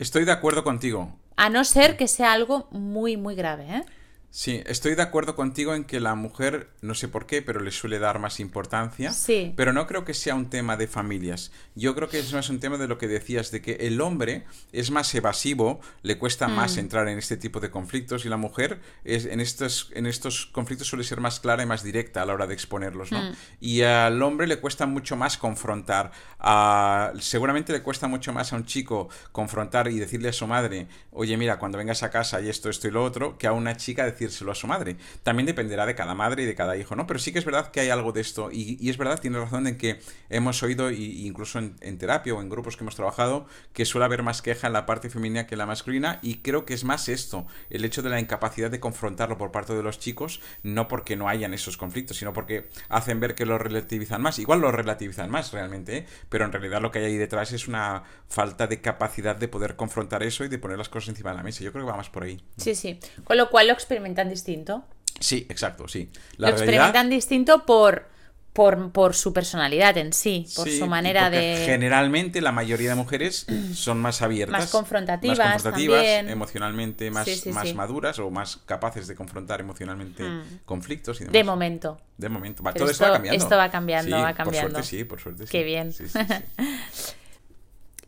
Estoy 0.01 0.25
de 0.25 0.31
acuerdo 0.31 0.63
contigo. 0.63 1.11
A 1.37 1.49
no 1.49 1.63
ser 1.63 1.95
que 1.95 2.07
sea 2.07 2.33
algo 2.33 2.67
muy, 2.71 3.17
muy 3.17 3.35
grave, 3.35 3.67
¿eh? 3.69 3.85
Sí, 4.33 4.63
estoy 4.65 4.95
de 4.95 5.01
acuerdo 5.01 5.35
contigo 5.35 5.75
en 5.75 5.83
que 5.83 5.99
la 5.99 6.15
mujer, 6.15 6.69
no 6.81 6.93
sé 6.95 7.09
por 7.09 7.25
qué, 7.25 7.41
pero 7.41 7.59
le 7.59 7.69
suele 7.71 7.99
dar 7.99 8.17
más 8.17 8.39
importancia. 8.39 9.11
Sí. 9.11 9.53
Pero 9.57 9.73
no 9.73 9.87
creo 9.87 10.05
que 10.05 10.13
sea 10.13 10.35
un 10.35 10.49
tema 10.49 10.77
de 10.77 10.87
familias. 10.87 11.51
Yo 11.75 11.93
creo 11.95 12.07
que 12.07 12.19
es 12.19 12.31
más 12.31 12.49
un 12.49 12.61
tema 12.61 12.77
de 12.77 12.87
lo 12.87 12.97
que 12.97 13.09
decías, 13.09 13.51
de 13.51 13.61
que 13.61 13.73
el 13.81 13.99
hombre 13.99 14.45
es 14.71 14.89
más 14.89 15.13
evasivo, 15.15 15.81
le 16.01 16.17
cuesta 16.17 16.47
más 16.47 16.77
Mm. 16.77 16.79
entrar 16.79 17.07
en 17.09 17.17
este 17.17 17.35
tipo 17.35 17.59
de 17.59 17.71
conflictos 17.71 18.23
y 18.25 18.29
la 18.29 18.37
mujer 18.37 18.79
es, 19.03 19.25
en, 19.25 19.41
estos, 19.41 19.91
en 19.95 20.05
estos 20.05 20.45
conflictos 20.45 20.87
suele 20.87 21.03
ser 21.03 21.19
más 21.19 21.41
clara 21.41 21.63
y 21.63 21.65
más 21.65 21.83
directa 21.83 22.21
a 22.21 22.25
la 22.25 22.33
hora 22.33 22.47
de 22.47 22.53
exponerlos, 22.53 23.11
¿no? 23.11 23.21
Mm. 23.21 23.35
Y 23.59 23.81
al 23.81 24.21
hombre 24.23 24.47
le 24.47 24.59
cuesta 24.61 24.85
mucho 24.85 25.17
más 25.17 25.37
confrontar. 25.37 26.11
A- 26.39 27.11
seguramente 27.19 27.73
le 27.73 27.81
cuesta 27.83 28.07
mucho 28.07 28.31
más 28.31 28.53
a 28.53 28.55
un 28.55 28.65
chico 28.65 29.09
confrontar 29.33 29.89
y 29.89 29.99
decirle 29.99 30.29
a 30.29 30.33
su 30.33 30.47
madre, 30.47 30.87
oye, 31.11 31.35
mira, 31.35 31.59
cuando 31.59 31.77
vengas 31.77 32.01
a 32.03 32.09
casa 32.09 32.37
hay 32.37 32.47
esto, 32.47 32.69
esto 32.69 32.87
y 32.87 32.91
lo 32.91 33.03
otro, 33.03 33.37
que 33.37 33.47
a 33.47 33.51
una 33.51 33.75
chica 33.75 34.05
decírselo 34.25 34.51
a 34.51 34.55
su 34.55 34.67
madre. 34.67 34.97
También 35.23 35.45
dependerá 35.45 35.85
de 35.85 35.95
cada 35.95 36.15
madre 36.15 36.43
y 36.43 36.45
de 36.45 36.55
cada 36.55 36.77
hijo, 36.77 36.95
¿no? 36.95 37.07
Pero 37.07 37.19
sí 37.19 37.31
que 37.31 37.39
es 37.39 37.45
verdad 37.45 37.71
que 37.71 37.79
hay 37.81 37.89
algo 37.89 38.11
de 38.11 38.21
esto. 38.21 38.49
Y, 38.51 38.89
es 38.89 38.97
verdad, 38.97 39.19
tiene 39.19 39.39
razón 39.39 39.67
en 39.67 39.77
que 39.77 39.99
hemos 40.29 40.61
oído, 40.63 40.91
y, 40.91 41.27
incluso 41.27 41.59
en, 41.59 41.97
terapia 41.97 42.33
o 42.33 42.41
en 42.41 42.49
grupos 42.49 42.77
que 42.77 42.83
hemos 42.83 42.95
trabajado, 42.95 43.45
que 43.73 43.85
suele 43.85 44.05
haber 44.05 44.23
más 44.23 44.41
queja 44.41 44.67
en 44.67 44.73
la 44.73 44.85
parte 44.85 45.09
femenina 45.09 45.47
que 45.47 45.55
en 45.55 45.59
la 45.59 45.65
masculina. 45.65 46.19
Y 46.21 46.37
creo 46.37 46.65
que 46.65 46.73
es 46.73 46.83
más 46.83 47.09
esto, 47.09 47.45
el 47.69 47.85
hecho 47.85 48.01
de 48.01 48.09
la 48.09 48.19
incapacidad 48.19 48.71
de 48.71 48.79
confrontarlo 48.79 49.37
por 49.37 49.51
parte 49.51 49.73
de 49.73 49.83
los 49.83 49.99
chicos, 49.99 50.41
no 50.63 50.87
porque 50.87 51.15
no 51.15 51.29
hayan 51.29 51.53
esos 51.53 51.77
conflictos, 51.77 52.17
sino 52.17 52.33
porque 52.33 52.67
hacen 52.89 53.19
ver 53.19 53.35
que 53.35 53.45
lo 53.45 53.57
relativizan 53.57 54.21
más. 54.21 54.39
Igual 54.39 54.61
lo 54.61 54.71
relativizan 54.71 55.29
más 55.29 55.51
realmente, 55.51 55.97
¿eh? 55.97 56.05
pero 56.29 56.45
en 56.45 56.51
realidad 56.51 56.81
lo 56.81 56.91
que 56.91 56.99
hay 56.99 57.05
ahí 57.05 57.17
detrás 57.17 57.51
es 57.51 57.67
una 57.67 58.03
falta 58.27 58.67
de 58.67 58.81
capacidad 58.81 59.35
de 59.35 59.47
poder 59.47 59.75
confrontar 59.75 60.23
eso 60.23 60.43
y 60.45 60.47
de 60.47 60.57
poner 60.57 60.77
las 60.77 60.89
cosas 60.89 61.09
encima 61.09 61.31
de 61.31 61.37
la 61.37 61.43
mesa. 61.43 61.63
Yo 61.63 61.71
creo 61.71 61.85
que 61.85 61.91
va 61.91 61.97
más 61.97 62.09
por 62.09 62.23
ahí. 62.23 62.41
Sí, 62.57 62.75
sí. 62.75 62.99
Con 63.23 63.37
lo 63.37 63.49
cual 63.49 63.67
lo 63.67 63.73
experimentan 64.11 64.29
distinto. 64.29 64.83
Sí, 65.19 65.45
exacto, 65.49 65.87
sí. 65.87 66.09
lo 66.37 66.47
experimentan 66.47 67.09
distinto 67.09 67.65
por, 67.65 68.07
por, 68.53 68.91
por 68.91 69.13
su 69.13 69.33
personalidad 69.33 69.95
en 69.97 70.13
sí, 70.13 70.47
por 70.55 70.67
Sí, 70.67 70.79
su 70.79 70.87
manera 70.87 71.29
de... 71.29 71.61
Generalmente 71.65 72.41
la 72.41 72.51
mayoría 72.51 72.89
de 72.89 72.95
mujeres 72.95 73.45
son 73.75 73.99
más 74.01 74.21
abiertas. 74.23 74.59
Más 74.61 74.71
confrontativas 74.71 75.37
más 75.37 75.53
confrontativas, 75.53 76.03
también. 76.03 76.29
emocionalmente 76.29 77.11
más, 77.11 77.25
Sí, 77.27 77.35
sí, 77.35 77.49
más 77.51 77.73
maduras 77.75 78.17
o 78.19 78.31
más 78.31 78.57
capaces 78.65 79.05
de 79.07 79.15
confrontar 79.15 79.59
emocionalmente 79.59 80.23
Mm. 80.23 80.59
conflictos 80.65 81.17
y 81.21 81.25
demás. 81.25 81.33
De 81.33 81.43
momento. 81.43 82.01
De 82.17 82.29
momento. 82.29 82.63
Va, 82.63 82.73
todo 82.73 82.85
esto, 82.89 83.03
esto- 83.03 83.05
va 83.05 83.13
cambiando. 83.13 83.43
esto 83.43 83.57
va 83.57 83.69
cambiando, 83.71 84.17
va 84.17 84.27
Por 84.29 84.35
cambiando. 84.37 84.69
suerte 84.71 84.87
sí, 84.89 85.03
por 85.03 85.19
suerte 85.21 85.43
sí. 85.45 85.51
Qué 85.51 85.63
bien. 85.63 85.93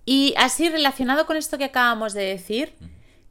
Y 0.05 0.33
así 0.37 0.67
relacionado 0.69 1.25
con 1.25 1.37
esto 1.37 1.57
que 1.57 1.63
acabamos 1.63 2.13
de 2.13 2.23
decir, 2.23 2.73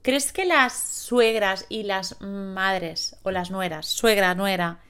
¿crees 0.02 0.32
que 0.32 0.44
las 0.44 0.72
suegras 0.72 1.66
y 1.68 1.84
las 1.84 2.20
madres 2.20 3.16
o 3.22 3.30
las 3.30 3.50
nueras, 3.50 3.86
suegra, 3.86 4.34
nuera, 4.34 4.80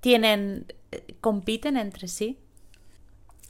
tienen 0.00 0.66
eh, 0.92 1.14
compiten 1.20 1.76
entre 1.76 2.08
sí? 2.08 2.38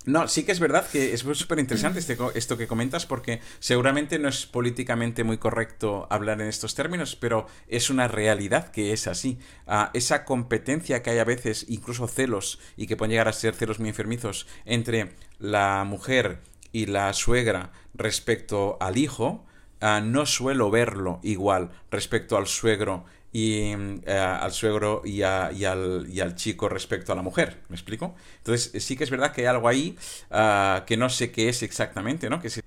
No, 0.07 0.29
sí 0.29 0.45
que 0.45 0.53
es 0.53 0.61
verdad 0.61 0.89
que 0.89 1.13
es 1.13 1.21
súper 1.21 1.59
interesante 1.59 1.99
este, 1.99 2.17
esto 2.37 2.57
que 2.57 2.69
comentas 2.69 3.07
porque 3.07 3.41
seguramente 3.59 4.21
no 4.21 4.29
es 4.29 4.47
políticamente 4.47 5.25
muy 5.25 5.39
correcto 5.39 6.07
hablar 6.11 6.41
en 6.41 6.47
estos 6.47 6.77
términos, 6.77 7.17
pero 7.17 7.49
es 7.67 7.91
una 7.91 8.07
realidad 8.07 8.71
que 8.71 8.93
es 8.93 9.09
así. 9.09 9.41
Ah, 9.67 9.91
esa 9.95 10.25
competencia 10.25 11.03
que 11.03 11.11
hay 11.11 11.19
a 11.19 11.25
veces, 11.25 11.67
incluso 11.69 12.07
celos, 12.07 12.61
y 12.77 12.87
que 12.87 12.97
pueden 12.97 13.11
llegar 13.11 13.27
a 13.27 13.33
ser 13.33 13.57
celos 13.57 13.81
muy 13.81 13.89
enfermizos, 13.89 14.47
entre 14.65 15.17
la 15.41 15.83
mujer 15.85 16.41
y 16.71 16.87
la 16.87 17.13
suegra 17.13 17.73
respecto 17.95 18.77
al 18.81 18.99
hijo, 18.99 19.46
ah, 19.81 20.01
no 20.01 20.27
suelo 20.27 20.71
verlo 20.71 21.21
igual 21.23 21.71
respecto 21.91 22.37
al 22.37 22.47
suegro 22.47 23.05
y 23.33 23.75
mm, 23.77 24.01
eh, 24.07 24.13
al 24.19 24.53
suegro 24.53 25.03
y, 25.05 25.23
a- 25.23 25.51
y 25.53 25.65
al, 25.65 26.07
y 26.11 26.21
al 26.21 26.35
chico 26.35 26.69
respecto 26.69 27.13
a 27.13 27.17
la 27.17 27.23
mujer. 27.23 27.63
¿Me 27.69 27.77
explico? 27.77 28.15
Entonces, 28.39 28.75
eh, 28.75 28.81
sí 28.81 28.97
que 28.97 29.05
es 29.05 29.11
verdad 29.11 29.33
que 29.33 29.43
hay 29.43 29.47
algo 29.49 29.69
ahí 29.69 29.97
ah, 30.31 30.85
que 30.87 30.97
no 30.97 31.09
sé 31.11 31.31
qué 31.33 31.49
es 31.49 31.63
exactamente, 31.63 32.31
¿no? 32.31 32.41
Que 32.41 32.49
es 32.49 32.63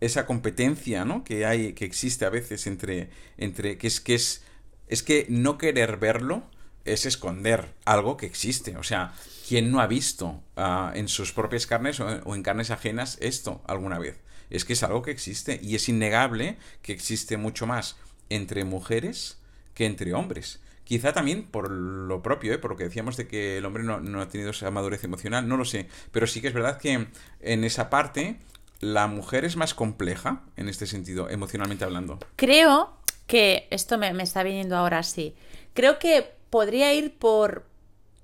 esa 0.00 0.26
competencia, 0.26 1.04
¿no? 1.04 1.24
Que 1.24 1.46
hay, 1.46 1.72
que 1.72 1.84
existe 1.84 2.24
a 2.24 2.30
veces 2.30 2.66
entre, 2.66 3.10
entre, 3.36 3.78
que 3.78 3.86
es, 3.88 4.00
que 4.00 4.14
es, 4.14 4.44
es 4.88 5.02
que 5.02 5.26
no 5.28 5.58
querer 5.58 5.96
verlo 5.96 6.44
es 6.84 7.04
esconder 7.06 7.74
algo 7.84 8.16
que 8.16 8.26
existe. 8.26 8.76
O 8.76 8.82
sea, 8.82 9.12
¿quién 9.48 9.70
no 9.72 9.80
ha 9.80 9.86
visto 9.86 10.42
ah, 10.56 10.92
en 10.94 11.08
sus 11.08 11.32
propias 11.32 11.66
carnes 11.66 12.00
o 12.00 12.34
en 12.34 12.42
carnes 12.42 12.70
ajenas 12.70 13.18
esto 13.20 13.60
alguna 13.66 13.98
vez? 13.98 14.18
Es 14.50 14.64
que 14.64 14.72
es 14.72 14.82
algo 14.82 15.02
que 15.02 15.10
existe 15.10 15.58
y 15.62 15.74
es 15.74 15.88
innegable 15.88 16.56
que 16.82 16.92
existe 16.92 17.36
mucho 17.36 17.66
más 17.66 17.96
entre 18.30 18.64
mujeres 18.64 19.38
que 19.74 19.86
entre 19.86 20.14
hombres. 20.14 20.60
Quizá 20.84 21.12
también 21.12 21.44
por 21.44 21.70
lo 21.70 22.22
propio, 22.22 22.54
¿eh? 22.54 22.58
por 22.58 22.70
lo 22.70 22.76
que 22.76 22.84
decíamos 22.84 23.16
de 23.16 23.28
que 23.28 23.58
el 23.58 23.66
hombre 23.66 23.82
no, 23.82 24.00
no 24.00 24.22
ha 24.22 24.28
tenido 24.28 24.50
esa 24.50 24.70
madurez 24.70 25.04
emocional, 25.04 25.46
no 25.46 25.56
lo 25.56 25.66
sé. 25.66 25.86
Pero 26.12 26.26
sí 26.26 26.40
que 26.40 26.48
es 26.48 26.54
verdad 26.54 26.78
que 26.78 27.08
en 27.40 27.64
esa 27.64 27.90
parte 27.90 28.38
la 28.80 29.06
mujer 29.06 29.44
es 29.44 29.56
más 29.56 29.74
compleja 29.74 30.42
en 30.56 30.68
este 30.68 30.86
sentido, 30.86 31.28
emocionalmente 31.28 31.84
hablando. 31.84 32.18
Creo 32.36 32.96
que 33.26 33.68
esto 33.70 33.98
me, 33.98 34.12
me 34.14 34.22
está 34.22 34.42
viniendo 34.42 34.76
ahora 34.76 35.02
sí. 35.02 35.34
Creo 35.74 35.98
que 35.98 36.34
podría 36.50 36.94
ir 36.94 37.18
por 37.18 37.66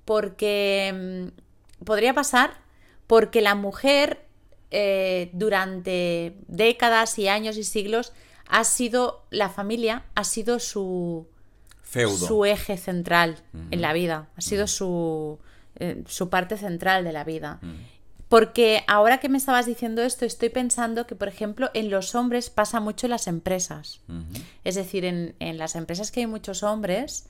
porque 0.05 1.31
mm, 1.31 1.85
podría 1.85 2.13
pasar 2.13 2.57
porque 3.07 3.41
la 3.41 3.55
mujer 3.55 4.24
eh, 4.77 5.29
durante 5.31 6.35
décadas 6.49 7.17
y 7.17 7.29
años 7.29 7.55
y 7.55 7.63
siglos 7.63 8.11
ha 8.45 8.65
sido 8.65 9.23
la 9.29 9.47
familia 9.47 10.03
ha 10.15 10.25
sido 10.25 10.59
su 10.59 11.27
Feudo. 11.81 12.27
su 12.27 12.43
eje 12.43 12.75
central 12.75 13.37
en 13.71 13.81
la 13.81 13.93
vida 13.93 14.27
ha 14.35 14.41
sido 14.41 14.67
su 14.67 15.39
eh, 15.77 16.03
su 16.07 16.29
parte 16.29 16.57
central 16.57 17.05
de 17.05 17.13
la 17.13 17.23
vida. 17.23 17.61
Porque 18.27 18.83
ahora 18.87 19.19
que 19.19 19.29
me 19.29 19.37
estabas 19.37 19.65
diciendo 19.65 20.01
esto 20.01 20.25
estoy 20.25 20.49
pensando 20.49 21.07
que 21.07 21.15
por 21.15 21.29
ejemplo 21.29 21.69
en 21.73 21.89
los 21.89 22.13
hombres 22.13 22.49
pasa 22.49 22.81
mucho 22.81 23.07
en 23.07 23.11
las 23.11 23.27
empresas. 23.27 24.01
Es 24.65 24.75
decir, 24.75 25.05
en, 25.05 25.35
en 25.39 25.57
las 25.57 25.75
empresas 25.75 26.11
que 26.11 26.19
hay 26.19 26.27
muchos 26.27 26.63
hombres, 26.63 27.27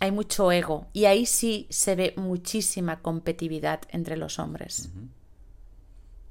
hay 0.00 0.10
mucho 0.10 0.52
ego. 0.52 0.86
Y 0.92 1.06
ahí 1.06 1.24
sí 1.24 1.66
se 1.70 1.94
ve 1.94 2.12
muchísima 2.18 3.00
competitividad 3.00 3.80
entre 3.88 4.18
los 4.18 4.38
hombres. 4.38 4.90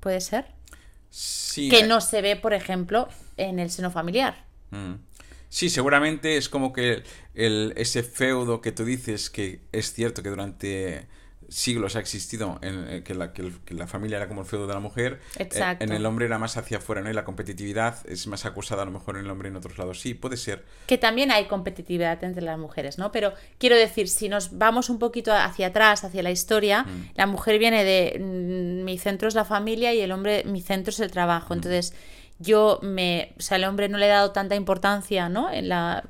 ¿Puede 0.01 0.19
ser? 0.19 0.45
Sí, 1.09 1.69
Que 1.69 1.79
eh, 1.79 1.87
no 1.87 2.01
se 2.01 2.21
ve, 2.21 2.35
por 2.35 2.53
ejemplo, 2.53 3.07
en 3.37 3.59
el 3.59 3.69
seno 3.69 3.91
familiar. 3.91 4.45
Mm. 4.71 4.95
Sí, 5.47 5.69
seguramente 5.69 6.37
es 6.37 6.49
como 6.49 6.73
que 6.73 7.03
el, 7.35 7.73
ese 7.75 8.03
feudo 8.03 8.61
que 8.61 8.71
tú 8.71 8.83
dices 8.83 9.29
que 9.29 9.61
es 9.71 9.93
cierto 9.93 10.23
que 10.23 10.29
durante 10.29 11.07
siglos 11.51 11.97
ha 11.97 11.99
existido, 11.99 12.57
en, 12.61 12.87
eh, 12.89 13.03
que, 13.03 13.13
la, 13.13 13.33
que, 13.33 13.41
el- 13.41 13.59
que 13.65 13.73
la 13.73 13.85
familia 13.85 14.15
era 14.17 14.27
como 14.29 14.41
el 14.41 14.47
feudo 14.47 14.67
de 14.67 14.73
la 14.73 14.79
mujer, 14.79 15.19
eh, 15.37 15.49
en 15.81 15.91
el 15.91 16.05
hombre 16.05 16.25
era 16.25 16.39
más 16.39 16.55
hacia 16.55 16.77
afuera, 16.77 17.01
¿no? 17.01 17.09
Y 17.09 17.13
la 17.13 17.25
competitividad 17.25 17.97
es 18.07 18.25
más 18.27 18.45
acusada 18.45 18.83
a 18.83 18.85
lo 18.85 18.91
mejor 18.91 19.17
en 19.17 19.25
el 19.25 19.29
hombre 19.31 19.49
en 19.49 19.57
otros 19.57 19.77
lados. 19.77 19.99
Sí, 19.99 20.13
puede 20.13 20.37
ser. 20.37 20.63
Que 20.87 20.97
también 20.97 21.29
hay 21.29 21.45
competitividad 21.45 22.23
entre 22.23 22.41
las 22.41 22.57
mujeres, 22.57 22.97
¿no? 22.97 23.11
Pero 23.11 23.33
quiero 23.57 23.75
decir, 23.75 24.07
si 24.07 24.29
nos 24.29 24.57
vamos 24.57 24.89
un 24.89 24.97
poquito 24.97 25.33
hacia 25.33 25.67
atrás, 25.67 26.03
hacia 26.05 26.23
la 26.23 26.31
historia, 26.31 26.85
la 27.15 27.25
mujer 27.27 27.59
viene 27.59 27.83
de 27.83 28.17
mm, 28.19 28.85
mi 28.85 28.97
centro 28.97 29.27
es 29.27 29.35
la 29.35 29.43
familia 29.45 29.93
y 29.93 29.99
el 29.99 30.11
hombre, 30.13 30.43
mi 30.45 30.61
centro 30.61 30.91
es 30.91 30.99
el 31.01 31.11
trabajo. 31.11 31.53
Entonces, 31.53 31.93
yo 32.39 32.79
me, 32.81 33.33
o 33.37 33.41
sea, 33.41 33.57
el 33.57 33.65
hombre 33.65 33.87
no 33.87 33.99
le 33.99 34.07
he 34.07 34.09
dado 34.09 34.31
tanta 34.31 34.55
importancia, 34.55 35.29
¿no? 35.29 35.51
En 35.51 35.69
la, 35.69 36.03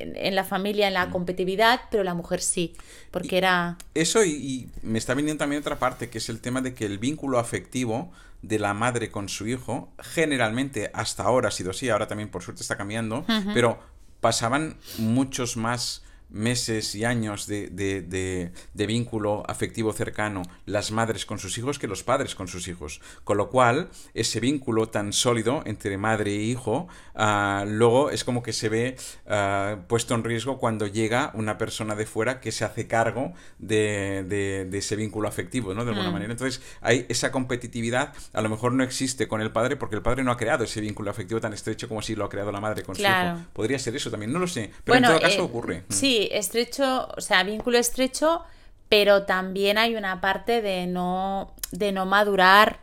en, 0.00 0.16
en 0.16 0.34
la 0.34 0.44
familia, 0.44 0.88
en 0.88 0.94
la 0.94 1.10
competitividad, 1.10 1.80
pero 1.90 2.02
la 2.04 2.14
mujer 2.14 2.40
sí, 2.40 2.74
porque 3.10 3.38
era... 3.38 3.76
Eso 3.94 4.24
y, 4.24 4.30
y 4.30 4.68
me 4.82 4.98
está 4.98 5.14
viniendo 5.14 5.38
también 5.38 5.60
otra 5.60 5.78
parte, 5.78 6.10
que 6.10 6.18
es 6.18 6.28
el 6.28 6.40
tema 6.40 6.60
de 6.60 6.74
que 6.74 6.86
el 6.86 6.98
vínculo 6.98 7.38
afectivo 7.38 8.10
de 8.42 8.58
la 8.58 8.74
madre 8.74 9.10
con 9.10 9.28
su 9.28 9.46
hijo, 9.46 9.92
generalmente 9.98 10.90
hasta 10.94 11.24
ahora 11.24 11.48
ha 11.48 11.52
sido 11.52 11.70
así, 11.70 11.90
ahora 11.90 12.08
también 12.08 12.30
por 12.30 12.42
suerte 12.42 12.62
está 12.62 12.76
cambiando, 12.76 13.24
pero 13.52 13.78
pasaban 14.20 14.76
muchos 14.98 15.56
más 15.56 16.02
meses 16.30 16.94
y 16.94 17.04
años 17.04 17.46
de, 17.46 17.68
de- 17.68 18.02
de- 18.02 18.52
de 18.74 18.86
vínculo 18.86 19.42
afectivo 19.48 19.92
cercano 19.92 20.42
las 20.66 20.90
madres 20.92 21.26
con 21.26 21.38
sus 21.38 21.56
hijos 21.58 21.78
que 21.78 21.86
los 21.88 22.02
padres 22.02 22.34
con 22.34 22.48
sus 22.48 22.68
hijos. 22.68 23.00
Con 23.24 23.36
lo 23.36 23.50
cual, 23.50 23.90
ese 24.14 24.40
vínculo 24.40 24.88
tan 24.88 25.12
sólido 25.12 25.62
entre 25.66 25.96
madre 25.98 26.32
e 26.32 26.42
hijo, 26.42 26.88
ah, 27.14 27.64
luego 27.66 28.10
es 28.10 28.24
como 28.24 28.42
que 28.42 28.52
se 28.52 28.68
ve 28.68 28.96
ah, 29.26 29.78
puesto 29.88 30.14
en 30.14 30.24
riesgo 30.24 30.58
cuando 30.58 30.86
llega 30.86 31.30
una 31.34 31.58
persona 31.58 31.94
de 31.94 32.06
fuera 32.06 32.40
que 32.40 32.52
se 32.52 32.64
hace 32.64 32.86
cargo 32.86 33.32
de, 33.58 34.68
ese 34.72 34.96
vínculo 34.96 35.28
afectivo, 35.28 35.74
¿no? 35.74 35.84
De 35.84 35.90
alguna 35.90 36.10
Mm. 36.10 36.12
manera. 36.12 36.32
Entonces, 36.32 36.62
hay 36.80 37.06
esa 37.08 37.30
competitividad, 37.30 38.12
a 38.32 38.40
lo 38.40 38.48
mejor 38.48 38.72
no 38.72 38.82
existe 38.82 39.28
con 39.28 39.40
el 39.40 39.50
padre 39.52 39.76
porque 39.76 39.96
el 39.96 40.02
padre 40.02 40.22
no 40.24 40.32
ha 40.32 40.36
creado 40.36 40.64
ese 40.64 40.80
vínculo 40.80 41.10
afectivo 41.10 41.40
tan 41.40 41.52
estrecho 41.52 41.88
como 41.88 42.02
si 42.02 42.14
lo 42.14 42.24
ha 42.24 42.28
creado 42.28 42.50
la 42.52 42.60
madre 42.60 42.82
con 42.82 42.94
Claro. 42.94 43.36
su 43.36 43.40
hijo. 43.42 43.50
Podría 43.52 43.78
ser 43.78 43.94
eso 43.96 44.10
también, 44.10 44.32
no 44.32 44.38
lo 44.38 44.46
sé. 44.46 44.70
Pero 44.84 44.98
en 44.98 45.04
todo 45.04 45.20
caso 45.20 45.38
eh, 45.38 45.42
ocurre. 45.42 45.84
Mm. 45.88 45.92
Sí, 46.20 46.28
estrecho, 46.32 47.08
o 47.16 47.20
sea, 47.22 47.42
vínculo 47.44 47.78
estrecho, 47.78 48.42
pero 48.90 49.22
también 49.22 49.78
hay 49.78 49.96
una 49.96 50.20
parte 50.20 50.60
de 50.60 50.86
no, 50.86 51.54
de 51.70 51.92
no 51.92 52.04
madurar 52.04 52.80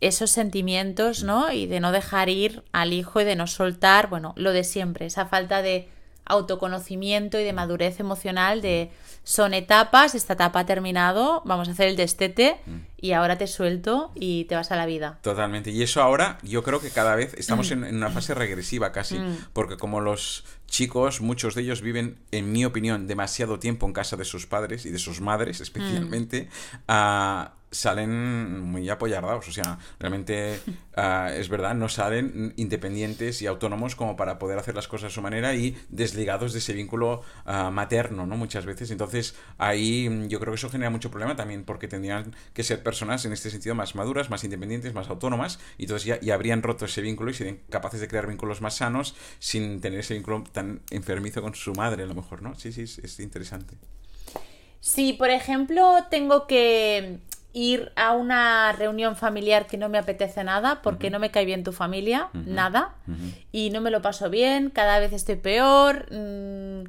esos 0.00 0.30
sentimientos, 0.30 1.22
¿no? 1.22 1.52
Y 1.52 1.66
de 1.66 1.80
no 1.80 1.92
dejar 1.92 2.30
ir 2.30 2.62
al 2.72 2.94
hijo 2.94 3.20
y 3.20 3.24
de 3.24 3.36
no 3.36 3.46
soltar, 3.46 4.08
bueno, 4.08 4.32
lo 4.36 4.52
de 4.52 4.64
siempre, 4.64 5.04
esa 5.04 5.26
falta 5.26 5.60
de 5.60 5.90
autoconocimiento 6.24 7.38
y 7.38 7.44
de 7.44 7.52
madurez 7.52 8.00
emocional 8.00 8.62
de 8.62 8.90
son 9.22 9.54
etapas, 9.54 10.14
esta 10.14 10.34
etapa 10.34 10.60
ha 10.60 10.66
terminado, 10.66 11.42
vamos 11.44 11.68
a 11.68 11.72
hacer 11.72 11.88
el 11.88 11.96
destete 11.96 12.60
mm. 12.64 12.76
y 12.98 13.12
ahora 13.12 13.36
te 13.36 13.48
suelto 13.48 14.12
y 14.14 14.44
te 14.44 14.54
vas 14.54 14.70
a 14.70 14.76
la 14.76 14.86
vida. 14.86 15.18
Totalmente. 15.20 15.70
Y 15.72 15.82
eso 15.82 16.00
ahora 16.00 16.38
yo 16.42 16.62
creo 16.62 16.80
que 16.80 16.90
cada 16.90 17.16
vez 17.16 17.34
estamos 17.34 17.70
en, 17.70 17.82
una 17.84 18.10
fase 18.10 18.34
regresiva 18.34 18.92
casi, 18.92 19.18
mm. 19.18 19.48
porque 19.52 19.76
como 19.76 20.00
los 20.00 20.44
chicos, 20.66 21.20
muchos 21.20 21.54
de 21.54 21.62
ellos 21.62 21.80
viven, 21.80 22.18
en 22.30 22.52
mi 22.52 22.64
opinión, 22.64 23.06
demasiado 23.06 23.58
tiempo 23.58 23.86
en 23.86 23.92
casa 23.92 24.16
de 24.16 24.24
sus 24.24 24.46
padres 24.46 24.86
y 24.86 24.90
de 24.90 24.98
sus 24.98 25.20
madres 25.20 25.60
especialmente, 25.60 26.48
mm 26.88 27.55
salen 27.70 28.60
muy 28.60 28.88
apoyardados. 28.88 29.48
O 29.48 29.52
sea, 29.52 29.78
realmente 29.98 30.60
ah, 30.96 31.30
es 31.34 31.48
verdad, 31.48 31.74
no 31.74 31.88
salen 31.88 32.54
independientes 32.56 33.42
y 33.42 33.46
autónomos 33.46 33.96
como 33.96 34.16
para 34.16 34.38
poder 34.38 34.58
hacer 34.58 34.74
las 34.74 34.88
cosas 34.88 35.12
a 35.12 35.14
su 35.14 35.22
manera 35.22 35.54
y 35.54 35.76
desligados 35.88 36.52
de 36.52 36.60
ese 36.60 36.72
vínculo 36.72 37.22
ah, 37.44 37.70
materno, 37.70 38.26
¿no? 38.26 38.36
Muchas 38.36 38.66
veces. 38.66 38.90
Entonces, 38.90 39.34
ahí 39.58 40.08
mm, 40.08 40.28
yo 40.28 40.40
creo 40.40 40.52
que 40.52 40.56
eso 40.56 40.70
genera 40.70 40.90
mucho 40.90 41.10
problema 41.10 41.36
también 41.36 41.64
porque 41.64 41.88
tendrían 41.88 42.34
que 42.52 42.62
ser 42.62 42.82
personas 42.82 43.24
en 43.24 43.32
este 43.32 43.50
sentido 43.50 43.74
más 43.74 43.94
maduras, 43.94 44.30
más 44.30 44.44
independientes, 44.44 44.94
más 44.94 45.08
autónomas 45.08 45.58
y 45.78 45.84
entonces 45.84 46.18
ya, 46.20 46.34
habrían 46.34 46.62
roto 46.62 46.84
ese 46.84 47.02
vínculo 47.02 47.30
y 47.30 47.34
serían 47.34 47.58
capaces 47.70 48.00
de 48.00 48.08
crear 48.08 48.26
vínculos 48.26 48.60
más 48.60 48.76
sanos 48.76 49.14
sin 49.38 49.80
tener 49.80 50.00
ese 50.00 50.14
vínculo 50.14 50.44
tan 50.52 50.80
enfermizo 50.90 51.42
con 51.42 51.54
su 51.54 51.72
madre, 51.74 52.02
a 52.02 52.06
lo 52.06 52.14
mejor, 52.14 52.42
¿no? 52.42 52.54
Sí, 52.54 52.72
sí, 52.72 52.82
es, 52.82 52.98
es 52.98 53.20
interesante. 53.20 53.76
Si, 54.80 55.14
por 55.14 55.30
ejemplo, 55.30 55.96
tengo 56.10 56.46
que 56.46 57.18
ir 57.56 57.90
a 57.96 58.12
una 58.12 58.70
reunión 58.72 59.16
familiar 59.16 59.66
que 59.66 59.78
no 59.78 59.88
me 59.88 59.96
apetece 59.96 60.44
nada 60.44 60.82
porque 60.82 61.08
no 61.08 61.18
me 61.18 61.30
cae 61.30 61.46
bien 61.46 61.64
tu 61.64 61.72
familia, 61.72 62.28
nada, 62.34 62.96
y 63.50 63.70
no 63.70 63.80
me 63.80 63.90
lo 63.90 64.02
paso 64.02 64.28
bien, 64.28 64.68
cada 64.68 64.98
vez 64.98 65.14
estoy 65.14 65.36
peor, 65.36 66.06
mm, 66.12 66.84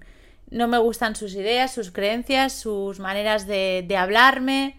no 0.49 0.68
me 0.68 0.78
gustan 0.78 1.15
sus 1.15 1.36
ideas, 1.36 1.74
sus 1.74 1.91
creencias, 1.91 2.51
sus 2.51 2.99
maneras 2.99 3.47
de, 3.47 3.95
hablarme, 3.97 4.76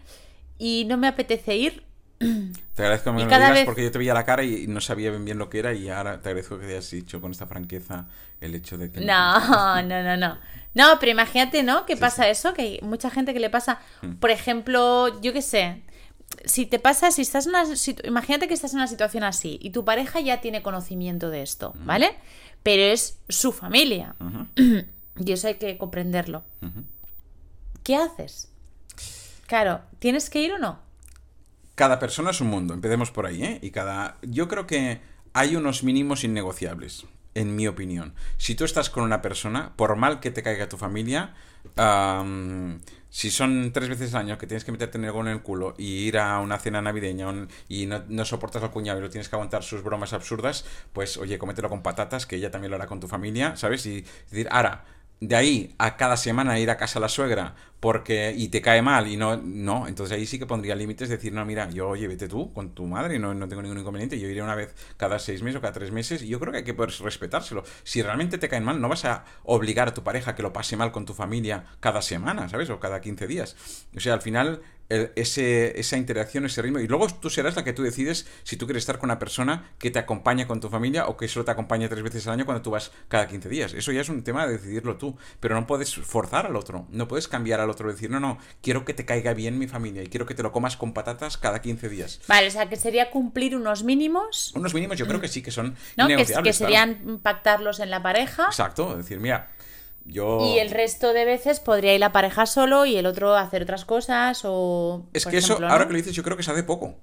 y 0.59 0.85
no 0.87 0.97
me 0.97 1.07
apetece 1.07 1.55
ir. 1.55 1.83
Te 2.75 2.83
agradezco 2.83 3.11
que 3.11 3.17
me 3.17 3.23
lo 3.23 3.29
digas 3.29 3.65
porque 3.65 3.83
yo 3.83 3.91
te 3.91 3.97
veía 3.97 4.13
la 4.13 4.23
cara 4.23 4.43
y 4.43 4.67
no 4.67 4.79
sabía 4.79 5.09
bien, 5.09 5.25
bien 5.25 5.37
lo 5.37 5.49
que 5.49 5.59
era 5.59 5.73
y 5.73 5.89
ahora 5.89 6.21
te 6.21 6.29
agradezco 6.29 6.57
que 6.57 6.65
te 6.65 6.71
hayas 6.71 6.89
dicho 6.91 7.19
con 7.19 7.31
esta 7.31 7.45
franqueza 7.45 8.07
el 8.39 8.55
hecho 8.55 8.77
de 8.77 8.89
que... 8.89 9.01
No, 9.01 9.81
no, 9.83 10.03
no, 10.03 10.17
no. 10.17 10.37
No, 10.73 10.97
pero 10.99 11.11
imagínate, 11.11 11.61
¿no? 11.63 11.85
¿Qué 11.85 11.97
pasa 11.97 12.29
eso? 12.29 12.53
Que 12.53 12.61
hay 12.61 12.79
mucha 12.81 13.09
gente 13.09 13.33
que 13.33 13.39
le 13.39 13.49
pasa, 13.49 13.79
mm. 14.01 14.13
por 14.15 14.31
ejemplo, 14.31 15.19
yo 15.21 15.33
qué 15.33 15.41
sé, 15.41 15.83
si 16.45 16.65
te 16.65 16.79
pasa, 16.79 17.11
si 17.11 17.21
estás 17.21 17.47
en 17.47 17.55
una 17.55 17.63
imagínate 18.03 18.47
que 18.47 18.53
estás 18.53 18.71
en 18.73 18.79
una 18.79 18.87
situación 18.87 19.23
así 19.23 19.57
y 19.61 19.71
tu 19.71 19.83
pareja 19.83 20.19
ya 20.19 20.41
tiene 20.41 20.61
conocimiento 20.61 21.29
de 21.29 21.41
esto, 21.41 21.73
mm. 21.75 21.85
¿vale? 21.85 22.15
Pero 22.63 22.83
es 22.83 23.19
su 23.27 23.51
familia. 23.51 24.15
y 24.55 25.31
eso 25.31 25.47
hay 25.47 25.55
que 25.55 25.77
comprenderlo. 25.77 26.43
¿Qué 27.83 27.95
haces? 27.95 28.51
Claro, 29.47 29.81
¿tienes 29.99 30.29
que 30.29 30.41
ir 30.41 30.53
o 30.53 30.59
no? 30.59 30.79
Cada 31.79 31.97
persona 31.97 32.31
es 32.31 32.41
un 32.41 32.49
mundo, 32.49 32.73
empecemos 32.73 33.09
por 33.09 33.25
ahí, 33.25 33.41
¿eh? 33.41 33.59
Y 33.61 33.71
cada 33.71 34.17
yo 34.21 34.49
creo 34.49 34.67
que 34.67 34.99
hay 35.31 35.55
unos 35.55 35.81
mínimos 35.81 36.25
innegociables 36.25 37.05
en 37.35 37.55
mi 37.55 37.67
opinión. 37.67 38.13
Si 38.35 38.53
tú 38.53 38.65
estás 38.65 38.89
con 38.89 39.05
una 39.05 39.21
persona, 39.21 39.71
por 39.77 39.95
mal 39.95 40.19
que 40.19 40.29
te 40.29 40.43
caiga 40.43 40.67
tu 40.67 40.75
familia, 40.75 41.35
si 43.09 43.31
son 43.31 43.71
tres 43.71 43.87
veces 43.87 44.13
al 44.13 44.25
año 44.25 44.37
que 44.37 44.45
tienes 44.45 44.65
que 44.65 44.73
meterte 44.73 44.97
en 44.97 45.05
en 45.05 45.27
el 45.27 45.41
culo 45.41 45.73
y 45.77 45.99
ir 45.99 46.17
a 46.17 46.39
una 46.41 46.59
cena 46.59 46.81
navideña 46.81 47.47
y 47.69 47.85
no, 47.85 48.25
soportas 48.25 48.61
al 48.61 48.71
cuñado 48.71 48.99
y 48.99 49.03
lo 49.03 49.09
tienes 49.09 49.29
que 49.29 49.37
aguantar 49.37 49.63
sus 49.63 49.81
bromas 49.81 50.11
absurdas, 50.11 50.65
pues 50.91 51.15
oye, 51.15 51.37
comételo 51.37 51.69
con 51.69 51.81
patatas, 51.81 52.25
que 52.25 52.35
ella 52.35 52.51
también 52.51 52.71
lo 52.71 52.75
hará 52.75 52.87
con 52.87 52.99
tu 52.99 53.07
familia, 53.07 53.55
¿sabes? 53.55 53.85
Y 53.85 54.01
decir, 54.29 54.49
ahora, 54.51 54.83
de 55.21 55.35
ahí 55.35 55.75
a 55.77 55.97
cada 55.97 56.17
semana 56.17 56.59
ir 56.59 56.69
a 56.69 56.75
casa 56.77 56.99
a 56.99 57.01
la 57.01 57.09
suegra 57.09 57.55
porque 57.79 58.33
y 58.35 58.49
te 58.49 58.61
cae 58.61 58.81
mal 58.81 59.07
y 59.07 59.17
no 59.17 59.37
no 59.37 59.87
entonces 59.87 60.17
ahí 60.17 60.25
sí 60.25 60.37
que 60.37 60.45
pondría 60.45 60.75
límites 60.75 61.09
decir 61.09 61.33
no 61.33 61.45
mira 61.45 61.69
yo 61.69 61.89
oye 61.89 62.07
vete 62.07 62.27
tú 62.27 62.51
con 62.53 62.73
tu 62.73 62.85
madre 62.85 63.19
no, 63.19 63.33
no 63.33 63.47
tengo 63.47 63.61
ningún 63.61 63.79
inconveniente 63.79 64.19
yo 64.19 64.27
iré 64.27 64.41
una 64.41 64.55
vez 64.55 64.75
cada 64.97 65.19
seis 65.19 65.41
meses 65.43 65.57
o 65.57 65.61
cada 65.61 65.73
tres 65.73 65.91
meses 65.91 66.21
y 66.21 66.27
yo 66.27 66.39
creo 66.39 66.51
que 66.51 66.59
hay 66.59 66.63
que 66.63 66.73
poder 66.73 66.91
respetárselo 67.01 67.63
si 67.83 68.01
realmente 68.01 68.37
te 68.37 68.49
caen 68.49 68.63
mal 68.63 68.81
no 68.81 68.89
vas 68.89 69.05
a 69.05 69.25
obligar 69.43 69.87
a 69.87 69.93
tu 69.93 70.03
pareja 70.03 70.35
que 70.35 70.43
lo 70.43 70.53
pase 70.53 70.75
mal 70.75 70.91
con 70.91 71.05
tu 71.05 71.13
familia 71.13 71.65
cada 71.79 72.01
semana 72.01 72.49
sabes 72.49 72.69
o 72.69 72.79
cada 72.79 73.01
15 73.01 73.27
días 73.27 73.55
o 73.95 73.99
sea 73.99 74.13
al 74.13 74.21
final 74.21 74.61
ese, 74.89 75.79
esa 75.79 75.97
interacción, 75.97 76.45
ese 76.45 76.61
ritmo. 76.61 76.79
Y 76.79 76.87
luego 76.87 77.07
tú 77.07 77.29
serás 77.29 77.55
la 77.55 77.63
que 77.63 77.73
tú 77.73 77.83
decides 77.83 78.27
si 78.43 78.57
tú 78.57 78.65
quieres 78.65 78.81
estar 78.81 78.97
con 78.97 79.07
una 79.07 79.19
persona 79.19 79.71
que 79.77 79.91
te 79.91 79.99
acompaña 79.99 80.47
con 80.47 80.59
tu 80.59 80.69
familia 80.69 81.07
o 81.07 81.15
que 81.15 81.27
solo 81.27 81.45
te 81.45 81.51
acompaña 81.51 81.87
tres 81.89 82.03
veces 82.03 82.25
al 82.27 82.33
año 82.33 82.45
cuando 82.45 82.63
tú 82.63 82.71
vas 82.71 82.91
cada 83.07 83.27
15 83.27 83.49
días. 83.49 83.73
Eso 83.73 83.91
ya 83.91 84.01
es 84.01 84.09
un 84.09 84.23
tema 84.23 84.47
de 84.47 84.53
decidirlo 84.53 84.97
tú. 84.97 85.15
Pero 85.39 85.55
no 85.55 85.67
puedes 85.67 85.95
forzar 85.95 86.47
al 86.47 86.55
otro. 86.55 86.87
No 86.89 87.07
puedes 87.07 87.27
cambiar 87.27 87.59
al 87.59 87.68
otro. 87.69 87.91
Decir, 87.91 88.09
no, 88.09 88.19
no, 88.19 88.37
quiero 88.61 88.85
que 88.85 88.93
te 88.93 89.05
caiga 89.05 89.33
bien 89.33 89.57
mi 89.57 89.67
familia 89.67 90.03
y 90.03 90.07
quiero 90.07 90.25
que 90.25 90.35
te 90.35 90.43
lo 90.43 90.51
comas 90.51 90.77
con 90.77 90.93
patatas 90.93 91.37
cada 91.37 91.61
15 91.61 91.89
días. 91.89 92.19
Vale, 92.27 92.47
o 92.47 92.51
sea, 92.51 92.67
que 92.69 92.75
sería 92.75 93.11
cumplir 93.11 93.55
unos 93.55 93.83
mínimos. 93.83 94.53
Unos 94.55 94.73
mínimos 94.73 94.97
yo 94.97 95.07
creo 95.07 95.21
que 95.21 95.27
sí, 95.27 95.41
que 95.41 95.51
son 95.51 95.75
¿No? 95.97 96.07
Que, 96.07 96.25
que 96.43 96.53
serían 96.53 97.19
pactarlos 97.21 97.79
en 97.79 97.89
la 97.89 98.01
pareja. 98.01 98.45
Exacto. 98.45 98.97
Decir, 98.97 99.19
mira, 99.19 99.49
y 100.11 100.57
el 100.59 100.71
resto 100.71 101.13
de 101.13 101.25
veces 101.25 101.59
podría 101.59 101.93
ir 101.93 101.99
la 101.99 102.11
pareja 102.11 102.45
solo 102.45 102.85
y 102.85 102.95
el 102.97 103.05
otro 103.05 103.35
hacer 103.35 103.63
otras 103.63 103.85
cosas 103.85 104.41
o... 104.43 105.07
Es 105.13 105.25
que 105.25 105.37
eso, 105.37 105.59
ahora 105.63 105.85
que 105.85 105.93
lo 105.93 105.97
dices, 105.97 106.15
yo 106.15 106.23
creo 106.23 106.35
que 106.35 106.43
se 106.43 106.51
hace 106.51 106.63
poco. 106.63 106.95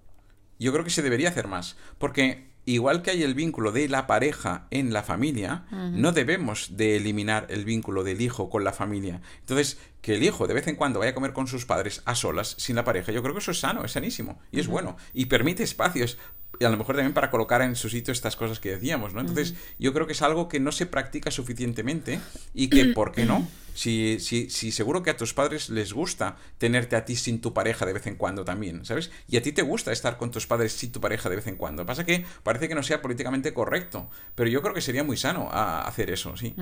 Yo 0.58 0.72
creo 0.72 0.84
que 0.84 0.90
se 0.90 1.02
debería 1.02 1.28
hacer 1.28 1.46
más. 1.46 1.76
Porque 1.98 2.50
igual 2.66 3.02
que 3.02 3.12
hay 3.12 3.22
el 3.22 3.34
vínculo 3.34 3.72
de 3.72 3.88
la 3.88 4.06
pareja 4.06 4.66
en 4.70 4.92
la 4.92 5.02
familia, 5.02 5.64
no 5.70 6.12
debemos 6.12 6.76
de 6.76 6.96
eliminar 6.96 7.46
el 7.48 7.64
vínculo 7.64 8.04
del 8.04 8.20
hijo 8.20 8.50
con 8.50 8.64
la 8.64 8.72
familia. 8.72 9.22
Entonces, 9.40 9.78
que 10.02 10.16
el 10.16 10.22
hijo 10.22 10.46
de 10.46 10.54
vez 10.54 10.66
en 10.66 10.76
cuando 10.76 10.98
vaya 10.98 11.12
a 11.12 11.14
comer 11.14 11.32
con 11.32 11.46
sus 11.46 11.64
padres 11.64 12.02
a 12.04 12.14
solas, 12.14 12.54
sin 12.58 12.76
la 12.76 12.84
pareja, 12.84 13.12
yo 13.12 13.22
creo 13.22 13.34
que 13.34 13.40
eso 13.40 13.52
es 13.52 13.60
sano, 13.60 13.84
es 13.84 13.92
sanísimo 13.92 14.40
y 14.50 14.60
es 14.60 14.66
bueno. 14.66 14.96
Y 15.14 15.26
permite 15.26 15.62
espacios 15.62 16.18
y 16.58 16.64
a 16.64 16.70
lo 16.70 16.76
mejor 16.76 16.96
también 16.96 17.14
para 17.14 17.30
colocar 17.30 17.62
en 17.62 17.76
su 17.76 17.88
sitio 17.88 18.12
estas 18.12 18.36
cosas 18.36 18.60
que 18.60 18.70
decíamos, 18.70 19.14
¿no? 19.14 19.20
Entonces, 19.20 19.54
yo 19.78 19.92
creo 19.92 20.06
que 20.06 20.12
es 20.12 20.22
algo 20.22 20.48
que 20.48 20.60
no 20.60 20.72
se 20.72 20.86
practica 20.86 21.30
suficientemente 21.30 22.20
y 22.54 22.68
que, 22.68 22.86
¿por 22.86 23.12
qué 23.12 23.26
no? 23.26 23.46
Si, 23.76 24.18
si, 24.20 24.48
si 24.48 24.72
seguro 24.72 25.02
que 25.02 25.10
a 25.10 25.18
tus 25.18 25.34
padres 25.34 25.68
les 25.68 25.92
gusta 25.92 26.36
tenerte 26.56 26.96
a 26.96 27.04
ti 27.04 27.14
sin 27.14 27.42
tu 27.42 27.52
pareja 27.52 27.84
de 27.84 27.92
vez 27.92 28.06
en 28.06 28.16
cuando 28.16 28.42
también, 28.42 28.86
¿sabes? 28.86 29.10
Y 29.28 29.36
a 29.36 29.42
ti 29.42 29.52
te 29.52 29.60
gusta 29.60 29.92
estar 29.92 30.16
con 30.16 30.30
tus 30.30 30.46
padres 30.46 30.72
sin 30.72 30.92
tu 30.92 31.00
pareja 31.02 31.28
de 31.28 31.36
vez 31.36 31.46
en 31.46 31.56
cuando. 31.56 31.84
Pasa 31.84 32.06
que 32.06 32.24
parece 32.42 32.68
que 32.68 32.74
no 32.74 32.82
sea 32.82 33.02
políticamente 33.02 33.52
correcto, 33.52 34.08
pero 34.34 34.48
yo 34.48 34.62
creo 34.62 34.72
que 34.72 34.80
sería 34.80 35.04
muy 35.04 35.18
sano 35.18 35.50
hacer 35.52 36.10
eso, 36.10 36.38
sí. 36.38 36.54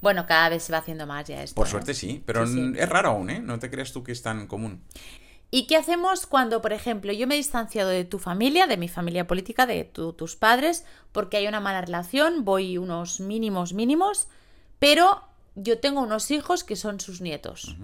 Bueno, 0.00 0.24
cada 0.26 0.50
vez 0.50 0.62
se 0.62 0.72
va 0.72 0.78
haciendo 0.78 1.04
más 1.04 1.26
ya 1.26 1.42
esto. 1.42 1.56
Por 1.56 1.66
¿eh? 1.66 1.70
suerte 1.70 1.94
sí, 1.94 2.22
pero 2.24 2.44
es 2.44 2.88
raro 2.88 3.08
aún, 3.08 3.30
¿eh? 3.30 3.40
No 3.40 3.58
te 3.58 3.68
creas 3.68 3.92
tú 3.92 4.04
que 4.04 4.12
es 4.12 4.22
tan 4.22 4.46
común. 4.46 4.84
¿Y 5.50 5.66
qué 5.66 5.76
hacemos 5.76 6.26
cuando, 6.26 6.62
por 6.62 6.72
ejemplo, 6.72 7.12
yo 7.12 7.26
me 7.26 7.34
he 7.34 7.38
distanciado 7.38 7.90
de 7.90 8.04
tu 8.04 8.20
familia, 8.20 8.68
de 8.68 8.76
mi 8.76 8.88
familia 8.88 9.26
política, 9.26 9.66
de 9.66 9.82
tus 9.82 10.36
padres, 10.36 10.84
porque 11.10 11.38
hay 11.38 11.48
una 11.48 11.58
mala 11.58 11.80
relación, 11.80 12.44
voy 12.44 12.78
unos 12.78 13.18
mínimos 13.18 13.72
mínimos, 13.72 14.28
pero 14.78 15.22
yo 15.54 15.78
tengo 15.78 16.00
unos 16.00 16.30
hijos 16.30 16.64
que 16.64 16.76
son 16.76 17.00
sus 17.00 17.20
nietos? 17.20 17.76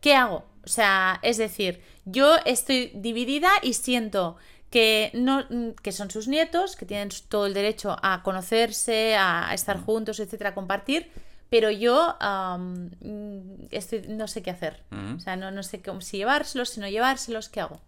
¿Qué 0.00 0.14
hago? 0.14 0.44
O 0.64 0.68
sea, 0.68 1.18
es 1.22 1.36
decir, 1.36 1.82
yo 2.04 2.36
estoy 2.44 2.92
dividida 2.94 3.50
y 3.62 3.74
siento 3.74 4.36
que, 4.70 5.10
no, 5.14 5.46
que 5.82 5.92
son 5.92 6.10
sus 6.10 6.28
nietos, 6.28 6.76
que 6.76 6.86
tienen 6.86 7.10
todo 7.28 7.46
el 7.46 7.54
derecho 7.54 7.96
a 8.02 8.22
conocerse, 8.22 9.16
a 9.16 9.52
estar 9.52 9.80
juntos, 9.80 10.20
etcétera, 10.20 10.50
a 10.50 10.54
compartir 10.54 11.10
pero 11.50 11.70
yo 11.70 12.16
estoy, 13.70 14.02
no 14.08 14.28
sé 14.28 14.40
qué 14.40 14.50
hacer. 14.50 14.80
O 15.16 15.18
sea, 15.18 15.36
no, 15.36 15.50
no 15.50 15.64
sé 15.64 15.82
cómo, 15.82 16.00
si 16.00 16.18
llevárselos, 16.18 16.70
si 16.70 16.80
no 16.80 16.88
llevárselos, 16.88 17.48
¿qué 17.48 17.60
hago? 17.60 17.80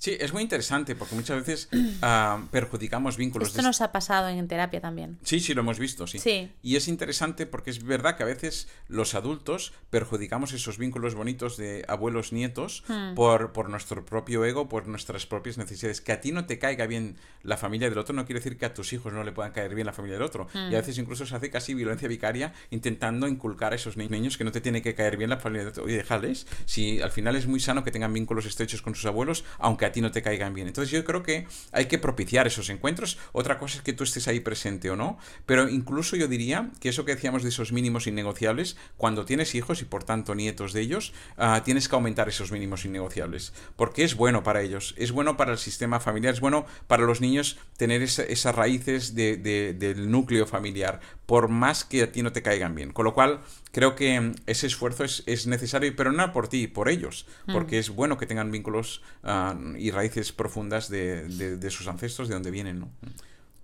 Sí, 0.00 0.16
es 0.18 0.32
muy 0.32 0.42
interesante 0.42 0.96
porque 0.96 1.14
muchas 1.14 1.44
veces 1.44 1.68
ah, 2.02 2.42
perjudicamos 2.50 3.18
vínculos. 3.18 3.48
Esto 3.48 3.60
nos 3.60 3.82
ha 3.82 3.92
pasado 3.92 4.28
en 4.28 4.48
terapia 4.48 4.80
también. 4.80 5.18
Sí, 5.22 5.40
sí, 5.40 5.52
lo 5.52 5.60
hemos 5.60 5.78
visto, 5.78 6.06
sí. 6.06 6.18
sí. 6.18 6.50
Y 6.62 6.76
es 6.76 6.88
interesante 6.88 7.44
porque 7.44 7.68
es 7.68 7.84
verdad 7.84 8.16
que 8.16 8.22
a 8.22 8.26
veces 8.26 8.66
los 8.88 9.14
adultos 9.14 9.74
perjudicamos 9.90 10.54
esos 10.54 10.78
vínculos 10.78 11.14
bonitos 11.14 11.58
de 11.58 11.84
abuelos-nietos 11.86 12.82
hmm. 12.88 13.14
por, 13.14 13.52
por 13.52 13.68
nuestro 13.68 14.06
propio 14.06 14.42
ego, 14.46 14.70
por 14.70 14.88
nuestras 14.88 15.26
propias 15.26 15.58
necesidades. 15.58 16.00
Que 16.00 16.12
a 16.12 16.22
ti 16.22 16.32
no 16.32 16.46
te 16.46 16.58
caiga 16.58 16.86
bien 16.86 17.18
la 17.42 17.58
familia 17.58 17.88
del 17.90 17.98
otro 17.98 18.14
no 18.14 18.24
quiere 18.24 18.40
decir 18.40 18.56
que 18.56 18.66
a 18.66 18.72
tus 18.72 18.94
hijos 18.94 19.12
no 19.12 19.22
le 19.22 19.32
puedan 19.32 19.52
caer 19.52 19.74
bien 19.74 19.86
la 19.86 19.92
familia 19.92 20.16
del 20.16 20.24
otro. 20.24 20.48
Y 20.54 20.58
a 20.58 20.66
hmm. 20.68 20.70
veces 20.70 20.96
incluso 20.96 21.26
se 21.26 21.36
hace 21.36 21.50
casi 21.50 21.74
violencia 21.74 22.08
vicaria 22.08 22.54
intentando 22.70 23.28
inculcar 23.28 23.74
a 23.74 23.76
esos 23.76 23.98
niños 23.98 24.38
que 24.38 24.44
no 24.44 24.52
te 24.52 24.62
tiene 24.62 24.80
que 24.80 24.94
caer 24.94 25.18
bien 25.18 25.28
la 25.28 25.36
familia 25.36 25.64
del 25.64 25.72
otro. 25.72 25.84
Oye, 25.84 25.96
déjales. 25.96 26.46
Si 26.64 27.02
al 27.02 27.10
final 27.10 27.36
es 27.36 27.46
muy 27.46 27.60
sano 27.60 27.84
que 27.84 27.90
tengan 27.90 28.14
vínculos 28.14 28.46
estrechos 28.46 28.80
con 28.80 28.94
sus 28.94 29.04
abuelos, 29.04 29.44
aunque 29.58 29.84
a 29.84 29.89
ti 29.92 30.00
no 30.00 30.10
te 30.10 30.22
caigan 30.22 30.54
bien. 30.54 30.66
Entonces 30.66 30.90
yo 30.90 31.04
creo 31.04 31.22
que 31.22 31.46
hay 31.72 31.86
que 31.86 31.98
propiciar 31.98 32.46
esos 32.46 32.70
encuentros. 32.70 33.18
Otra 33.32 33.58
cosa 33.58 33.78
es 33.78 33.82
que 33.82 33.92
tú 33.92 34.04
estés 34.04 34.28
ahí 34.28 34.40
presente 34.40 34.90
o 34.90 34.96
no, 34.96 35.18
pero 35.46 35.68
incluso 35.68 36.16
yo 36.16 36.28
diría 36.28 36.70
que 36.80 36.88
eso 36.88 37.04
que 37.04 37.14
decíamos 37.14 37.42
de 37.42 37.48
esos 37.50 37.72
mínimos 37.72 38.06
innegociables, 38.06 38.76
cuando 38.96 39.24
tienes 39.24 39.54
hijos 39.54 39.82
y 39.82 39.84
por 39.84 40.04
tanto 40.04 40.34
nietos 40.34 40.72
de 40.72 40.80
ellos, 40.80 41.12
ah, 41.36 41.62
tienes 41.64 41.88
que 41.88 41.94
aumentar 41.94 42.28
esos 42.28 42.52
mínimos 42.52 42.84
innegociables, 42.84 43.52
porque 43.76 44.04
es 44.04 44.14
bueno 44.14 44.42
para 44.42 44.62
ellos, 44.62 44.94
es 44.96 45.12
bueno 45.12 45.36
para 45.36 45.52
el 45.52 45.58
sistema 45.58 46.00
familiar, 46.00 46.34
es 46.34 46.40
bueno 46.40 46.66
para 46.86 47.04
los 47.04 47.20
niños 47.20 47.58
tener 47.76 48.02
esas 48.02 48.54
raíces 48.54 49.14
del 49.14 50.10
núcleo 50.10 50.46
familiar, 50.46 51.00
por 51.30 51.46
más 51.46 51.84
que 51.84 52.02
a 52.02 52.10
ti 52.10 52.24
no 52.24 52.32
te 52.32 52.42
caigan 52.42 52.74
bien. 52.74 52.92
Con 52.92 53.04
lo 53.04 53.14
cual, 53.14 53.38
creo 53.70 53.94
que 53.94 54.32
ese 54.46 54.66
esfuerzo 54.66 55.04
es, 55.04 55.46
necesario, 55.46 55.94
pero 55.94 56.10
no 56.10 56.32
por 56.32 56.48
ti, 56.48 56.66
por 56.66 56.88
ellos, 56.88 57.24
mm. 57.46 57.52
porque 57.52 57.78
es 57.78 57.90
bueno 57.90 58.18
que 58.18 58.26
tengan 58.26 58.50
vínculos 58.50 59.00
ah, 59.22 59.56
y 59.78 59.92
raíces 59.92 60.32
profundas 60.32 60.88
de, 60.88 61.70
sus 61.70 61.86
ancestros, 61.86 62.26
de 62.26 62.34
donde 62.34 62.50
vienen. 62.50 62.80
¿no? 62.80 62.88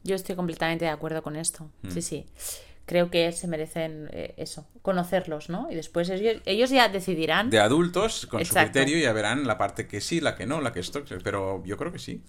Yo 0.04 0.14
estoy 0.14 0.36
completamente 0.36 0.84
de 0.84 0.92
acuerdo 0.92 1.24
con 1.24 1.34
esto. 1.34 1.68
Mm. 1.82 1.90
Sí, 1.90 2.02
sí. 2.02 2.26
Creo 2.84 3.10
que 3.10 3.32
se 3.32 3.48
merecen 3.48 4.10
eh, 4.12 4.34
eso, 4.36 4.64
conocerlos, 4.82 5.48
¿no? 5.48 5.66
Y 5.68 5.74
después 5.74 6.08
ellos, 6.08 6.70
ya 6.70 6.88
decidirán. 6.88 7.50
De 7.50 7.58
adultos, 7.58 8.26
con 8.26 8.44
su 8.44 8.54
criterio, 8.54 8.96
ya 8.96 9.12
verán 9.12 9.44
la 9.44 9.58
parte 9.58 9.88
que 9.88 10.00
sí, 10.00 10.20
la 10.20 10.36
que 10.36 10.46
no, 10.46 10.60
la 10.60 10.72
que 10.72 10.78
esto. 10.78 11.02
Pero 11.24 11.64
yo 11.66 11.76
creo 11.76 11.90
que 11.90 11.98
sí. 11.98 12.22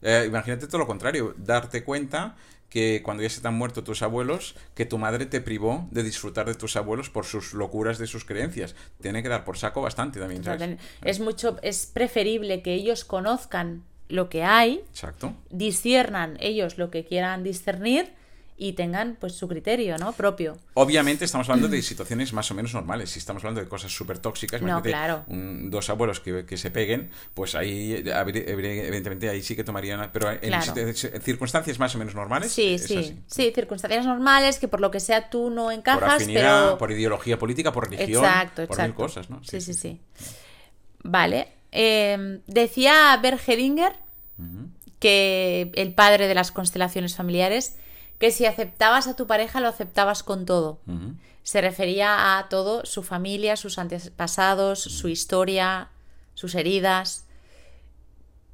Eh, 0.00 0.24
imagínate 0.26 0.68
todo 0.68 0.78
lo 0.78 0.86
contrario, 0.86 1.34
darte 1.36 1.84
cuenta 1.84 2.34
que 2.70 3.02
cuando 3.02 3.22
ya 3.22 3.28
se 3.28 3.40
te 3.40 3.48
han 3.48 3.58
muerto 3.58 3.84
tus 3.84 4.00
abuelos, 4.02 4.54
que 4.74 4.86
tu 4.86 4.96
madre 4.96 5.26
te 5.26 5.40
privó 5.40 5.88
de 5.90 6.02
disfrutar 6.02 6.46
de 6.46 6.54
tus 6.54 6.76
abuelos 6.76 7.10
por 7.10 7.26
sus 7.26 7.52
locuras 7.52 7.98
de 7.98 8.06
sus 8.06 8.24
creencias. 8.24 8.74
Tiene 9.02 9.22
que 9.22 9.28
dar 9.28 9.44
por 9.44 9.58
saco 9.58 9.82
bastante 9.82 10.20
también. 10.20 10.78
Es 11.02 11.20
mucho, 11.20 11.58
es 11.62 11.86
preferible 11.86 12.62
que 12.62 12.72
ellos 12.72 13.04
conozcan 13.04 13.82
lo 14.08 14.28
que 14.28 14.44
hay, 14.44 14.82
Exacto. 14.90 15.34
disciernan 15.50 16.36
ellos 16.40 16.78
lo 16.78 16.90
que 16.90 17.04
quieran 17.04 17.44
discernir 17.44 18.12
y 18.60 18.74
tengan 18.74 19.16
pues 19.18 19.32
su 19.34 19.48
criterio 19.48 19.96
¿no? 19.96 20.12
propio. 20.12 20.58
Obviamente 20.74 21.24
estamos 21.24 21.48
hablando 21.48 21.66
de 21.66 21.80
situaciones 21.80 22.34
más 22.34 22.50
o 22.50 22.54
menos 22.54 22.74
normales. 22.74 23.08
Si 23.08 23.18
estamos 23.18 23.42
hablando 23.42 23.62
de 23.62 23.68
cosas 23.68 23.90
súper 23.90 24.18
tóxicas, 24.18 24.60
no, 24.60 24.82
claro. 24.82 25.24
dos 25.26 25.88
abuelos 25.88 26.20
que, 26.20 26.44
que, 26.44 26.58
se 26.58 26.70
peguen, 26.70 27.08
pues 27.32 27.54
ahí 27.54 28.04
evidentemente 28.04 29.30
ahí 29.30 29.42
sí 29.42 29.56
que 29.56 29.64
tomarían... 29.64 30.10
Pero 30.12 30.30
en, 30.30 30.94
circunstancias 31.22 31.78
más 31.78 31.94
o 31.94 31.98
menos 31.98 32.14
normales. 32.14 32.52
Sí, 32.52 32.78
sí. 32.78 33.18
Sí, 33.26 33.50
circunstancias 33.54 34.04
normales 34.04 34.58
que 34.58 34.68
por 34.68 34.82
lo 34.82 34.90
que 34.90 35.00
sea 35.00 35.30
tú 35.30 35.48
no 35.48 35.70
encajas, 35.70 36.00
por 36.00 36.10
afinidad, 36.10 36.76
por 36.76 36.92
ideología 36.92 37.38
política, 37.38 37.72
por 37.72 37.88
religión, 37.88 38.22
exacto, 38.22 38.66
por 38.66 38.82
mil 38.82 38.92
cosas, 38.92 39.30
¿no? 39.30 39.42
Sí, 39.42 39.62
sí, 39.62 39.72
sí. 39.72 40.00
Vale. 41.02 41.48
Eh, 41.72 42.40
decía 42.46 43.18
Bergedinger 43.22 43.94
que 44.98 45.72
el 45.74 45.94
padre 45.94 46.28
de 46.28 46.34
las 46.34 46.52
constelaciones 46.52 47.16
familiares 47.16 47.76
que 48.20 48.30
si 48.30 48.44
aceptabas 48.44 49.08
a 49.08 49.16
tu 49.16 49.26
pareja 49.26 49.60
lo 49.60 49.68
aceptabas 49.68 50.22
con 50.22 50.44
todo. 50.44 50.78
Se 51.42 51.62
refería 51.62 52.38
a 52.38 52.48
todo, 52.50 52.84
su 52.84 53.02
familia, 53.02 53.56
sus 53.56 53.78
antepasados, 53.78 54.78
su 54.78 55.08
historia, 55.08 55.88
sus 56.34 56.54
heridas. 56.54 57.24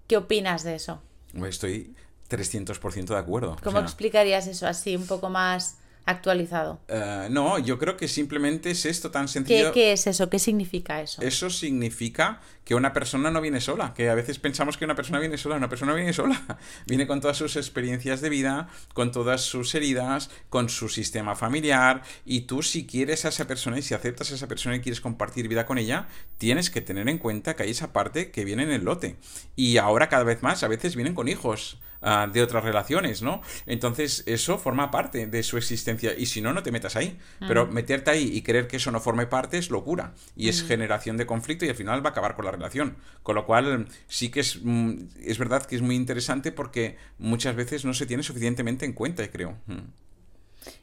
¿Qué 0.07 0.17
opinas 0.17 0.63
de 0.63 0.77
eso? 0.77 1.03
Estoy 1.35 1.97
300% 2.31 3.07
de 3.07 3.19
acuerdo. 3.19 3.57
¿Cómo 3.65 3.81
explicarías 3.81 4.47
eso 4.47 4.69
así, 4.69 4.95
un 4.95 5.09
poco 5.09 5.31
más 5.31 5.79
actualizado? 6.07 6.81
Eh, 6.89 7.29
no, 7.31 7.59
yo 7.59 7.79
creo 7.79 7.97
que 7.97 8.09
simplemente 8.09 8.71
es 8.71 8.87
esto 8.87 9.11
tan 9.11 9.29
sencillo. 9.29 9.73
¿Qué, 9.73 9.93
es 9.93 10.07
eso? 10.07 10.31
¿Qué 10.31 10.39
significa 10.39 11.03
eso? 11.03 11.21
Eso 11.21 11.51
significa 11.51 12.41
que 12.65 12.75
una 12.75 12.93
persona 12.93 13.31
no 13.31 13.41
viene 13.41 13.61
sola, 13.61 13.93
que 13.93 14.09
a 14.09 14.15
veces 14.15 14.39
pensamos 14.39 14.77
que 14.77 14.85
una 14.85 14.95
persona 14.95 15.19
viene 15.19 15.37
sola, 15.37 15.57
una 15.57 15.69
persona 15.69 15.95
viene 15.95 16.13
sola, 16.13 16.41
viene 16.87 17.07
con 17.07 17.21
todas 17.21 17.37
sus 17.37 17.57
experiencias 17.57 18.21
de 18.21 18.29
vida, 18.29 18.69
con 18.95 19.13
todas 19.13 19.43
sus 19.43 19.75
heridas, 19.75 20.31
con 20.49 20.69
su 20.69 20.89
sistema 20.89 21.37
familiar, 21.37 22.03
y 22.25 22.43
tú 22.43 22.63
si 22.63 22.87
quieres 22.87 23.25
a 23.25 23.29
esa 23.29 23.47
persona 23.47 23.79
y 23.79 23.83
si 23.83 23.95
aceptas 23.95 24.31
a 24.31 24.37
esa 24.37 24.49
persona 24.49 24.77
y 24.77 24.81
quieres 24.81 25.01
compartir 25.01 25.49
vida 25.49 25.67
con 25.67 25.79
ella, 25.79 26.09
tienes 26.39 26.71
que 26.71 26.81
tener 26.81 27.09
en 27.09 27.19
cuenta 27.19 27.55
que 27.55 27.65
hay 27.65 27.71
esa 27.71 27.93
parte 27.93 28.31
que 28.31 28.45
viene 28.45 28.63
en 28.63 28.71
el 28.71 28.85
lote. 28.85 29.17
Y 29.57 29.77
ahora 29.79 30.09
cada 30.09 30.25
vez 30.25 30.43
más, 30.43 30.63
a 30.63 30.69
veces 30.69 30.95
vienen 30.95 31.15
con 31.15 31.29
hijos. 31.29 31.79
Ah, 32.03 32.29
de 32.31 32.43
otras 32.43 32.63
relaciones, 32.63 33.23
¿no? 33.23 33.41
Entonces, 33.65 34.23
eso 34.27 34.59
forma 34.59 34.91
parte 34.91 35.27
de 35.27 35.43
su 35.43 35.57
existencia. 35.57 36.15
Y 36.17 36.27
si 36.27 36.41
no, 36.41 36.53
no 36.53 36.63
te 36.63 36.71
metas 36.71 36.97
ahí. 36.97 37.19
Pero 37.41 37.67
mm. 37.67 37.73
meterte 37.73 38.11
ahí 38.11 38.31
y 38.33 38.43
creer 38.43 38.69
que 38.69 38.77
eso 38.77 38.91
no 38.91 39.01
forme 39.01 39.27
parte 39.27 39.59
es 39.59 39.71
locura. 39.71 40.15
Y 40.37 40.49
es 40.49 40.63
mm. 40.63 40.67
generación 40.67 41.17
de 41.17 41.27
conflicto 41.27 41.65
y 41.65 41.69
al 41.69 41.75
final 41.75 42.05
va 42.05 42.11
a 42.11 42.13
acabar 42.13 42.37
con 42.37 42.45
la 42.45 42.51
relación. 42.51 42.97
Con 43.23 43.35
lo 43.35 43.47
cual, 43.47 43.89
sí 44.09 44.31
que 44.31 44.41
es, 44.41 44.61
mm, 44.63 44.95
es 45.25 45.39
verdad 45.39 45.65
que 45.65 45.77
es 45.77 45.83
muy 45.83 45.97
interesante 45.97 46.53
porque 46.53 46.97
muchas 47.19 47.57
veces 47.57 47.85
no 47.85 47.95
se 47.95 48.07
tiene 48.07 48.23
suficientemente 48.23 48.85
en 48.85 48.93
cuenta, 48.93 49.29
creo. 49.31 49.57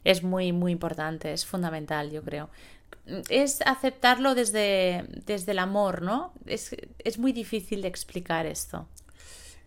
Es 0.02 0.22
muy, 0.22 0.52
muy 0.52 0.72
importante, 0.72 1.32
es 1.32 1.46
fundamental, 1.46 2.10
yo 2.10 2.22
creo 2.22 2.50
es 3.28 3.60
aceptarlo 3.66 4.34
desde, 4.34 5.04
desde 5.26 5.52
el 5.52 5.58
amor, 5.58 6.00
¿no? 6.00 6.32
Es, 6.46 6.74
es, 6.98 7.18
muy 7.18 7.32
difícil 7.32 7.82
de 7.82 7.88
explicar 7.88 8.46
esto. 8.46 8.88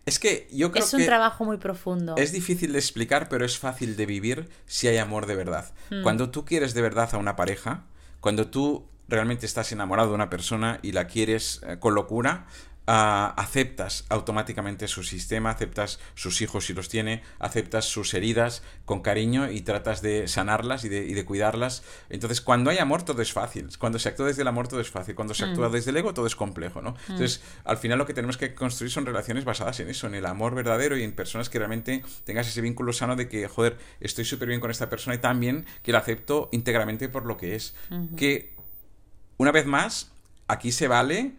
Es 0.08 0.18
que 0.18 0.48
yo 0.50 0.72
creo 0.72 0.82
que. 0.82 0.88
Es 0.88 0.94
un 0.94 1.04
trabajo 1.04 1.44
muy 1.44 1.58
profundo. 1.58 2.14
Es 2.16 2.32
difícil 2.32 2.72
de 2.72 2.78
explicar, 2.78 3.28
pero 3.28 3.44
es 3.44 3.58
fácil 3.58 3.96
de 3.96 4.06
vivir 4.06 4.48
si 4.66 4.88
hay 4.88 4.96
amor 4.96 5.26
de 5.26 5.36
verdad. 5.36 5.72
Hmm. 5.90 6.02
Cuando 6.02 6.30
tú 6.30 6.44
quieres 6.46 6.72
de 6.72 6.80
verdad 6.80 7.10
a 7.12 7.18
una 7.18 7.36
pareja, 7.36 7.84
cuando 8.20 8.48
tú 8.48 8.86
realmente 9.06 9.44
estás 9.46 9.70
enamorado 9.72 10.08
de 10.08 10.14
una 10.14 10.30
persona 10.30 10.80
y 10.82 10.92
la 10.92 11.06
quieres 11.06 11.60
eh, 11.66 11.78
con 11.78 11.94
locura, 11.94 12.46
aceptas 12.90 14.06
automáticamente 14.08 14.88
su 14.88 15.02
sistema, 15.02 15.50
aceptas 15.50 16.00
sus 16.14 16.40
hijos 16.40 16.64
si 16.64 16.72
los 16.72 16.88
tiene, 16.88 17.22
aceptas 17.38 17.84
sus 17.84 18.14
heridas 18.14 18.62
con 18.86 19.02
cariño 19.02 19.50
y 19.50 19.60
tratas 19.60 20.00
de 20.00 20.26
sanarlas 20.26 20.84
y 20.84 20.88
de, 20.88 21.24
cuidarlas. 21.26 21.82
Entonces, 22.08 22.40
cuando 22.40 22.70
hay 22.70 22.78
amor, 22.78 23.02
todo 23.02 23.20
es 23.20 23.32
fácil. 23.32 23.68
Cuando 23.78 23.98
se 23.98 24.08
actúa 24.08 24.26
desde 24.26 24.40
el 24.40 24.48
amor, 24.48 24.68
todo 24.68 24.80
es 24.80 24.90
fácil. 24.90 25.14
Cuando 25.14 25.34
se 25.34 25.44
actúa 25.44 25.68
mm. 25.68 25.72
desde 25.72 25.90
el 25.90 25.98
ego, 25.98 26.14
todo 26.14 26.26
es 26.26 26.34
complejo, 26.34 26.80
¿no? 26.80 26.92
Mm. 26.92 27.12
Entonces, 27.12 27.42
al 27.64 27.76
final 27.76 27.98
lo 27.98 28.06
que 28.06 28.14
tenemos 28.14 28.38
que 28.38 28.54
construir 28.54 28.90
son 28.90 29.04
relaciones 29.04 29.44
basadas 29.44 29.78
en 29.80 29.90
eso, 29.90 30.06
en 30.06 30.14
el 30.14 30.24
amor 30.24 30.54
verdadero 30.54 30.96
y 30.96 31.02
en 31.02 31.12
personas 31.12 31.50
que 31.50 31.58
realmente 31.58 32.02
tengas 32.24 32.48
ese 32.48 32.62
vínculo 32.62 32.94
sano 32.94 33.16
de 33.16 33.28
que, 33.28 33.46
joder, 33.48 33.76
estoy 34.00 34.24
súper 34.24 34.48
bien 34.48 34.60
con 34.60 34.70
esta 34.70 34.88
persona 34.88 35.14
y 35.16 35.18
también 35.18 35.66
que 35.82 35.92
la 35.92 35.98
acepto 35.98 36.48
íntegramente 36.52 37.10
por 37.10 37.26
lo 37.26 37.36
que 37.36 37.54
es. 37.54 37.74
Que, 38.16 38.54
una 39.36 39.52
vez 39.52 39.66
más, 39.66 40.12
aquí 40.46 40.72
se 40.72 40.88
vale 40.88 41.34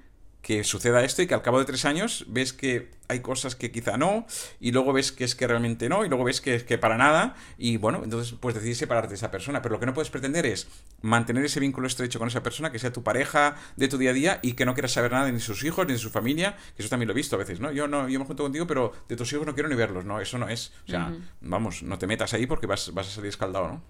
que 0.49 0.63
suceda 0.63 1.03
esto 1.03 1.21
y 1.21 1.27
que 1.27 1.35
al 1.35 1.43
cabo 1.43 1.59
de 1.59 1.65
tres 1.65 1.85
años 1.85 2.25
ves 2.27 2.53
que 2.53 2.89
hay 3.07 3.19
cosas 3.19 3.55
que 3.55 3.71
quizá 3.71 3.97
no, 3.97 4.25
y 4.59 4.71
luego 4.71 4.93
ves 4.93 5.11
que 5.11 5.23
es 5.23 5.35
que 5.35 5.45
realmente 5.45 5.89
no, 5.89 6.03
y 6.03 6.09
luego 6.09 6.23
ves 6.23 6.41
que 6.41 6.55
es 6.55 6.63
que 6.63 6.79
para 6.79 6.97
nada, 6.97 7.35
y 7.59 7.77
bueno, 7.77 8.01
entonces 8.03 8.33
pues 8.39 8.55
decidir 8.55 8.75
separarte 8.75 9.09
de 9.09 9.15
esa 9.17 9.29
persona. 9.29 9.61
Pero 9.61 9.75
lo 9.75 9.79
que 9.79 9.85
no 9.85 9.93
puedes 9.93 10.09
pretender 10.09 10.47
es 10.47 10.67
mantener 11.03 11.45
ese 11.45 11.59
vínculo 11.59 11.85
estrecho 11.85 12.17
con 12.17 12.29
esa 12.29 12.41
persona, 12.41 12.71
que 12.71 12.79
sea 12.79 12.91
tu 12.91 13.03
pareja 13.03 13.57
de 13.75 13.89
tu 13.89 13.99
día 13.99 14.09
a 14.09 14.13
día, 14.13 14.39
y 14.41 14.53
que 14.53 14.65
no 14.65 14.73
quieras 14.73 14.91
saber 14.91 15.11
nada 15.11 15.27
ni 15.27 15.33
de 15.33 15.39
sus 15.39 15.63
hijos, 15.63 15.85
ni 15.85 15.93
de 15.93 15.99
su 15.99 16.09
familia, 16.09 16.57
que 16.75 16.81
eso 16.81 16.89
también 16.89 17.09
lo 17.09 17.13
he 17.13 17.15
visto 17.15 17.35
a 17.35 17.39
veces, 17.39 17.59
¿no? 17.59 17.71
Yo 17.71 17.87
no, 17.87 18.09
yo 18.09 18.17
me 18.17 18.25
junto 18.25 18.41
contigo, 18.41 18.65
pero 18.65 18.91
de 19.07 19.15
tus 19.15 19.31
hijos 19.31 19.45
no 19.45 19.53
quiero 19.53 19.69
ni 19.69 19.75
verlos, 19.75 20.03
¿no? 20.03 20.19
Eso 20.19 20.39
no 20.39 20.49
es. 20.49 20.73
O 20.87 20.89
sea, 20.89 21.15
vamos, 21.41 21.83
no 21.83 21.99
te 21.99 22.07
metas 22.07 22.33
ahí 22.33 22.47
porque 22.47 22.65
vas, 22.65 22.91
vas 22.95 23.07
a 23.07 23.11
salir 23.11 23.29
escaldado, 23.29 23.67
¿no? 23.67 23.83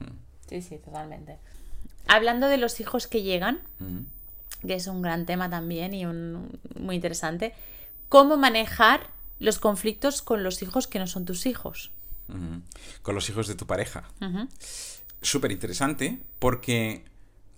Sí, 0.49 0.61
sí, 0.61 0.77
totalmente. 0.77 1.37
Hablando 2.09 2.49
de 2.49 2.57
los 2.57 2.81
hijos 2.81 3.07
que 3.07 3.21
llegan, 3.21 3.61
que 4.65 4.75
es 4.75 4.87
un 4.87 5.01
gran 5.01 5.25
tema 5.25 5.49
también 5.49 5.93
y 5.93 6.05
un, 6.05 6.59
muy 6.79 6.95
interesante, 6.95 7.53
cómo 8.09 8.37
manejar 8.37 9.07
los 9.39 9.59
conflictos 9.59 10.21
con 10.21 10.43
los 10.43 10.61
hijos 10.61 10.87
que 10.87 10.99
no 10.99 11.07
son 11.07 11.25
tus 11.25 11.45
hijos. 11.45 11.91
Con 13.01 13.15
los 13.15 13.29
hijos 13.29 13.47
de 13.47 13.55
tu 13.55 13.65
pareja. 13.65 14.03
Súper 15.21 15.51
interesante 15.51 16.19
porque 16.37 17.03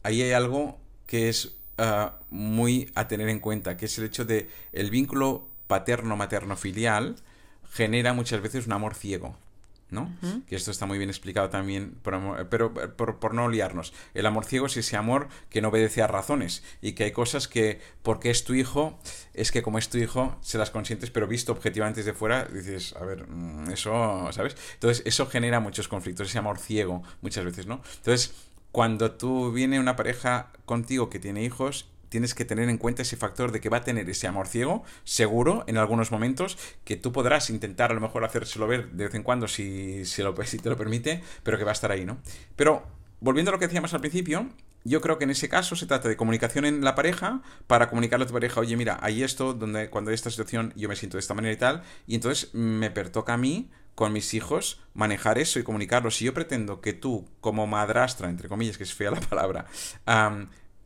ahí 0.04 0.22
hay 0.22 0.32
algo 0.32 0.80
que 1.08 1.30
es 1.30 1.56
ah, 1.78 2.20
muy 2.30 2.90
a 2.96 3.08
tener 3.08 3.30
en 3.30 3.40
cuenta, 3.40 3.78
que 3.78 3.86
es 3.86 3.98
el 3.98 4.06
hecho 4.06 4.26
de 4.26 4.50
el 4.72 4.90
vínculo 4.90 5.48
paterno-materno-filial 5.68 7.16
genera 7.72 8.14
muchas 8.14 8.42
veces 8.42 8.66
un 8.66 8.74
amor 8.74 8.96
ciego. 8.96 9.36
¿No? 9.92 10.10
Que 10.48 10.56
esto 10.56 10.72
está 10.72 10.86
muy 10.86 10.98
bien 10.98 11.10
explicado 11.10 11.50
también, 11.50 11.96
pero, 12.02 12.74
por, 12.96 13.34
no 13.34 13.50
liarnos. 13.50 13.94
El 14.14 14.26
amor 14.26 14.46
ciego 14.46 14.66
es 14.66 14.78
ese 14.78 14.96
amor 14.96 15.28
que 15.50 15.62
no 15.62 15.68
obedece 15.68 16.02
a 16.02 16.08
razones 16.08 16.64
y 16.82 16.94
que 16.94 17.04
hay 17.04 17.12
cosas 17.12 17.48
que, 17.48 17.80
porque 18.02 18.32
es 18.32 18.44
tu 18.46 18.54
hijo, 18.54 19.00
es 19.34 19.52
que 19.52 19.62
como 19.62 19.78
es 19.78 19.90
tu 19.90 19.98
hijo, 19.98 20.38
se 20.42 20.58
las 20.58 20.72
consientes, 20.72 21.12
pero 21.12 21.28
visto 21.28 21.52
objetivamente 21.52 22.00
desde 22.00 22.14
fuera, 22.14 22.46
dices, 22.46 22.96
a 22.96 23.04
ver, 23.04 23.28
mm, 23.28 23.72
eso, 23.72 24.30
¿sabes? 24.32 24.56
Entonces, 24.74 25.04
eso 25.06 25.28
genera 25.28 25.60
muchos 25.60 25.88
conflictos, 25.88 26.30
ese 26.30 26.40
amor 26.40 26.58
ciego 26.58 27.04
muchas 27.22 27.44
veces, 27.44 27.68
¿no? 27.68 27.82
Entonces, 27.98 28.34
cuando 28.72 29.12
tú 29.12 29.52
viene 29.52 29.80
una 29.80 29.98
pareja 29.98 30.52
contigo 30.66 31.10
que 31.10 31.20
tiene 31.20 31.44
hijos 31.44 31.91
tienes 32.12 32.36
que 32.36 32.44
tener 32.44 32.68
en 32.68 32.78
cuenta 32.78 33.04
ese 33.04 33.16
factor 33.16 33.54
de 33.54 33.62
que 33.62 33.70
va 33.70 33.78
a 33.78 33.84
tener 33.86 34.08
ese 34.10 34.28
amor 34.28 34.48
ciego, 34.48 34.84
seguro, 35.06 35.64
en 35.68 35.78
algunos 35.78 36.12
momentos, 36.12 36.58
que 36.84 36.98
tú 36.98 37.14
podrás 37.14 37.50
intentar 37.50 37.90
a 37.92 37.94
lo 37.94 38.02
mejor 38.02 38.26
hacérselo 38.26 38.68
ver 38.68 38.92
de 38.92 39.06
vez 39.06 39.16
en 39.16 39.24
cuando 39.24 39.48
si, 39.48 40.04
si, 40.04 40.22
lo, 40.22 40.34
te 40.62 40.70
lo 40.70 40.76
permite, 40.76 41.24
pero 41.42 41.58
que 41.58 41.64
va 41.64 41.72
a 41.72 41.74
estar 41.74 41.90
ahí, 41.90 42.04
¿no? 42.04 42.18
Pero, 42.58 42.84
volviendo 43.22 43.50
a 43.50 43.54
lo 43.54 43.60
que 43.60 43.68
decíamos 43.68 43.94
al 43.94 44.02
principio, 44.02 44.50
yo 44.84 45.00
creo 45.00 45.18
que 45.18 45.24
en 45.24 45.30
ese 45.30 45.48
caso 45.48 45.78
se 45.78 45.86
trata 45.86 46.10
de 46.10 46.18
comunicación 46.18 46.66
en 46.66 46.84
la 46.84 46.96
pareja 46.96 47.42
para 47.68 47.88
comunicarle 47.88 48.26
a 48.26 48.28
tu 48.28 48.34
pareja, 48.34 48.60
oye, 48.60 48.76
mira, 48.76 49.00
hay 49.02 49.24
esto, 49.24 49.54
donde 49.54 49.90
cuando 49.90 50.12
hay 50.12 50.16
esta 50.16 50.30
situación 50.30 50.74
yo 50.76 50.90
me 50.90 50.98
siento 50.98 51.16
de 51.16 51.22
esta 51.22 51.34
manera 51.34 51.54
y 51.54 51.58
tal, 51.58 51.84
y 52.08 52.16
entonces 52.16 52.54
me 52.54 52.92
pertoca 52.92 53.36
a 53.36 53.38
mí 53.38 53.72
con 53.96 54.12
mis 54.12 54.34
hijos 54.34 54.82
manejar 54.94 55.38
eso 55.38 55.60
y 55.60 55.64
comunicarlo. 55.64 56.12
Si 56.12 56.26
yo 56.26 56.34
pretendo 56.34 56.82
que 56.82 56.94
tú, 56.94 57.30
como 57.40 57.68
madrastra, 57.68 58.30
entre 58.30 58.50
comillas, 58.50 58.78
que 58.78 58.84
es 58.84 58.94
fea 58.94 59.12
la 59.12 59.20
palabra, 59.20 59.66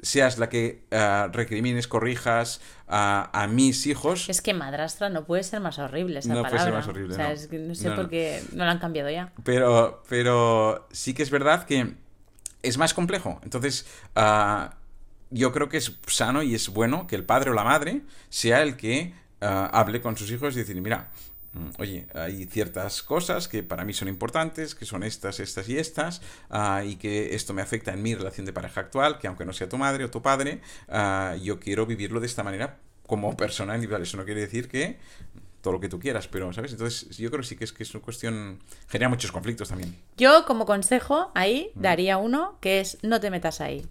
seas 0.06 0.38
la 0.38 0.50
que 0.50 0.84
uh, 0.92 1.32
recrimines, 1.32 1.88
corrijas 1.88 2.62
a, 2.88 3.48
mis 3.50 3.88
hijos. 3.88 4.30
Es 4.30 4.42
que 4.42 4.54
madrastra 4.54 5.10
no 5.10 5.26
puede 5.26 5.44
ser 5.44 5.60
más 5.60 5.80
horrible 5.80 6.20
esa 6.20 6.34
no 6.34 6.44
puede 6.44 6.60
ser 6.60 6.74
más 6.74 6.88
horrible. 6.88 7.14
O 7.14 7.18
sea, 7.18 7.30
no. 7.30 7.34
Es 7.34 7.48
que 7.48 7.58
no 7.58 7.74
sé 7.74 7.92
por 7.92 8.10
qué 8.10 8.42
no 8.54 8.66
lo 8.66 8.72
han 8.72 8.80
cambiado 8.80 9.10
ya. 9.10 9.34
Pero, 9.44 10.04
pero 10.08 10.88
sí 10.92 11.14
que 11.14 11.24
es 11.24 11.32
verdad 11.32 11.66
que 11.66 11.96
es 12.62 12.78
más 12.78 12.94
complejo. 12.94 13.40
Entonces, 13.44 13.88
uh, 14.16 14.70
yo 15.32 15.52
creo 15.52 15.70
que 15.70 15.78
es 15.78 15.98
sano 16.06 16.44
y 16.44 16.54
es 16.54 16.70
bueno 16.70 17.08
que 17.08 17.16
el 17.16 17.24
padre 17.24 17.50
o 17.50 17.54
la 17.54 17.64
madre 17.64 18.04
sea 18.30 18.62
el 18.62 18.78
que 18.78 19.14
uh, 19.42 19.46
hable 19.46 20.02
con 20.02 20.18
sus 20.18 20.30
hijos 20.30 20.56
y 20.56 20.60
decir, 20.60 20.80
mira, 20.82 21.10
oye, 21.78 22.08
hay 22.14 22.46
ciertas 22.46 23.04
cosas 23.04 23.48
que 23.48 23.64
para 23.64 23.86
mí 23.86 23.94
son 23.94 24.08
importantes, 24.08 24.76
que 24.76 24.86
son 24.86 25.04
estas, 25.04 25.40
estas 25.40 25.70
y 25.70 25.78
estas, 25.78 26.22
ah, 26.50 26.84
y 26.86 26.96
que 26.96 27.36
esto 27.36 27.54
me 27.54 27.62
afecta 27.62 27.94
en 27.94 28.02
mi 28.02 28.16
relación 28.16 28.46
de 28.46 28.54
pareja 28.54 28.82
actual, 28.82 29.20
que 29.20 29.28
aunque 29.28 29.46
no 29.46 29.54
sea 29.54 29.70
tu 29.70 29.78
madre 29.78 30.06
o 30.06 30.10
tu 30.10 30.22
padre, 30.22 30.62
ah, 30.90 31.36
yo 31.42 31.60
quiero 31.60 31.86
vivirlo 31.86 32.20
de 32.20 32.28
esta 32.28 32.44
manera 32.44 32.80
como 33.08 33.36
persona 33.38 33.76
individual. 33.76 34.02
Eso 34.02 34.18
no 34.18 34.26
quiere 34.26 34.42
decir 34.42 34.68
que 34.68 34.98
todo 35.62 35.74
lo 35.74 35.80
que 35.80 35.90
tú 35.90 36.00
quieras, 36.00 36.28
pero, 36.28 36.54
¿sabes? 36.54 36.74
Entonces, 36.74 37.18
yo 37.18 37.30
creo 37.32 37.42
que 37.42 37.48
sí 37.48 37.56
que 37.56 37.64
es 37.64 37.74
que 37.74 37.82
es 37.82 37.94
una 37.96 38.04
cuestión... 38.04 38.60
genera 38.88 39.10
muchos 39.10 39.32
conflictos 39.32 39.70
también. 39.70 39.96
Yo, 40.16 40.46
como 40.46 40.68
consejo, 40.68 41.32
ahí 41.34 41.72
mm. 41.74 41.82
daría 41.82 42.18
uno, 42.18 42.58
que 42.62 42.82
es 42.82 43.00
no 43.02 43.20
te 43.20 43.32
metas 43.32 43.62
ahí. 43.62 43.84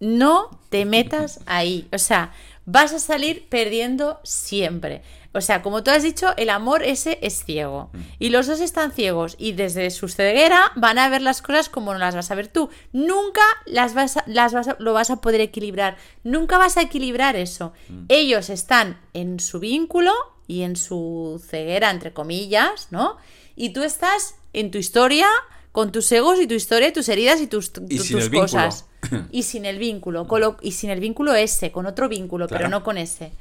No 0.00 0.50
te 0.68 0.84
metas 0.84 1.38
ahí. 1.46 1.88
O 1.92 1.98
sea, 1.98 2.32
vas 2.66 2.92
a 2.92 2.98
salir 2.98 3.46
perdiendo 3.48 4.18
siempre. 4.24 5.02
O 5.34 5.40
sea, 5.40 5.62
como 5.62 5.82
tú 5.82 5.90
has 5.90 6.02
dicho, 6.02 6.34
el 6.36 6.50
amor 6.50 6.82
ese 6.82 7.18
es 7.22 7.44
ciego. 7.44 7.90
Mm. 7.92 7.98
Y 8.18 8.28
los 8.30 8.46
dos 8.46 8.60
están 8.60 8.92
ciegos. 8.92 9.36
Y 9.38 9.52
desde 9.52 9.90
su 9.90 10.08
ceguera 10.08 10.72
van 10.76 10.98
a 10.98 11.08
ver 11.08 11.22
las 11.22 11.40
cosas 11.40 11.68
como 11.68 11.92
no 11.92 11.98
las 11.98 12.14
vas 12.14 12.30
a 12.30 12.34
ver 12.34 12.48
tú. 12.48 12.68
Nunca 12.92 13.42
las 13.66 13.94
vas 13.94 14.18
las 14.26 14.52
vas 14.52 14.68
lo 14.78 14.92
vas 14.92 15.10
a 15.10 15.20
poder 15.20 15.40
equilibrar. 15.40 15.96
Nunca 16.22 16.58
vas 16.58 16.76
a 16.76 16.82
equilibrar 16.82 17.36
eso. 17.36 17.72
Mm. 17.88 18.04
Ellos 18.08 18.50
están 18.50 19.00
en 19.14 19.40
su 19.40 19.58
vínculo 19.58 20.12
y 20.46 20.62
en 20.62 20.76
su 20.76 21.42
ceguera, 21.48 21.90
entre 21.90 22.12
comillas, 22.12 22.88
¿no? 22.90 23.16
Y 23.56 23.70
tú 23.70 23.82
estás 23.82 24.36
en 24.52 24.70
tu 24.70 24.78
historia, 24.78 25.26
con 25.72 25.92
tus 25.92 26.12
egos 26.12 26.38
y 26.40 26.46
tu 26.46 26.54
historia, 26.54 26.92
tus 26.92 27.08
heridas 27.08 27.40
y 27.40 27.46
tus, 27.46 27.72
tus 27.72 28.28
cosas. 28.28 28.86
y 29.30 29.44
sin 29.44 29.64
el 29.64 29.78
vínculo. 29.78 30.26
y 30.60 30.72
sin 30.72 30.90
el 30.90 31.00
vínculo 31.00 31.34
ese, 31.34 31.72
con 31.72 31.86
otro 31.86 32.08
vínculo, 32.08 32.46
pero 32.48 32.68
no 32.68 32.84
con 32.84 32.98
ese. 32.98 33.32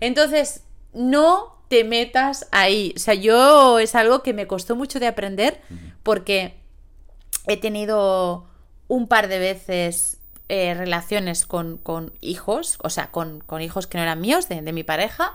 Entonces, 0.00 0.62
no 0.92 1.60
te 1.68 1.84
metas 1.84 2.48
ahí. 2.50 2.92
O 2.96 2.98
sea, 2.98 3.14
yo 3.14 3.78
es 3.78 3.94
algo 3.94 4.22
que 4.22 4.34
me 4.34 4.46
costó 4.46 4.76
mucho 4.76 4.98
de 4.98 5.06
aprender 5.06 5.60
porque 6.02 6.54
he 7.46 7.56
tenido 7.56 8.46
un 8.88 9.06
par 9.06 9.28
de 9.28 9.38
veces 9.38 10.18
eh, 10.48 10.74
relaciones 10.74 11.46
con, 11.46 12.12
hijos, 12.20 12.78
o 12.82 12.90
sea, 12.90 13.12
con, 13.12 13.42
hijos 13.60 13.86
que 13.86 13.98
no 13.98 14.02
eran 14.02 14.20
míos, 14.20 14.48
de, 14.48 14.72
mi 14.72 14.82
pareja. 14.82 15.34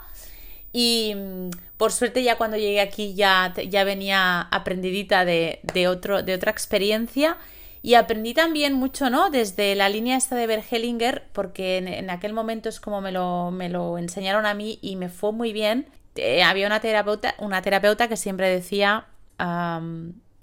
Y 0.73 1.13
mm, 1.15 1.51
por 1.77 1.93
suerte 1.93 2.21
ya 2.21 2.37
cuando 2.37 2.57
llegué 2.57 2.81
aquí 2.81 3.13
ya, 3.13 3.53
ya 3.69 3.85
venía 3.85 4.41
aprendidita 4.41 5.23
de, 5.23 5.87
otro, 5.87 6.21
de 6.21 6.33
otra 6.33 6.51
experiencia 6.51 7.37
y 7.85 7.93
aprendí 7.93 8.33
también 8.33 8.73
mucho, 8.73 9.11
¿no? 9.11 9.29
Desde 9.29 9.75
la 9.75 9.89
línea 9.89 10.17
esta 10.17 10.35
de 10.35 10.47
Bergelinger, 10.47 11.27
porque 11.33 11.77
en, 11.77 12.09
aquel 12.09 12.33
momento 12.33 12.67
es 12.67 12.79
como 12.79 12.99
me 12.99 13.11
lo, 13.11 13.51
me 13.51 13.69
lo 13.69 13.99
enseñaron 13.99 14.47
a 14.47 14.55
mí 14.55 14.79
y 14.81 14.95
me 14.95 15.07
fue 15.07 15.31
muy 15.31 15.53
bien. 15.53 15.85
Eh, 16.15 16.41
había 16.41 16.65
una 16.65 16.79
terapeuta, 16.79 17.35
una 17.37 17.61
terapeuta 17.61 18.07
que 18.07 18.17
siempre 18.17 18.49
decía, 18.49 19.05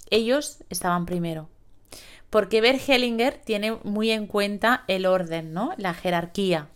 ellos 0.09 0.59
estaban 0.71 1.05
primero. 1.05 1.49
Porque 2.31 2.61
Bergelinger 2.61 3.41
tiene 3.45 3.77
muy 3.83 4.13
en 4.13 4.29
cuenta 4.29 4.85
el 4.87 5.05
orden, 5.05 5.53
¿no? 5.53 5.73
La 5.79 5.95
jerarquía. 5.95 6.69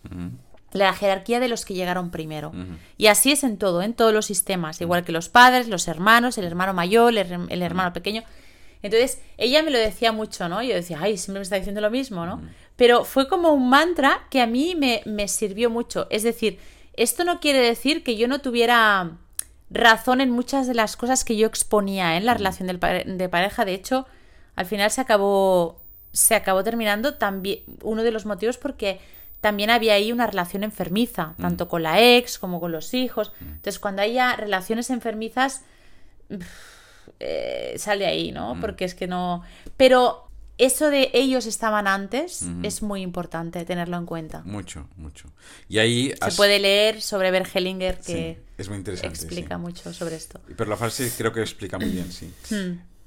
La 0.73 0.91
jerarquía 0.91 1.39
de 1.39 1.47
los 1.47 1.63
que 1.63 1.75
llegaron 1.75 2.11
primero. 2.11 2.51
Y 2.97 3.07
así 3.07 3.31
es 3.31 3.45
en 3.45 3.57
todo, 3.57 3.83
en 3.83 3.93
todos 3.93 4.11
los 4.11 4.25
sistemas. 4.25 4.81
Igual 4.81 5.05
que 5.05 5.13
los 5.13 5.29
padres, 5.29 5.69
los 5.69 5.87
hermanos, 5.87 6.37
el 6.37 6.43
hermano 6.43 6.73
mayor, 6.73 7.17
el 7.17 7.61
hermano 7.61 7.93
pequeño. 7.93 8.23
Entonces, 8.81 9.21
ella 9.37 9.63
me 9.63 9.71
lo 9.71 9.77
decía 9.77 10.11
mucho, 10.11 10.47
¿no? 10.49 10.61
Yo 10.61 10.75
decía, 10.75 10.99
ay, 11.01 11.17
siempre 11.17 11.39
me 11.39 11.43
está 11.43 11.55
diciendo 11.55 11.81
lo 11.81 11.89
mismo, 11.89 12.25
¿no? 12.25 12.41
Pero 12.75 13.03
fue 13.03 13.27
como 13.27 13.51
un 13.51 13.69
mantra 13.69 14.27
que 14.29 14.41
a 14.41 14.47
mí 14.47 14.75
me, 14.75 15.01
me 15.05 15.27
sirvió 15.27 15.69
mucho. 15.69 16.07
Es 16.09 16.23
decir, 16.23 16.59
esto 16.93 17.23
no 17.23 17.39
quiere 17.39 17.59
decir 17.59 18.03
que 18.03 18.17
yo 18.17 18.27
no 18.27 18.39
tuviera 18.39 19.17
razón 19.69 20.21
en 20.21 20.31
muchas 20.31 20.67
de 20.67 20.73
las 20.73 20.95
cosas 20.95 21.25
que 21.25 21.35
yo 21.35 21.47
exponía 21.47 22.13
¿eh? 22.13 22.17
en 22.17 22.25
la 22.25 22.33
relación 22.33 22.67
de 22.67 23.29
pareja. 23.29 23.65
De 23.65 23.73
hecho, 23.73 24.07
al 24.55 24.65
final 24.65 24.91
se 24.91 25.01
acabó, 25.01 25.81
se 26.11 26.35
acabó 26.35 26.63
terminando 26.63 27.15
también 27.15 27.59
uno 27.83 28.03
de 28.03 28.11
los 28.11 28.25
motivos 28.25 28.57
porque 28.57 28.99
también 29.41 29.69
había 29.69 29.93
ahí 29.93 30.11
una 30.11 30.27
relación 30.27 30.63
enfermiza, 30.63 31.35
tanto 31.39 31.67
con 31.67 31.83
la 31.83 32.01
ex 32.01 32.39
como 32.39 32.59
con 32.59 32.71
los 32.71 32.93
hijos. 32.93 33.31
Entonces, 33.39 33.79
cuando 33.79 34.01
haya 34.01 34.35
relaciones 34.35 34.89
enfermizas, 34.89 35.63
eh, 37.19 37.75
sale 37.77 38.05
ahí, 38.05 38.31
¿no? 38.31 38.55
Mm. 38.55 38.61
Porque 38.61 38.85
es 38.85 38.95
que 38.95 39.07
no... 39.07 39.43
Pero 39.75 40.29
eso 40.57 40.89
de 40.89 41.11
ellos 41.13 41.45
estaban 41.45 41.87
antes 41.87 42.45
es 42.63 42.81
muy 42.81 43.01
importante 43.01 43.63
tenerlo 43.65 43.97
en 43.97 44.05
cuenta. 44.05 44.41
Mucho, 44.43 44.87
mucho. 44.97 45.29
Y 45.69 45.77
ahí... 45.77 46.13
Se 46.19 46.31
puede 46.31 46.59
leer 46.59 47.01
sobre 47.01 47.29
Bergelinger 47.29 47.99
que... 47.99 48.41
es 48.57 48.67
muy 48.67 48.79
interesante. 48.79 49.15
Explica 49.15 49.57
mucho 49.57 49.93
sobre 49.93 50.15
esto. 50.15 50.41
Pero 50.55 50.69
la 50.69 50.77
frase 50.77 51.11
creo 51.15 51.31
que 51.31 51.41
explica 51.41 51.77
muy 51.77 51.89
bien, 51.89 52.11
sí. 52.11 52.33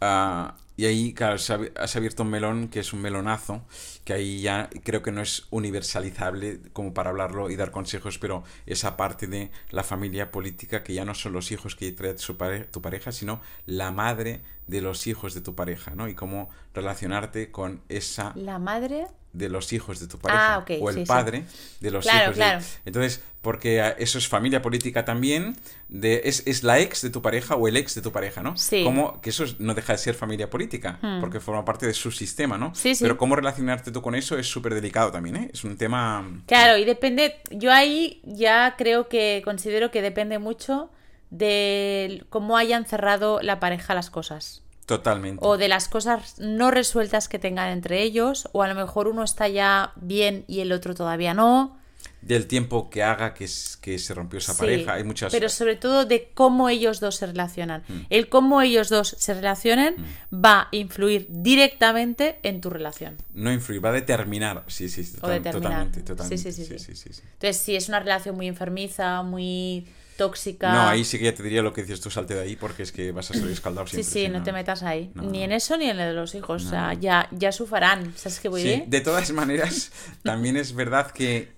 Ah, 0.01 0.55
y 0.81 0.87
ahí, 0.87 1.13
claro, 1.13 1.35
has 1.35 1.97
abierto 1.97 2.23
un 2.23 2.31
melón 2.31 2.69
que 2.69 2.81
es 2.81 2.95
un 2.95 3.03
melonazo, 3.03 3.67
que 4.03 4.15
ahí 4.15 4.41
ya 4.41 4.71
creo 4.83 5.03
que 5.03 5.13
no 5.13 5.21
es 5.21 5.47
universalizable 5.51 6.63
como 6.73 6.95
para 6.95 7.11
hablarlo 7.11 7.51
y 7.51 7.57
dar 7.57 7.71
consejos, 7.71 8.19
pero 8.19 8.45
esa 8.65 8.97
parte 8.97 9.27
de 9.27 9.51
la 9.69 9.83
familia 9.83 10.31
política 10.31 10.83
que 10.83 10.95
ya 10.95 11.05
no 11.05 11.15
son 11.15 11.35
los 11.35 11.53
hijos 11.53 11.77
que 11.77 11.93
trae 11.93 12.15
tu 12.15 12.81
pareja, 12.81 13.13
sino 13.13 13.43
la 13.67 13.91
madre 13.91 14.41
de 14.69 14.81
los 14.81 15.07
hijos 15.07 15.35
de 15.35 15.43
tu 15.43 15.55
pareja, 15.55 15.95
¿no? 15.95 16.09
Y 16.09 16.15
cómo 16.15 16.49
relacionarte 16.73 17.51
con 17.51 17.83
esa... 17.91 18.33
La 18.35 18.59
madre 18.59 19.07
de 19.33 19.49
los 19.49 19.73
hijos 19.73 20.01
de 20.01 20.09
tu 20.09 20.19
pareja 20.19 20.57
ah, 20.57 20.65
o 20.81 20.91
el 20.91 21.05
padre 21.05 21.45
de 21.81 21.91
los 21.91 22.05
hijos 22.05 22.35
claro. 22.35 22.65
entonces 22.85 23.23
porque 23.43 23.95
eso 23.99 24.19
es 24.19 24.29
familia 24.29 24.61
política 24.61 25.05
también 25.05 25.57
de 25.89 26.23
es, 26.25 26.43
es, 26.47 26.63
la 26.63 26.81
ex 26.81 27.01
de 27.03 27.11
tu 27.11 27.23
pareja 27.23 27.55
o 27.55 27.69
el 27.69 27.77
ex 27.77 27.95
de 27.95 28.03
tu 28.03 28.11
pareja 28.13 28.43
no 28.43 28.57
sí. 28.57 28.83
como 28.83 29.21
que 29.21 29.31
eso 29.31 29.45
no 29.59 29.75
deja 29.75 29.93
de 29.93 29.99
ser 29.99 30.15
familia 30.15 30.51
política 30.51 30.99
hmm. 31.01 31.21
porque 31.21 31.39
forma 31.39 31.65
parte 31.65 31.87
de 31.87 31.95
su 31.95 32.11
sistema 32.11 32.59
no 32.59 32.75
sí, 32.75 32.93
pero 33.01 33.17
cómo 33.17 33.37
relacionarte 33.37 33.93
tú 33.93 34.03
con 34.03 34.15
eso 34.15 34.37
es 34.37 34.49
súper 34.49 34.75
delicado 34.75 35.13
también 35.13 35.37
¿eh? 35.37 35.51
es 35.53 35.63
un 35.63 35.77
tema 35.77 36.29
claro 36.47 36.77
y 36.77 36.85
depende 36.85 37.37
yo 37.51 37.73
ahí 37.73 38.21
ya 38.25 38.75
creo 38.77 39.09
que 39.09 39.43
considero 39.45 39.91
que 39.93 40.03
depende 40.03 40.39
mucho 40.39 40.91
de 41.31 42.25
cómo 42.31 42.57
hayan 42.57 42.85
cerrado 42.85 43.41
la 43.43 43.61
pareja 43.61 43.95
las 43.95 44.11
cosas 44.11 44.63
Totalmente. 44.91 45.39
O 45.47 45.57
de 45.57 45.69
las 45.69 45.87
cosas 45.87 46.41
no 46.41 46.73
resueltas 46.73 47.29
que 47.29 47.39
tengan 47.39 47.71
entre 47.71 48.03
ellos, 48.03 48.49
o 48.51 48.65
a 48.65 48.67
lo 48.67 48.75
mejor 48.75 49.07
uno 49.07 49.23
está 49.23 49.47
ya 49.47 49.93
bien 49.95 50.45
y 50.49 50.59
el 50.63 50.73
otro 50.73 50.97
todavía 50.97 51.33
no. 51.33 51.79
Del 52.23 52.49
tiempo 52.49 52.91
que 52.91 53.05
haga 53.05 53.33
que, 53.33 53.49
que 53.81 53.99
se 54.01 54.15
rompió 54.15 54.41
esa 54.41 54.57
pareja. 54.57 54.95
Hay 54.95 55.05
muchas. 55.05 55.31
Pero 55.31 55.49
sobre 55.49 55.77
todo 55.77 56.07
de 56.07 56.33
cómo 56.35 56.69
ellos 56.69 56.99
dos 56.99 57.15
se 57.15 57.27
relacionan. 57.27 57.85
Mm. 57.87 58.01
El 58.11 58.29
cómo 58.29 58.63
ellos 58.63 58.89
dos 58.89 59.15
se 59.17 59.33
relacionen 59.33 59.95
mm. 59.97 60.45
va 60.45 60.63
a 60.63 60.69
influir 60.73 61.29
directamente 61.31 62.41
en 62.43 62.61
tu 62.61 62.69
relación. 62.69 63.17
No 63.33 63.53
influir, 63.53 63.85
va 63.85 63.91
a 63.91 63.93
determinar. 63.93 64.65
Sí, 64.67 64.89
sí, 64.89 65.05
totalmente, 65.05 66.03
totalmente. 66.03 66.37
Sí 66.37 66.53
sí 66.53 66.65
sí, 66.65 67.23
Entonces, 67.35 67.57
si 67.59 67.77
es 67.77 67.89
una 67.89 68.01
relación 68.01 68.35
muy 68.35 68.49
enfermiza, 68.49 69.23
muy 69.23 69.87
tóxica. 70.21 70.71
No, 70.71 70.83
ahí 70.83 71.03
sí 71.03 71.19
que 71.19 71.25
ya 71.25 71.35
te 71.35 71.43
diría 71.43 71.63
lo 71.63 71.73
que 71.73 71.81
dices 71.81 72.03
tú, 72.03 72.11
salte 72.11 72.35
de 72.35 72.43
ahí 72.43 72.55
porque 72.55 72.83
es 72.83 72.93
que 72.93 73.11
vas 73.11 73.31
a 73.31 73.35
salir 73.35 73.53
escaldado 73.53 73.87
siempre. 73.87 74.05
Sí, 74.05 74.27
sí, 74.27 74.29
no, 74.29 74.43
te 74.43 74.53
metas 74.53 74.83
ahí. 74.83 75.11
ni 75.15 75.43
en 75.43 75.51
eso 75.53 75.79
ni 75.79 75.87
en 75.87 75.99
el 75.99 76.09
de 76.11 76.13
los 76.13 76.35
hijos. 76.35 76.67
O 76.67 76.69
sea, 76.69 76.93
ya, 76.93 77.27
ya 77.31 77.53
sufrirán. 77.53 78.13
¿Sabes 78.17 78.39
qué 78.39 78.51
voy 78.51 78.61
sí, 78.61 78.85
De 78.87 79.01
todas 79.01 79.33
maneras, 79.43 79.93
también 80.23 80.59
es 80.59 80.75
verdad 80.75 81.11
que 81.11 81.53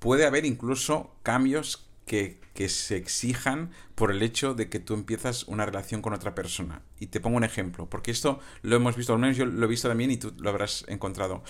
puede 0.00 0.26
haber 0.26 0.44
incluso 0.44 1.16
cambios 1.22 1.86
que, 2.04 2.42
que, 2.52 2.68
se 2.68 2.98
exijan 2.98 3.70
por 3.94 4.10
el 4.10 4.22
hecho 4.22 4.52
de 4.52 4.68
que 4.68 4.80
tú 4.80 4.92
empiezas 4.92 5.44
una 5.44 5.64
relación 5.64 6.02
con 6.02 6.12
otra 6.12 6.34
persona. 6.34 6.82
Y 7.00 7.06
te 7.06 7.20
pongo 7.20 7.38
un 7.38 7.44
ejemplo, 7.44 7.88
porque 7.88 8.10
esto 8.10 8.38
lo 8.60 8.76
hemos 8.76 8.96
visto, 8.96 9.14
al 9.14 9.18
menos 9.18 9.38
yo 9.38 9.46
lo 9.46 9.64
he 9.64 9.68
visto 9.68 9.88
también 9.88 10.10
y 10.10 10.18
tú 10.18 10.34
lo 10.38 10.50
habrás 10.50 10.84
encontrado. 10.88 11.42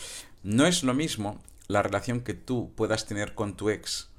No 0.44 0.66
es 0.68 0.84
lo 0.84 0.94
mismo 0.94 1.42
la 1.66 1.82
relación 1.82 2.20
que 2.20 2.34
tú 2.34 2.72
puedas 2.76 3.07
tener 3.07 3.34
con 3.34 3.57
tu 3.57 3.70
ex 3.70 4.13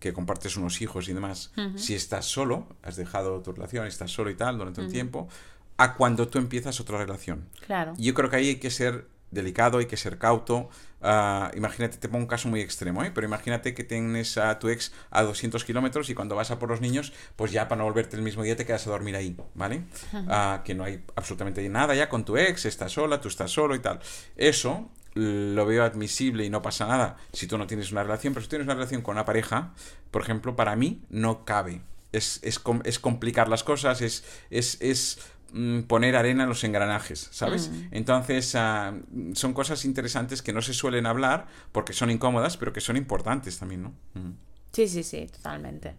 que 0.00 0.12
compartes 0.12 0.56
unos 0.56 0.80
hijos 0.80 1.08
y 1.08 1.12
demás, 1.12 1.52
si 1.76 1.94
estás 1.94 2.24
solo, 2.24 2.66
has 2.82 2.96
dejado 2.96 3.40
tu 3.42 3.52
relación, 3.52 3.86
estás 3.86 4.10
solo 4.10 4.30
y 4.30 4.34
tal 4.34 4.58
durante 4.58 4.80
un 4.80 4.90
tiempo, 4.90 5.28
a 5.76 5.94
cuando 5.94 6.26
tú 6.26 6.38
empiezas 6.38 6.80
otra 6.80 6.98
relación. 6.98 7.48
Claro. 7.66 7.92
Yo 7.98 8.14
creo 8.14 8.30
que 8.30 8.36
ahí 8.36 8.48
hay 8.48 8.56
que 8.56 8.70
ser 8.70 9.06
delicado, 9.30 9.78
hay 9.78 9.86
que 9.86 9.98
ser 9.98 10.18
cauto. 10.18 10.70
Ah, 11.02 11.50
imagínate, 11.54 11.98
te 11.98 12.08
pongo 12.08 12.24
un 12.24 12.28
caso 12.28 12.48
muy 12.48 12.60
extremo, 12.60 13.04
¿eh? 13.04 13.10
pero 13.14 13.26
imagínate 13.26 13.74
que 13.74 13.84
tienes 13.84 14.36
a 14.38 14.58
tu 14.58 14.68
ex 14.68 14.92
a 15.10 15.22
200 15.22 15.64
kilómetros 15.64 16.10
y 16.10 16.14
cuando 16.14 16.34
vas 16.34 16.50
a 16.50 16.58
por 16.58 16.70
los 16.70 16.80
niños, 16.80 17.12
pues 17.36 17.52
ya 17.52 17.68
para 17.68 17.80
no 17.80 17.84
volverte 17.84 18.16
el 18.16 18.22
mismo 18.22 18.42
día 18.42 18.56
te 18.56 18.66
quedas 18.66 18.86
a 18.86 18.90
dormir 18.90 19.16
ahí, 19.16 19.36
¿vale? 19.54 19.84
Ah, 20.28 20.62
que 20.64 20.74
no 20.74 20.84
hay 20.84 21.04
absolutamente 21.14 21.66
nada 21.68 21.94
ya 21.94 22.08
con 22.08 22.24
tu 22.24 22.36
ex, 22.36 22.64
estás 22.64 22.92
sola, 22.92 23.20
tú 23.20 23.28
estás 23.28 23.50
solo 23.50 23.74
y 23.74 23.80
tal. 23.80 24.00
Eso 24.36 24.90
lo 25.14 25.66
veo 25.66 25.84
admisible 25.84 26.44
y 26.44 26.50
no 26.50 26.62
pasa 26.62 26.86
nada 26.86 27.16
si 27.32 27.46
tú 27.46 27.58
no 27.58 27.66
tienes 27.66 27.92
una 27.92 28.02
relación, 28.02 28.32
pero 28.32 28.42
si 28.44 28.48
tienes 28.48 28.66
una 28.66 28.74
relación 28.74 29.02
con 29.02 29.14
una 29.14 29.24
pareja, 29.24 29.74
por 30.10 30.22
ejemplo, 30.22 30.56
para 30.56 30.76
mí 30.76 31.02
no 31.10 31.44
cabe. 31.44 31.82
Es, 32.12 32.40
es, 32.42 32.60
es 32.84 32.98
complicar 32.98 33.48
las 33.48 33.62
cosas, 33.62 34.00
es, 34.00 34.24
es, 34.50 34.78
es 34.80 35.18
Mm, 35.52 35.82
poner 35.82 36.14
arena 36.14 36.44
en 36.44 36.48
los 36.48 36.62
engranajes, 36.62 37.28
¿sabes? 37.32 37.70
Mm. 37.70 37.88
Entonces, 37.90 38.54
ah, 38.54 38.94
son 39.34 39.52
cosas 39.52 39.84
interesantes 39.84 40.42
que 40.42 40.52
no 40.52 40.62
se 40.62 40.74
suelen 40.74 41.06
hablar 41.06 41.46
porque 41.72 41.92
son 41.92 42.10
incómodas, 42.10 42.56
pero 42.56 42.72
que 42.72 42.80
son 42.80 42.96
importantes 42.96 43.58
también, 43.58 43.82
¿no? 43.82 43.88
Mm. 44.14 44.32
Sí, 44.72 44.88
sí, 44.88 45.02
sí, 45.02 45.26
totalmente. 45.26 45.96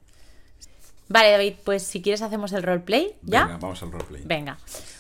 Vale, 1.10 1.32
David, 1.32 1.56
pues 1.66 1.84
si 1.84 2.02
quieres 2.02 2.22
hacemos 2.22 2.54
el 2.54 2.64
roleplay, 2.64 3.18
¿ya? 3.24 3.46
Venga, 3.46 3.58
vamos 3.58 3.84
al 3.84 3.92
roleplay. 3.92 4.24
Venga. 4.24 4.58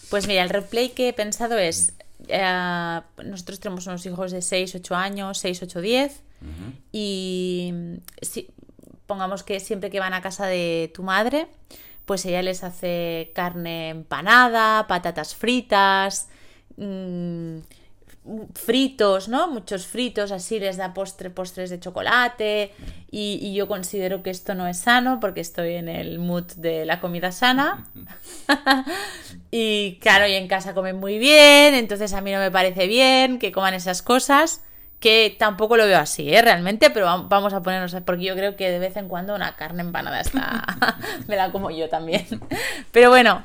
Pues 0.09 0.27
mira, 0.27 0.43
el 0.43 0.49
roleplay 0.49 0.89
que 0.89 1.07
he 1.07 1.13
pensado 1.13 1.57
es, 1.57 1.93
eh, 2.27 3.01
nosotros 3.23 3.59
tenemos 3.59 3.87
unos 3.87 4.05
hijos 4.05 4.31
de 4.31 4.41
6, 4.41 4.75
8 4.75 4.95
años, 4.95 5.37
6, 5.39 5.63
8, 5.63 5.81
10, 5.81 6.23
y 6.91 7.73
si, 8.21 8.49
pongamos 9.05 9.43
que 9.43 9.59
siempre 9.59 9.89
que 9.91 9.99
van 9.99 10.13
a 10.13 10.21
casa 10.21 10.47
de 10.47 10.91
tu 10.93 11.03
madre, 11.03 11.47
pues 12.05 12.25
ella 12.25 12.41
les 12.41 12.63
hace 12.63 13.31
carne 13.35 13.89
empanada, 13.89 14.87
patatas 14.87 15.35
fritas, 15.35 16.29
mm, 16.77 17.57
fritos, 18.53 19.27
¿no? 19.27 19.47
Muchos 19.47 19.87
fritos, 19.87 20.31
así 20.31 20.59
les 20.59 20.77
da 20.77 20.93
postre, 20.93 21.29
postres 21.29 21.69
de 21.69 21.79
chocolate 21.79 22.71
y, 23.09 23.53
yo 23.53 23.67
considero 23.67 24.21
que 24.21 24.29
esto 24.29 24.53
no 24.53 24.67
es 24.67 24.77
sano 24.77 25.19
porque 25.19 25.41
estoy 25.41 25.73
en 25.73 25.89
el 25.89 26.19
mood 26.19 26.45
de 26.57 26.85
la 26.85 26.99
comida 26.99 27.31
sana 27.31 27.87
y 29.51 29.97
claro, 30.01 30.27
y 30.27 30.35
en 30.35 30.47
casa 30.47 30.73
comen 30.73 30.97
muy 30.97 31.17
bien, 31.17 31.73
entonces 31.73 32.13
a 32.13 32.21
mí 32.21 32.31
no 32.31 32.39
me 32.39 32.51
parece 32.51 32.87
bien 32.87 33.39
que 33.39 33.51
coman 33.51 33.73
esas 33.73 34.01
cosas 34.01 34.61
que 34.99 35.35
tampoco 35.37 35.77
lo 35.77 35.87
veo 35.87 35.97
así, 35.97 36.31
¿eh? 36.31 36.43
Realmente, 36.43 36.91
pero 36.91 37.07
vamos 37.27 37.53
a 37.53 37.63
ponernos, 37.63 37.95
porque 38.05 38.23
yo 38.23 38.35
creo 38.35 38.55
que 38.55 38.69
de 38.69 38.77
vez 38.77 38.95
en 38.97 39.07
cuando 39.07 39.33
una 39.33 39.55
carne 39.55 39.81
empanada 39.81 40.21
está, 40.21 40.63
me 41.27 41.35
la 41.35 41.51
como 41.51 41.71
yo 41.71 41.89
también. 41.89 42.27
Pero 42.91 43.09
bueno, 43.09 43.43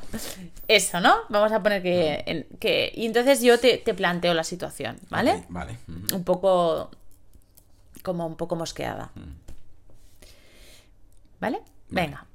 eso, 0.69 1.01
¿no? 1.01 1.15
Vamos 1.29 1.53
a 1.53 1.63
poner 1.63 1.83
que... 1.83 2.47
que 2.59 2.93
y 2.95 3.07
entonces 3.07 3.43
yo 3.43 3.59
te, 3.59 3.79
planteo 3.95 4.35
la 4.35 4.45
situación, 4.45 4.99
¿vale? 5.11 5.45
vale. 5.49 5.79
Un 6.13 6.25
poco... 6.25 6.91
como 8.03 8.27
un 8.27 8.37
poco 8.37 8.57
mosqueada. 8.57 9.11
¿Vale? 11.41 11.61
Venga. 11.89 12.27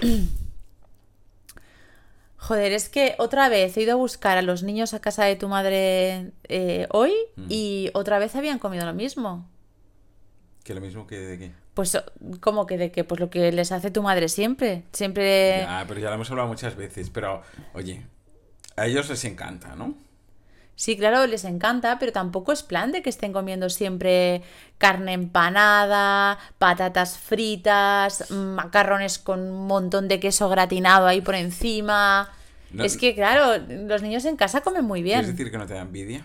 Joder, 2.36 2.72
es 2.72 2.88
que 2.88 3.14
otra 3.18 3.48
vez 3.48 3.76
he 3.76 3.82
ido 3.82 3.92
a 3.92 3.96
buscar 3.96 4.38
a 4.38 4.42
los 4.42 4.62
niños 4.62 4.94
a 4.94 5.00
casa 5.00 5.24
de 5.24 5.36
tu 5.36 5.48
madre 5.48 6.30
eh, 6.44 6.86
hoy 6.90 7.12
y 7.48 7.90
otra 7.94 8.18
vez 8.18 8.36
habían 8.36 8.58
comido 8.58 8.86
lo 8.86 8.94
mismo. 8.94 9.46
¿Que 10.62 10.72
lo 10.72 10.80
mismo 10.80 11.06
que 11.06 11.18
de 11.18 11.38
qué? 11.38 11.52
Pues, 11.78 11.96
¿cómo 12.40 12.66
que 12.66 12.76
de 12.76 12.90
qué? 12.90 13.04
Pues 13.04 13.20
lo 13.20 13.30
que 13.30 13.52
les 13.52 13.70
hace 13.70 13.92
tu 13.92 14.02
madre 14.02 14.28
siempre. 14.28 14.82
Siempre. 14.92 15.60
Ya, 15.60 15.84
pero 15.86 16.00
ya 16.00 16.08
lo 16.08 16.16
hemos 16.16 16.28
hablado 16.28 16.48
muchas 16.48 16.74
veces. 16.74 17.08
Pero, 17.08 17.40
oye, 17.72 18.04
a 18.74 18.86
ellos 18.86 19.08
les 19.08 19.24
encanta, 19.24 19.76
¿no? 19.76 19.94
Sí, 20.74 20.96
claro, 20.96 21.24
les 21.28 21.44
encanta, 21.44 22.00
pero 22.00 22.10
tampoco 22.10 22.50
es 22.50 22.64
plan 22.64 22.90
de 22.90 23.00
que 23.00 23.10
estén 23.10 23.32
comiendo 23.32 23.70
siempre 23.70 24.42
carne 24.78 25.12
empanada, 25.12 26.40
patatas 26.58 27.16
fritas, 27.16 28.28
macarrones 28.32 29.20
con 29.20 29.38
un 29.38 29.68
montón 29.68 30.08
de 30.08 30.18
queso 30.18 30.48
gratinado 30.48 31.06
ahí 31.06 31.20
por 31.20 31.36
encima. 31.36 32.32
es 32.76 32.96
que, 32.96 33.14
claro, 33.14 33.64
los 33.68 34.02
niños 34.02 34.24
en 34.24 34.34
casa 34.34 34.62
comen 34.62 34.84
muy 34.84 35.04
bien. 35.04 35.20
¿Quieres 35.20 35.36
decir 35.36 35.52
que 35.52 35.58
no 35.58 35.66
te 35.68 35.74
da 35.74 35.82
envidia? 35.82 36.24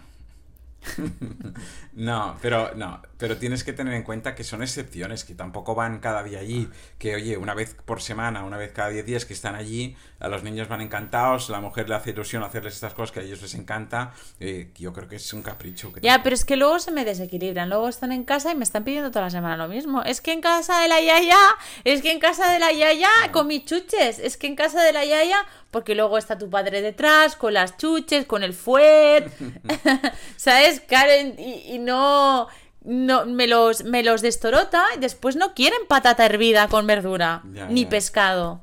no, 1.93 2.38
pero 2.41 2.73
no, 2.75 3.01
pero 3.17 3.38
tienes 3.38 3.63
que 3.63 3.73
tener 3.73 3.93
en 3.93 4.03
cuenta 4.03 4.36
que 4.36 4.43
son 4.43 4.61
excepciones, 4.61 5.23
que 5.23 5.36
tampoco 5.36 5.75
van 5.75 5.99
cada 5.99 6.23
día 6.23 6.39
allí, 6.39 6.69
que 6.97 7.15
oye, 7.15 7.38
una 7.38 7.53
vez 7.53 7.75
por 7.86 8.01
semana, 8.01 8.43
una 8.43 8.57
vez 8.57 8.71
cada 8.71 8.89
10 8.89 9.05
días 9.05 9.25
que 9.25 9.34
están 9.34 9.55
allí, 9.55 9.95
a 10.19 10.27
los 10.27 10.43
niños 10.43 10.67
van 10.67 10.81
encantados, 10.81 11.49
la 11.49 11.61
mujer 11.61 11.89
le 11.89 11.95
hace 11.95 12.11
ilusión 12.11 12.43
hacerles 12.43 12.75
estas 12.75 12.93
cosas 12.93 13.11
que 13.11 13.19
a 13.19 13.23
ellos 13.23 13.41
les 13.41 13.53
encanta, 13.55 14.13
eh, 14.39 14.71
yo 14.75 14.93
creo 14.93 15.07
que 15.07 15.17
es 15.17 15.34
un 15.34 15.41
capricho. 15.41 15.91
ya, 16.01 16.23
pero 16.23 16.36
es 16.36 16.45
que 16.45 16.55
luego 16.55 16.79
se 16.79 16.91
me 16.91 17.05
desequilibran, 17.05 17.69
luego 17.69 17.88
están 17.88 18.11
en 18.11 18.23
casa 18.23 18.51
y 18.51 18.55
me 18.55 18.63
están 18.63 18.84
pidiendo 18.84 19.09
toda 19.09 19.25
la 19.25 19.31
semana 19.31 19.57
lo 19.57 19.67
mismo. 19.67 20.03
Es 20.03 20.21
que 20.21 20.31
en 20.31 20.41
casa 20.41 20.81
de 20.81 20.88
la 20.88 21.01
yaya, 21.01 21.39
es 21.84 22.01
que 22.01 22.11
en 22.11 22.19
casa 22.19 22.51
de 22.51 22.59
la 22.59 22.71
yaya 22.71 23.09
con 23.31 23.47
mis 23.47 23.65
chuches, 23.65 24.19
es 24.19 24.38
que 24.38 24.47
en 24.47 24.55
casa 24.55 24.84
de 24.84 24.93
la 24.93 25.05
yaya, 25.05 25.45
porque 25.74 25.95
luego 25.95 26.17
está 26.17 26.38
tu 26.38 26.49
padre 26.49 26.82
detrás 26.82 27.36
con 27.36 27.53
las 27.53 27.76
chuches, 27.76 28.26
con 28.26 28.43
el 28.43 28.53
fuet, 28.53 29.30
¿sabes? 30.38 30.80
Karen, 30.88 31.36
y 31.38 31.80
no 31.80 32.47
no, 32.84 33.26
me 33.26 33.47
los, 33.47 33.84
me 33.84 34.03
los 34.03 34.21
destorota 34.21 34.84
y 34.95 34.99
después 34.99 35.36
no 35.36 35.53
quieren 35.53 35.80
patata 35.88 36.26
hervida 36.26 36.67
con 36.67 36.86
verdura, 36.88 37.41
ni 37.69 37.86
pescado. 37.86 38.61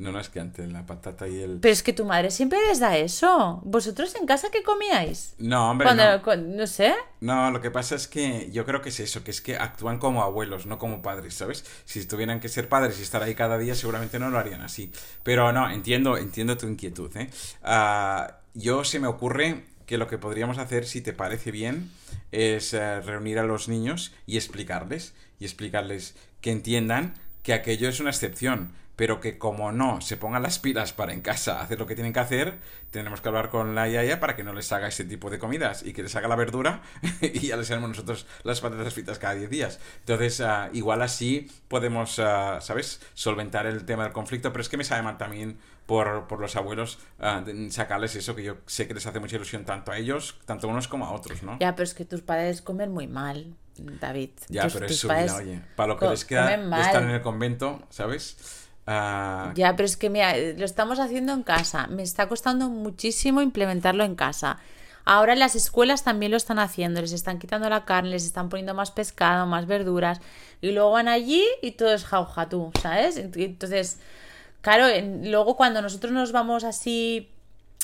No, 0.00 0.12
no, 0.12 0.18
es 0.18 0.30
que 0.30 0.40
antes 0.40 0.72
la 0.72 0.86
patata 0.86 1.28
y 1.28 1.42
el... 1.42 1.58
Pero 1.60 1.72
es 1.72 1.82
que 1.82 1.92
tu 1.92 2.06
madre 2.06 2.30
siempre 2.30 2.58
les 2.66 2.80
da 2.80 2.96
eso. 2.96 3.60
¿Vosotros 3.64 4.14
en 4.14 4.26
casa 4.26 4.48
qué 4.50 4.62
comíais? 4.62 5.34
No, 5.38 5.70
hombre, 5.70 5.88
no. 5.94 6.36
no 6.36 6.66
sé. 6.66 6.94
No, 7.20 7.50
lo 7.50 7.60
que 7.60 7.70
pasa 7.70 7.96
es 7.96 8.08
que 8.08 8.50
yo 8.50 8.64
creo 8.64 8.80
que 8.80 8.88
es 8.88 8.98
eso, 8.98 9.22
que 9.22 9.30
es 9.30 9.42
que 9.42 9.56
actúan 9.56 9.98
como 9.98 10.22
abuelos, 10.22 10.64
no 10.64 10.78
como 10.78 11.02
padres, 11.02 11.34
¿sabes? 11.34 11.66
Si 11.84 12.02
tuvieran 12.06 12.40
que 12.40 12.48
ser 12.48 12.66
padres 12.66 12.98
y 12.98 13.02
estar 13.02 13.22
ahí 13.22 13.34
cada 13.34 13.58
día, 13.58 13.74
seguramente 13.74 14.18
no 14.18 14.30
lo 14.30 14.38
harían 14.38 14.62
así. 14.62 14.90
Pero 15.22 15.52
no, 15.52 15.70
entiendo, 15.70 16.16
entiendo 16.16 16.56
tu 16.56 16.66
inquietud, 16.66 17.14
¿eh? 17.18 17.28
Ah, 17.62 18.38
yo 18.54 18.84
se 18.84 19.00
me 19.00 19.06
ocurre 19.06 19.64
que 19.84 19.98
lo 19.98 20.06
que 20.06 20.16
podríamos 20.16 20.56
hacer, 20.56 20.86
si 20.86 21.02
te 21.02 21.12
parece 21.12 21.50
bien, 21.50 21.90
es 22.32 22.72
eh, 22.72 23.02
reunir 23.02 23.38
a 23.38 23.44
los 23.44 23.68
niños 23.68 24.14
y 24.24 24.38
explicarles, 24.38 25.12
y 25.38 25.44
explicarles 25.44 26.14
que 26.40 26.52
entiendan 26.52 27.12
que 27.42 27.52
aquello 27.52 27.88
es 27.88 28.00
una 28.00 28.10
excepción, 28.10 28.72
pero 29.00 29.18
que 29.18 29.38
como 29.38 29.72
no 29.72 30.02
se 30.02 30.18
pongan 30.18 30.42
las 30.42 30.58
pilas 30.58 30.92
para 30.92 31.14
en 31.14 31.22
casa 31.22 31.62
hacer 31.62 31.78
lo 31.78 31.86
que 31.86 31.94
tienen 31.94 32.12
que 32.12 32.20
hacer, 32.20 32.58
tenemos 32.90 33.22
que 33.22 33.28
hablar 33.28 33.48
con 33.48 33.74
la 33.74 33.88
yaya 33.88 34.20
para 34.20 34.36
que 34.36 34.44
no 34.44 34.52
les 34.52 34.70
haga 34.72 34.88
ese 34.88 35.06
tipo 35.06 35.30
de 35.30 35.38
comidas 35.38 35.82
y 35.82 35.94
que 35.94 36.02
les 36.02 36.14
haga 36.16 36.28
la 36.28 36.36
verdura 36.36 36.82
y 37.22 37.46
ya 37.46 37.56
les 37.56 37.70
haremos 37.70 37.88
nosotros 37.88 38.26
las 38.42 38.60
patatas 38.60 38.92
fritas 38.92 39.18
cada 39.18 39.36
10 39.36 39.48
días. 39.48 39.80
Entonces, 40.00 40.42
ah, 40.42 40.68
igual 40.74 41.00
así 41.00 41.50
podemos, 41.68 42.18
ah, 42.18 42.58
¿sabes?, 42.60 43.00
solventar 43.14 43.64
el 43.64 43.86
tema 43.86 44.02
del 44.02 44.12
conflicto, 44.12 44.52
pero 44.52 44.60
es 44.60 44.68
que 44.68 44.76
me 44.76 44.84
sabe 44.84 45.00
mal 45.00 45.16
también 45.16 45.56
por, 45.86 46.26
por 46.26 46.38
los 46.38 46.54
abuelos 46.56 46.98
ah, 47.20 47.42
sacarles 47.70 48.16
eso 48.16 48.36
que 48.36 48.42
yo 48.42 48.58
sé 48.66 48.86
que 48.86 48.92
les 48.92 49.06
hace 49.06 49.18
mucha 49.18 49.36
ilusión 49.36 49.64
tanto 49.64 49.92
a 49.92 49.96
ellos, 49.96 50.38
tanto 50.44 50.68
a 50.68 50.70
unos 50.72 50.88
como 50.88 51.06
a 51.06 51.12
otros, 51.12 51.42
¿no? 51.42 51.58
Ya, 51.58 51.74
pero 51.74 51.84
es 51.84 51.94
que 51.94 52.04
tus 52.04 52.20
padres 52.20 52.60
comen 52.60 52.92
muy 52.92 53.06
mal. 53.06 53.56
David. 53.98 54.30
Ya, 54.50 54.68
pero 54.70 54.84
es 54.84 54.98
su 54.98 55.08
vida, 55.08 55.36
oye. 55.36 55.62
Para 55.74 55.94
lo 55.94 55.98
que 55.98 56.06
les 56.06 56.26
queda 56.26 56.54
de 56.54 56.80
estar 56.82 57.02
en 57.02 57.10
el 57.12 57.22
convento, 57.22 57.80
¿sabes? 57.88 58.68
Ah, 58.92 59.52
ya, 59.54 59.76
pero 59.76 59.86
es 59.86 59.96
que 59.96 60.10
mira, 60.10 60.36
lo 60.36 60.64
estamos 60.64 60.98
haciendo 60.98 61.32
en 61.32 61.44
casa. 61.44 61.86
Me 61.86 62.02
está 62.02 62.28
costando 62.28 62.68
muchísimo 62.68 63.40
implementarlo 63.40 64.02
en 64.02 64.16
casa. 64.16 64.58
Ahora 65.04 65.36
las 65.36 65.54
escuelas 65.54 66.02
también 66.02 66.32
lo 66.32 66.36
están 66.36 66.58
haciendo, 66.58 67.00
les 67.00 67.12
están 67.12 67.38
quitando 67.38 67.68
la 67.68 67.84
carne, 67.84 68.10
les 68.10 68.24
están 68.24 68.48
poniendo 68.48 68.74
más 68.74 68.90
pescado, 68.90 69.46
más 69.46 69.66
verduras, 69.66 70.20
y 70.60 70.72
luego 70.72 70.90
van 70.90 71.08
allí 71.08 71.44
y 71.62 71.72
todo 71.72 71.94
es 71.94 72.04
jauja 72.04 72.48
tú, 72.48 72.70
¿sabes? 72.82 73.16
Entonces, 73.16 73.98
claro, 74.60 74.86
luego 75.22 75.56
cuando 75.56 75.80
nosotros 75.82 76.12
nos 76.12 76.32
vamos 76.32 76.64
así 76.64 77.30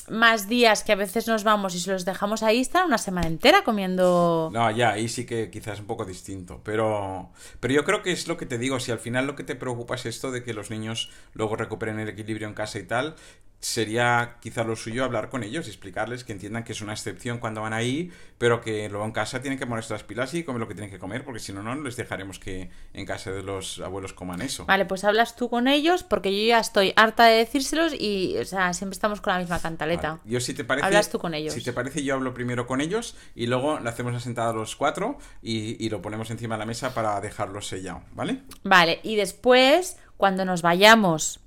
más 0.09 0.47
días 0.47 0.83
que 0.83 0.91
a 0.91 0.95
veces 0.95 1.27
nos 1.27 1.43
vamos 1.43 1.75
y 1.75 1.79
se 1.79 1.91
los 1.91 2.05
dejamos 2.05 2.43
ahí, 2.43 2.59
están 2.59 2.85
una 2.85 2.97
semana 2.97 3.27
entera 3.27 3.63
comiendo. 3.63 4.49
No, 4.53 4.71
ya, 4.71 4.91
ahí 4.91 5.09
sí 5.09 5.25
que 5.25 5.49
quizás 5.49 5.75
es 5.75 5.79
un 5.81 5.87
poco 5.87 6.05
distinto. 6.05 6.61
Pero, 6.63 7.31
pero 7.59 7.73
yo 7.73 7.83
creo 7.83 8.01
que 8.01 8.11
es 8.11 8.27
lo 8.27 8.37
que 8.37 8.45
te 8.45 8.57
digo, 8.57 8.79
si 8.79 8.91
al 8.91 8.99
final 8.99 9.27
lo 9.27 9.35
que 9.35 9.43
te 9.43 9.55
preocupa 9.55 9.95
es 9.95 10.05
esto 10.05 10.31
de 10.31 10.43
que 10.43 10.53
los 10.53 10.69
niños 10.69 11.09
luego 11.33 11.55
recuperen 11.55 11.99
el 11.99 12.09
equilibrio 12.09 12.47
en 12.47 12.53
casa 12.53 12.79
y 12.79 12.83
tal, 12.83 13.15
sería 13.59 14.37
quizá 14.39 14.63
lo 14.63 14.75
suyo 14.75 15.03
hablar 15.03 15.29
con 15.29 15.43
ellos 15.43 15.67
y 15.67 15.69
explicarles 15.69 16.23
que 16.23 16.31
entiendan 16.31 16.63
que 16.63 16.73
es 16.73 16.81
una 16.81 16.93
excepción 16.93 17.39
cuando 17.39 17.61
van 17.61 17.73
ahí, 17.73 18.11
pero 18.37 18.61
que 18.61 18.87
luego 18.89 19.05
en 19.05 19.11
casa 19.11 19.41
tienen 19.41 19.57
que 19.57 19.65
ponerse 19.65 19.93
las 19.93 20.03
pilas 20.03 20.33
y 20.33 20.43
comer 20.43 20.59
lo 20.59 20.67
que 20.67 20.75
tienen 20.75 20.91
que 20.91 20.99
comer, 20.99 21.23
porque 21.23 21.39
si 21.39 21.53
no, 21.53 21.63
no 21.63 21.75
les 21.75 21.95
dejaremos 21.95 22.39
que 22.39 22.69
en 22.93 23.05
casa 23.05 23.31
de 23.31 23.41
los 23.41 23.79
abuelos 23.79 24.13
coman 24.13 24.41
eso. 24.41 24.65
Vale, 24.65 24.85
pues 24.85 25.03
hablas 25.03 25.35
tú 25.35 25.49
con 25.49 25.67
ellos, 25.67 26.03
porque 26.03 26.31
yo 26.31 26.47
ya 26.47 26.59
estoy 26.59 26.93
harta 26.95 27.25
de 27.25 27.37
decírselos 27.37 27.93
y, 27.97 28.37
o 28.37 28.45
sea, 28.45 28.73
siempre 28.73 28.93
estamos 28.93 29.21
con 29.21 29.33
la 29.33 29.39
misma 29.39 29.59
cantaleta. 29.59 30.19
Yo 30.25 30.39
si 30.39 30.53
te 30.53 30.63
parece... 30.63 30.85
Hablas 30.85 31.09
tú 31.09 31.17
con 31.17 31.33
ellos. 31.33 31.53
Si 31.53 31.63
te 31.63 31.73
parece, 31.73 32.03
yo 32.03 32.13
hablo 32.13 32.33
primero 32.33 32.67
con 32.67 32.79
ellos 32.79 33.15
y 33.35 33.47
luego 33.47 33.79
le 33.79 33.89
hacemos 33.89 34.13
la 34.13 34.19
sentada 34.19 34.51
a 34.51 34.53
los 34.53 34.75
cuatro 34.75 35.17
y, 35.41 35.83
y 35.83 35.89
lo 35.89 36.01
ponemos 36.01 36.29
encima 36.29 36.55
de 36.55 36.59
la 36.59 36.65
mesa 36.65 36.93
para 36.93 37.19
dejarlo 37.21 37.61
sellado, 37.61 38.03
¿vale? 38.13 38.43
Vale, 38.63 38.99
y 39.03 39.15
después, 39.15 39.97
cuando 40.15 40.45
nos 40.45 40.61
vayamos 40.61 41.39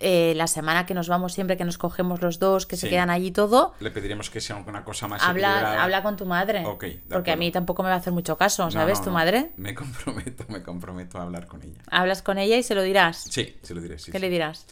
eh, 0.00 0.32
la 0.36 0.46
semana 0.46 0.86
que 0.86 0.94
nos 0.94 1.08
vamos 1.08 1.32
siempre, 1.32 1.56
que 1.56 1.64
nos 1.64 1.78
cogemos 1.78 2.22
los 2.22 2.38
dos, 2.38 2.66
que 2.66 2.76
se 2.76 2.88
quedan 2.88 3.10
allí 3.10 3.30
todo. 3.30 3.74
Le 3.80 3.90
pediremos 3.90 4.30
que 4.30 4.40
sea 4.40 4.56
una 4.56 4.84
cosa 4.84 5.08
más 5.08 5.22
habla, 5.22 5.82
Habla 5.82 6.02
con 6.02 6.16
tu 6.16 6.26
madre. 6.26 6.64
porque 7.10 7.32
a 7.32 7.36
mí 7.36 7.50
tampoco 7.50 7.82
me 7.82 7.88
va 7.90 7.96
a 7.96 7.98
hacer 7.98 8.12
mucho 8.12 8.36
caso, 8.36 8.70
¿sabes? 8.70 9.02
tu 9.02 9.10
madre. 9.10 9.50
Me 9.56 9.74
comprometo, 9.74 10.44
me 10.48 10.62
comprometo 10.62 11.18
a 11.18 11.22
hablar 11.22 11.46
con 11.46 11.62
ella. 11.62 11.80
¿Hablas 11.90 12.22
con 12.22 12.38
ella 12.38 12.56
y 12.56 12.62
se 12.62 12.74
lo 12.74 12.82
dirás? 12.82 13.24
Sí, 13.30 13.56
se 13.62 13.74
lo 13.74 13.80
diré, 13.80 13.98
sí. 13.98 14.10
¿Qué 14.12 14.18
le 14.18 14.30
dirás? 14.30 14.66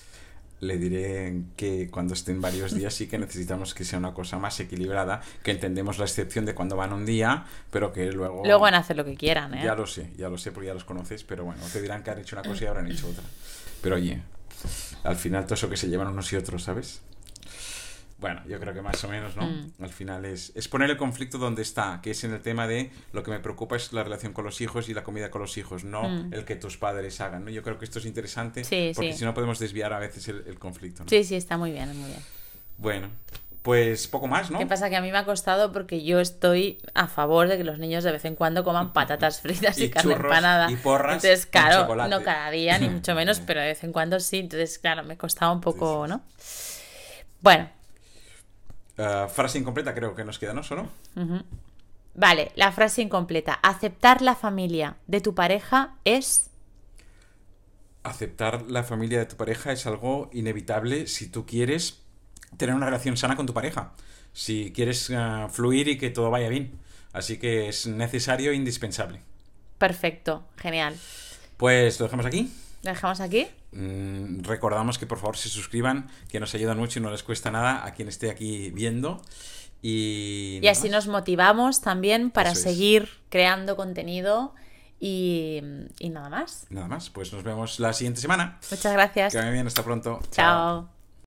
le 0.62 0.78
diré 0.78 1.42
que 1.56 1.90
cuando 1.90 2.14
estén 2.14 2.40
varios 2.40 2.72
días 2.72 2.94
sí 2.94 3.08
que 3.08 3.18
necesitamos 3.18 3.74
que 3.74 3.84
sea 3.84 3.98
una 3.98 4.14
cosa 4.14 4.38
más 4.38 4.60
equilibrada, 4.60 5.20
que 5.42 5.50
entendemos 5.50 5.98
la 5.98 6.04
excepción 6.04 6.44
de 6.46 6.54
cuando 6.54 6.76
van 6.76 6.92
un 6.92 7.04
día, 7.04 7.46
pero 7.72 7.92
que 7.92 8.12
luego... 8.12 8.42
Luego 8.44 8.60
van 8.60 8.74
a 8.74 8.78
hacer 8.78 8.96
lo 8.96 9.04
que 9.04 9.16
quieran, 9.16 9.54
¿eh? 9.54 9.62
Ya 9.64 9.74
lo 9.74 9.88
sé, 9.88 10.12
ya 10.16 10.28
lo 10.28 10.38
sé 10.38 10.52
porque 10.52 10.68
ya 10.68 10.74
los 10.74 10.84
conoces, 10.84 11.24
pero 11.24 11.44
bueno, 11.44 11.60
te 11.72 11.82
dirán 11.82 12.04
que 12.04 12.12
han 12.12 12.20
hecho 12.20 12.36
una 12.36 12.48
cosa 12.48 12.62
y 12.62 12.66
habrán 12.68 12.88
hecho 12.88 13.08
otra. 13.08 13.24
Pero 13.82 13.96
oye, 13.96 14.22
al 15.04 15.16
final 15.16 15.44
todo 15.44 15.54
eso 15.54 15.68
que 15.68 15.76
se 15.76 15.88
llevan 15.88 16.08
unos 16.08 16.32
y 16.32 16.36
otros, 16.36 16.62
¿sabes? 16.62 17.02
Bueno, 18.22 18.40
yo 18.46 18.60
creo 18.60 18.72
que 18.72 18.82
más 18.82 19.02
o 19.02 19.08
menos, 19.08 19.36
¿no? 19.36 19.42
Mm. 19.42 19.72
Al 19.82 19.88
final 19.88 20.24
es, 20.24 20.52
es 20.54 20.68
poner 20.68 20.88
el 20.90 20.96
conflicto 20.96 21.38
donde 21.38 21.62
está, 21.62 21.98
que 22.00 22.12
es 22.12 22.22
en 22.22 22.32
el 22.32 22.40
tema 22.40 22.68
de 22.68 22.92
lo 23.12 23.24
que 23.24 23.32
me 23.32 23.40
preocupa 23.40 23.74
es 23.74 23.92
la 23.92 24.04
relación 24.04 24.32
con 24.32 24.44
los 24.44 24.60
hijos 24.60 24.88
y 24.88 24.94
la 24.94 25.02
comida 25.02 25.28
con 25.28 25.42
los 25.42 25.58
hijos, 25.58 25.82
no 25.82 26.08
mm. 26.08 26.32
el 26.32 26.44
que 26.44 26.54
tus 26.54 26.76
padres 26.76 27.20
hagan, 27.20 27.44
¿no? 27.44 27.50
Yo 27.50 27.64
creo 27.64 27.78
que 27.78 27.84
esto 27.84 27.98
es 27.98 28.06
interesante 28.06 28.62
porque 28.94 29.12
si 29.12 29.24
no 29.24 29.34
podemos 29.34 29.58
desviar 29.58 29.92
a 29.92 29.98
veces 29.98 30.28
el, 30.28 30.56
conflicto, 30.60 31.02
¿no? 31.02 31.08
Sí, 31.08 31.24
sí, 31.24 31.34
está 31.34 31.58
muy 31.58 31.72
bien, 31.72 31.88
muy 31.98 32.10
bien. 32.10 32.20
Bueno, 32.78 33.08
pues 33.62 34.08
poco 34.08 34.26
más, 34.26 34.50
¿no? 34.50 34.58
¿Qué 34.58 34.66
pasa? 34.66 34.90
Que 34.90 34.96
a 34.96 35.00
mí 35.00 35.10
me 35.12 35.18
ha 35.18 35.24
costado 35.24 35.72
porque 35.72 36.02
yo 36.04 36.20
estoy 36.20 36.78
a 36.94 37.06
favor 37.06 37.48
de 37.48 37.56
que 37.56 37.64
los 37.64 37.78
niños 37.78 38.02
de 38.02 38.12
vez 38.12 38.24
en 38.24 38.34
cuando 38.34 38.64
coman 38.64 38.92
patatas 38.92 39.40
fritas 39.40 39.78
y, 39.80 39.90
carne 39.90 40.14
empanada. 40.14 40.70
Y 40.70 40.76
porras. 40.76 41.24
Entonces, 41.24 41.46
claro, 41.46 41.94
no 42.08 42.22
cada 42.22 42.50
día, 42.50 42.78
ni 42.78 42.88
mucho 42.90 43.14
menos, 43.14 43.40
pero 43.40 43.60
de 43.60 43.66
vez 43.66 43.84
en 43.84 43.92
cuando 43.92 44.18
sí. 44.20 44.38
Entonces, 44.38 44.78
claro, 44.78 45.04
me 45.04 45.16
costaba 45.16 45.52
un 45.52 45.60
poco, 45.60 46.06
¿no? 46.08 46.22
Bueno, 47.40 47.68
eh, 48.96 49.26
frase 49.28 49.58
incompleta 49.58 49.94
creo 49.94 50.14
que 50.14 50.24
nos 50.24 50.38
queda, 50.38 50.52
¿no? 50.52 50.62
Solo. 50.62 50.88
Vale, 52.14 52.52
la 52.56 52.72
frase 52.72 53.02
incompleta. 53.02 53.54
Aceptar 53.54 54.22
la 54.22 54.34
familia 54.34 54.96
de 55.06 55.20
tu 55.20 55.34
pareja 55.34 55.96
es... 56.04 56.50
Aceptar 58.02 58.62
la 58.62 58.82
familia 58.82 59.20
de 59.20 59.26
tu 59.26 59.36
pareja 59.36 59.72
es 59.72 59.86
algo 59.86 60.28
inevitable 60.32 61.06
si 61.06 61.28
tú 61.28 61.46
quieres 61.46 62.01
tener 62.56 62.74
una 62.74 62.86
relación 62.86 63.16
sana 63.16 63.36
con 63.36 63.46
tu 63.46 63.54
pareja. 63.54 63.92
Si 64.32 64.72
quieres 64.72 65.10
eh, 65.10 65.46
fluir 65.50 65.88
y 65.88 65.98
que 65.98 66.10
todo 66.10 66.30
vaya 66.30 66.48
bien. 66.48 66.78
Así 67.12 67.38
que 67.38 67.68
es 67.68 67.86
necesario 67.86 68.52
e 68.52 68.54
indispensable. 68.54 69.20
Perfecto, 69.78 70.44
genial. 70.56 70.96
Pues 71.56 72.00
lo 72.00 72.06
dejamos 72.06 72.26
aquí. 72.26 72.50
¿Lo 72.82 72.90
dejamos 72.90 73.20
aquí? 73.20 73.46
Mm, 73.72 74.42
recordamos 74.42 74.98
que 74.98 75.06
por 75.06 75.18
favor 75.18 75.36
se 75.36 75.48
suscriban, 75.48 76.08
que 76.28 76.40
nos 76.40 76.54
ayudan 76.54 76.78
mucho 76.78 76.98
y 76.98 77.02
no 77.02 77.10
les 77.10 77.22
cuesta 77.22 77.50
nada 77.50 77.84
a 77.84 77.92
quien 77.94 78.08
esté 78.08 78.30
aquí 78.30 78.70
viendo. 78.70 79.22
Y, 79.82 80.60
y 80.62 80.68
así 80.68 80.88
nos 80.88 81.08
motivamos 81.08 81.80
también 81.80 82.30
para 82.30 82.54
seguir 82.54 83.08
creando 83.28 83.76
contenido 83.76 84.54
y, 85.00 85.60
y, 85.98 86.10
nada 86.10 86.28
más. 86.28 86.66
Nada 86.70 86.86
más, 86.86 87.10
pues 87.10 87.32
nos 87.32 87.42
vemos 87.42 87.80
la 87.80 87.92
siguiente 87.92 88.20
semana. 88.20 88.60
Muchas 88.70 88.92
gracias. 88.92 89.32
Que 89.32 89.38
vaya 89.38 89.50
bien, 89.50 89.66
hasta 89.66 89.82
pronto. 89.82 90.20
Chao. 90.30 90.91